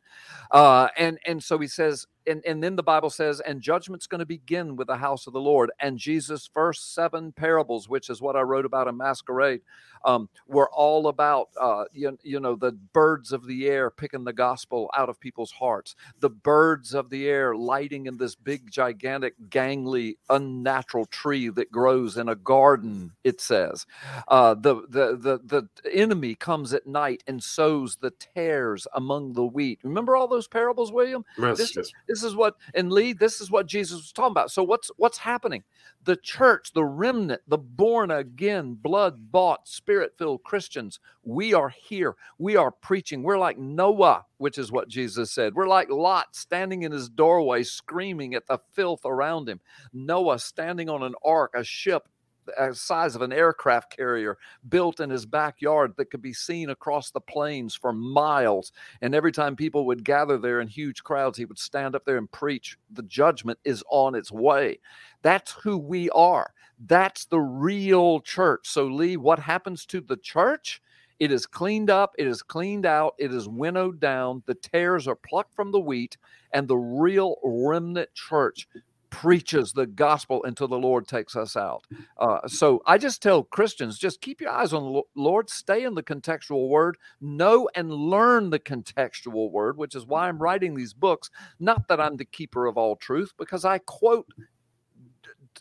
Uh, 0.51 0.87
and 0.97 1.19
and 1.25 1.43
so 1.43 1.57
he 1.59 1.67
says, 1.67 2.07
and, 2.27 2.43
and 2.45 2.63
then 2.63 2.75
the 2.75 2.83
Bible 2.83 3.09
says, 3.09 3.39
and 3.41 3.61
judgment's 3.61 4.07
going 4.07 4.19
to 4.19 4.25
begin 4.25 4.75
with 4.75 4.87
the 4.87 4.97
house 4.97 5.27
of 5.27 5.33
the 5.33 5.41
Lord. 5.41 5.71
And 5.79 5.97
Jesus' 5.97 6.49
first 6.53 6.93
seven 6.93 7.31
parables, 7.31 7.89
which 7.89 8.09
is 8.09 8.21
what 8.21 8.35
I 8.35 8.41
wrote 8.41 8.65
about 8.65 8.87
in 8.87 8.97
Masquerade, 8.97 9.61
um, 10.05 10.29
were 10.47 10.69
all 10.71 11.07
about 11.07 11.49
uh, 11.59 11.85
you, 11.91 12.17
you 12.23 12.39
know 12.39 12.55
the 12.55 12.71
birds 12.71 13.31
of 13.31 13.45
the 13.47 13.67
air 13.67 13.89
picking 13.89 14.23
the 14.23 14.33
gospel 14.33 14.89
out 14.95 15.09
of 15.09 15.12
people's 15.19 15.51
hearts, 15.51 15.95
the 16.19 16.29
birds 16.29 16.93
of 16.93 17.09
the 17.09 17.27
air 17.27 17.55
lighting 17.55 18.05
in 18.05 18.17
this 18.17 18.35
big, 18.35 18.69
gigantic, 18.71 19.33
gangly, 19.49 20.17
unnatural 20.29 21.05
tree 21.05 21.49
that 21.49 21.71
grows 21.71 22.17
in 22.17 22.29
a 22.29 22.35
garden. 22.35 23.11
It 23.23 23.41
says, 23.41 23.85
uh, 24.27 24.55
the 24.55 24.75
the 24.89 25.17
the 25.17 25.39
the 25.83 25.93
enemy 25.93 26.35
comes 26.35 26.73
at 26.73 26.87
night 26.87 27.23
and 27.27 27.43
sows 27.43 27.97
the 27.97 28.11
tares 28.11 28.87
among 28.93 29.33
the 29.33 29.45
wheat. 29.45 29.79
Remember 29.83 30.15
all 30.15 30.27
those 30.27 30.47
parables, 30.47 30.91
William? 30.91 31.23
Yes, 31.37 31.57
this, 31.57 31.75
yes. 31.75 31.91
this 32.07 32.23
is 32.23 32.35
what 32.35 32.55
and 32.73 32.91
Lee. 32.91 33.13
This 33.13 33.41
is 33.41 33.51
what 33.51 33.65
Jesus 33.65 33.97
was 33.97 34.11
talking 34.11 34.31
about. 34.31 34.51
So 34.51 34.63
what's 34.63 34.91
what's 34.97 35.17
happening? 35.17 35.63
The 36.05 36.15
church, 36.17 36.71
the 36.73 36.83
remnant, 36.83 37.41
the 37.47 37.57
born 37.57 38.11
again, 38.11 38.73
blood 38.73 39.31
bought, 39.31 39.67
spirit 39.67 40.13
filled 40.17 40.43
Christians, 40.43 40.99
we 41.23 41.53
are 41.53 41.69
here. 41.69 42.15
We 42.37 42.55
are 42.55 42.71
preaching. 42.71 43.23
We're 43.23 43.37
like 43.37 43.57
Noah, 43.57 44.25
which 44.37 44.57
is 44.57 44.71
what 44.71 44.89
Jesus 44.89 45.02
said. 45.07 45.53
We're 45.53 45.67
like 45.67 45.89
Lot 45.89 46.35
standing 46.35 46.83
in 46.83 46.91
his 46.91 47.09
doorway, 47.09 47.63
screaming 47.63 48.33
at 48.35 48.47
the 48.47 48.59
filth 48.73 49.01
around 49.05 49.49
him. 49.49 49.59
Noah 49.93 50.39
standing 50.39 50.89
on 50.89 51.03
an 51.03 51.15
ark, 51.23 51.51
a 51.55 51.63
ship 51.63 52.07
the 52.45 52.61
uh, 52.61 52.73
size 52.73 53.15
of 53.15 53.21
an 53.21 53.33
aircraft 53.33 53.95
carrier 53.95 54.37
built 54.69 54.99
in 54.99 55.09
his 55.09 55.25
backyard 55.25 55.93
that 55.97 56.09
could 56.11 56.21
be 56.21 56.33
seen 56.33 56.69
across 56.69 57.11
the 57.11 57.21
plains 57.21 57.75
for 57.75 57.93
miles. 57.93 58.71
And 59.01 59.15
every 59.15 59.31
time 59.31 59.55
people 59.55 59.85
would 59.85 60.03
gather 60.03 60.37
there 60.37 60.59
in 60.59 60.67
huge 60.67 61.03
crowds, 61.03 61.37
he 61.37 61.45
would 61.45 61.59
stand 61.59 61.95
up 61.95 62.05
there 62.05 62.17
and 62.17 62.31
preach, 62.31 62.77
The 62.91 63.03
judgment 63.03 63.59
is 63.63 63.83
on 63.89 64.15
its 64.15 64.31
way. 64.31 64.79
That's 65.21 65.51
who 65.53 65.77
we 65.77 66.09
are. 66.11 66.51
That's 66.85 67.25
the 67.25 67.39
real 67.39 68.19
church. 68.21 68.67
So, 68.67 68.85
Lee, 68.85 69.17
what 69.17 69.39
happens 69.39 69.85
to 69.87 70.01
the 70.01 70.17
church? 70.17 70.81
It 71.23 71.31
is 71.31 71.45
cleaned 71.45 71.89
up, 71.89 72.15
it 72.17 72.27
is 72.27 72.41
cleaned 72.41 72.85
out, 72.85 73.13
it 73.17 73.33
is 73.33 73.47
winnowed 73.47 74.01
down, 74.01 74.43
the 74.45 74.55
tares 74.55 75.07
are 75.07 75.15
plucked 75.15 75.55
from 75.55 75.71
the 75.71 75.79
wheat, 75.79 76.17
and 76.51 76.67
the 76.67 76.75
real 76.75 77.37
remnant 77.45 78.13
church 78.13 78.67
preaches 79.09 79.71
the 79.71 79.87
gospel 79.87 80.43
until 80.43 80.67
the 80.67 80.77
Lord 80.77 81.07
takes 81.07 81.35
us 81.37 81.55
out. 81.55 81.85
Uh, 82.17 82.45
so 82.47 82.81
I 82.85 82.97
just 82.97 83.21
tell 83.21 83.43
Christians 83.43 83.97
just 83.97 84.19
keep 84.19 84.41
your 84.41 84.49
eyes 84.49 84.73
on 84.73 84.83
the 84.91 85.01
Lord, 85.15 85.49
stay 85.49 85.83
in 85.85 85.93
the 85.93 86.03
contextual 86.03 86.67
word, 86.67 86.97
know 87.21 87.69
and 87.75 87.93
learn 87.93 88.49
the 88.49 88.59
contextual 88.59 89.51
word, 89.51 89.77
which 89.77 89.95
is 89.95 90.05
why 90.05 90.27
I'm 90.27 90.39
writing 90.39 90.75
these 90.75 90.93
books. 90.93 91.29
Not 91.59 91.87
that 91.87 92.01
I'm 92.01 92.17
the 92.17 92.25
keeper 92.25 92.65
of 92.65 92.77
all 92.77 92.97
truth, 92.97 93.33
because 93.37 93.63
I 93.63 93.77
quote 93.77 94.27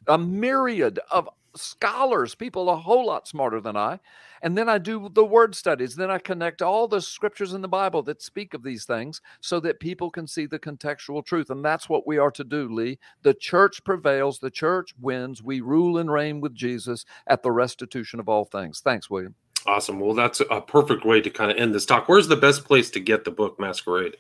a 0.09 0.19
myriad 0.19 0.99
of 1.11 1.29
scholars, 1.55 2.35
people 2.35 2.71
a 2.71 2.77
whole 2.77 3.07
lot 3.07 3.29
smarter 3.29 3.61
than 3.61 3.77
I. 3.77 4.01
And 4.43 4.59
then 4.59 4.69
I 4.69 4.79
do 4.79 5.09
the 5.13 5.25
word 5.25 5.55
studies. 5.55 5.95
Then 5.95 6.11
I 6.11 6.19
connect 6.19 6.63
all 6.63 6.89
the 6.89 7.01
scriptures 7.01 7.55
in 7.55 7.63
the 7.63 7.69
Bible 7.69 8.03
that 8.03 8.21
speak 8.21 8.55
of 8.55 8.63
these 8.63 8.85
things 8.85 9.21
so 9.41 9.61
that 9.61 9.81
people 9.81 10.11
can 10.11 10.27
see 10.27 10.47
the 10.47 10.59
contextual 10.59 11.25
truth. 11.25 11.51
And 11.51 11.65
that's 11.65 11.89
what 11.89 12.07
we 12.07 12.19
are 12.19 12.33
to 12.33 12.45
do, 12.45 12.69
Lee. 12.69 12.99
The 13.23 13.35
church 13.35 13.85
prevails, 13.85 14.39
the 14.39 14.51
church 14.51 14.95
wins. 15.01 15.43
We 15.43 15.61
rule 15.61 15.99
and 15.99 16.11
reign 16.11 16.41
with 16.41 16.55
Jesus 16.55 17.05
at 17.27 17.43
the 17.43 17.53
restitution 17.53 18.21
of 18.21 18.29
all 18.29 18.45
things. 18.45 18.81
Thanks, 18.81 19.09
William. 19.09 19.35
Awesome. 19.65 20.01
Well, 20.01 20.15
that's 20.15 20.43
a 20.51 20.61
perfect 20.61 21.05
way 21.05 21.21
to 21.21 21.31
kind 21.31 21.51
of 21.51 21.57
end 21.57 21.75
this 21.75 21.87
talk. 21.87 22.09
Where's 22.09 22.27
the 22.27 22.37
best 22.37 22.65
place 22.65 22.91
to 22.91 23.01
get 23.01 23.25
the 23.25 23.31
book 23.31 23.61
Masquerade? 23.61 24.17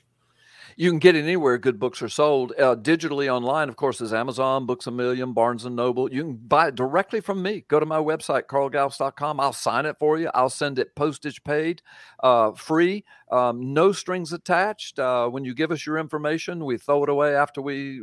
You 0.77 0.91
can 0.91 0.99
get 0.99 1.17
it 1.17 1.23
anywhere 1.23 1.59
good 1.59 1.79
books 1.79 2.01
are 2.03 2.09
sold. 2.09 2.53
Uh, 2.59 2.77
digitally 2.77 3.29
online, 3.29 3.69
of 3.69 3.77
course, 3.77 4.01
is 4.01 4.13
Amazon, 4.13 4.67
Books 4.67 4.87
a 4.87 4.91
Million, 4.91 5.33
Barnes 5.33 5.65
and 5.65 5.77
Noble. 5.77 6.13
You 6.13 6.23
can 6.23 6.37
buy 6.37 6.69
it 6.69 6.75
directly 6.75 7.21
from 7.21 7.43
me. 7.43 7.65
Go 7.69 7.79
to 7.79 7.87
my 7.87 7.99
website, 7.99 8.45
carlgallups.com. 8.45 9.41
I'll 9.41 9.53
sign 9.53 9.87
it 9.87 9.97
for 9.99 10.19
you. 10.19 10.31
I'll 10.35 10.51
send 10.51 10.79
it 10.79 10.95
postage 10.95 11.45
paid, 11.45 11.83
uh, 12.23 12.53
free, 12.53 13.05
um, 13.31 13.73
no 13.73 13.93
strings 13.93 14.33
attached. 14.33 14.99
Uh, 14.99 15.29
when 15.29 15.45
you 15.45 15.55
give 15.55 15.71
us 15.71 15.87
your 15.87 15.99
information, 15.99 16.65
we 16.65 16.79
throw 16.79 17.03
it 17.05 17.09
away 17.09 17.35
after 17.35 17.63
we 17.63 18.03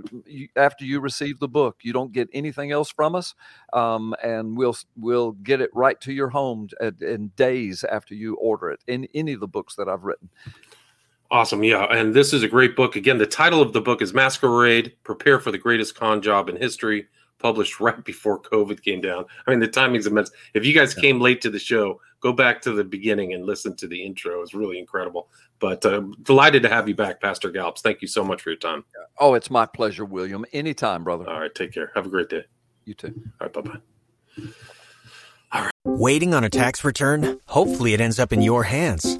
after 0.56 0.86
you 0.86 1.00
receive 1.00 1.40
the 1.40 1.48
book. 1.48 1.78
You 1.82 1.94
don't 1.94 2.12
get 2.12 2.30
anything 2.34 2.72
else 2.72 2.92
from 2.92 3.16
us, 3.16 3.36
um, 3.74 4.16
and 4.24 4.58
we'll 4.58 4.78
we'll 4.96 5.32
get 5.32 5.62
it 5.62 5.70
right 5.74 6.00
to 6.02 6.14
your 6.14 6.30
home 6.30 6.70
in 7.02 7.32
days 7.36 7.84
after 7.84 8.14
you 8.14 8.36
order 8.36 8.70
it. 8.70 8.84
In 8.88 9.08
any 9.14 9.34
of 9.34 9.40
the 9.40 9.48
books 9.48 9.76
that 9.76 9.88
I've 9.88 10.04
written. 10.04 10.30
Awesome. 11.32 11.64
Yeah. 11.64 11.86
And 11.86 12.14
this 12.14 12.34
is 12.34 12.42
a 12.42 12.48
great 12.48 12.76
book. 12.76 12.96
Again, 12.96 13.20
the 13.20 13.28
title 13.28 13.62
of 13.62 13.72
the 13.74 13.82
book 13.82 14.02
is 14.02 14.14
Masquerade 14.14 14.94
Prepare 15.04 15.40
for 15.40 15.52
the 15.52 15.60
Greatest 15.60 15.94
Con 15.94 16.22
Job 16.22 16.50
in 16.50 16.56
History, 16.56 17.08
published 17.38 17.80
right 17.80 18.04
before 18.04 18.42
COVID 18.42 18.82
came 18.82 19.00
down. 19.00 19.26
I 19.46 19.52
mean, 19.52 19.60
the 19.60 19.68
timing's 19.68 20.08
immense. 20.08 20.32
If 20.54 20.66
you 20.66 20.74
guys 20.74 20.94
came 20.96 21.22
late 21.22 21.42
to 21.42 21.52
the 21.52 21.60
show, 21.60 22.02
go 22.20 22.34
back 22.34 22.62
to 22.64 22.72
the 22.72 22.84
beginning 22.84 23.34
and 23.34 23.46
listen 23.46 23.76
to 23.76 23.88
the 23.88 24.04
intro. 24.04 24.42
It's 24.42 24.56
really 24.56 24.80
incredible. 24.80 25.30
But 25.60 25.86
uh, 25.86 26.02
delighted 26.24 26.64
to 26.64 26.70
have 26.70 26.90
you 26.90 26.96
back, 26.96 27.22
Pastor 27.22 27.52
Gallups. 27.52 27.82
Thank 27.82 28.02
you 28.02 28.08
so 28.08 28.24
much 28.24 28.42
for 28.42 28.50
your 28.50 28.58
time. 28.58 28.84
Oh, 29.20 29.36
it's 29.36 29.52
my 29.52 29.68
pleasure, 29.68 30.06
William. 30.06 30.46
Anytime, 30.52 31.04
brother. 31.04 31.30
All 31.30 31.42
right. 31.42 31.54
Take 31.54 31.74
care. 31.74 31.92
Have 31.94 32.08
a 32.08 32.10
great 32.10 32.30
day. 32.30 32.46
You 32.86 32.96
too. 32.96 33.14
All 33.40 33.48
right. 33.48 33.54
Bye 33.54 33.62
bye. 33.62 33.80
All 35.52 35.62
right. 35.62 35.72
Waiting 35.84 36.34
on 36.34 36.44
a 36.44 36.50
tax 36.50 36.84
return? 36.84 37.40
Hopefully, 37.48 37.94
it 37.94 38.02
ends 38.02 38.20
up 38.20 38.34
in 38.34 38.42
your 38.42 38.64
hands 38.64 39.20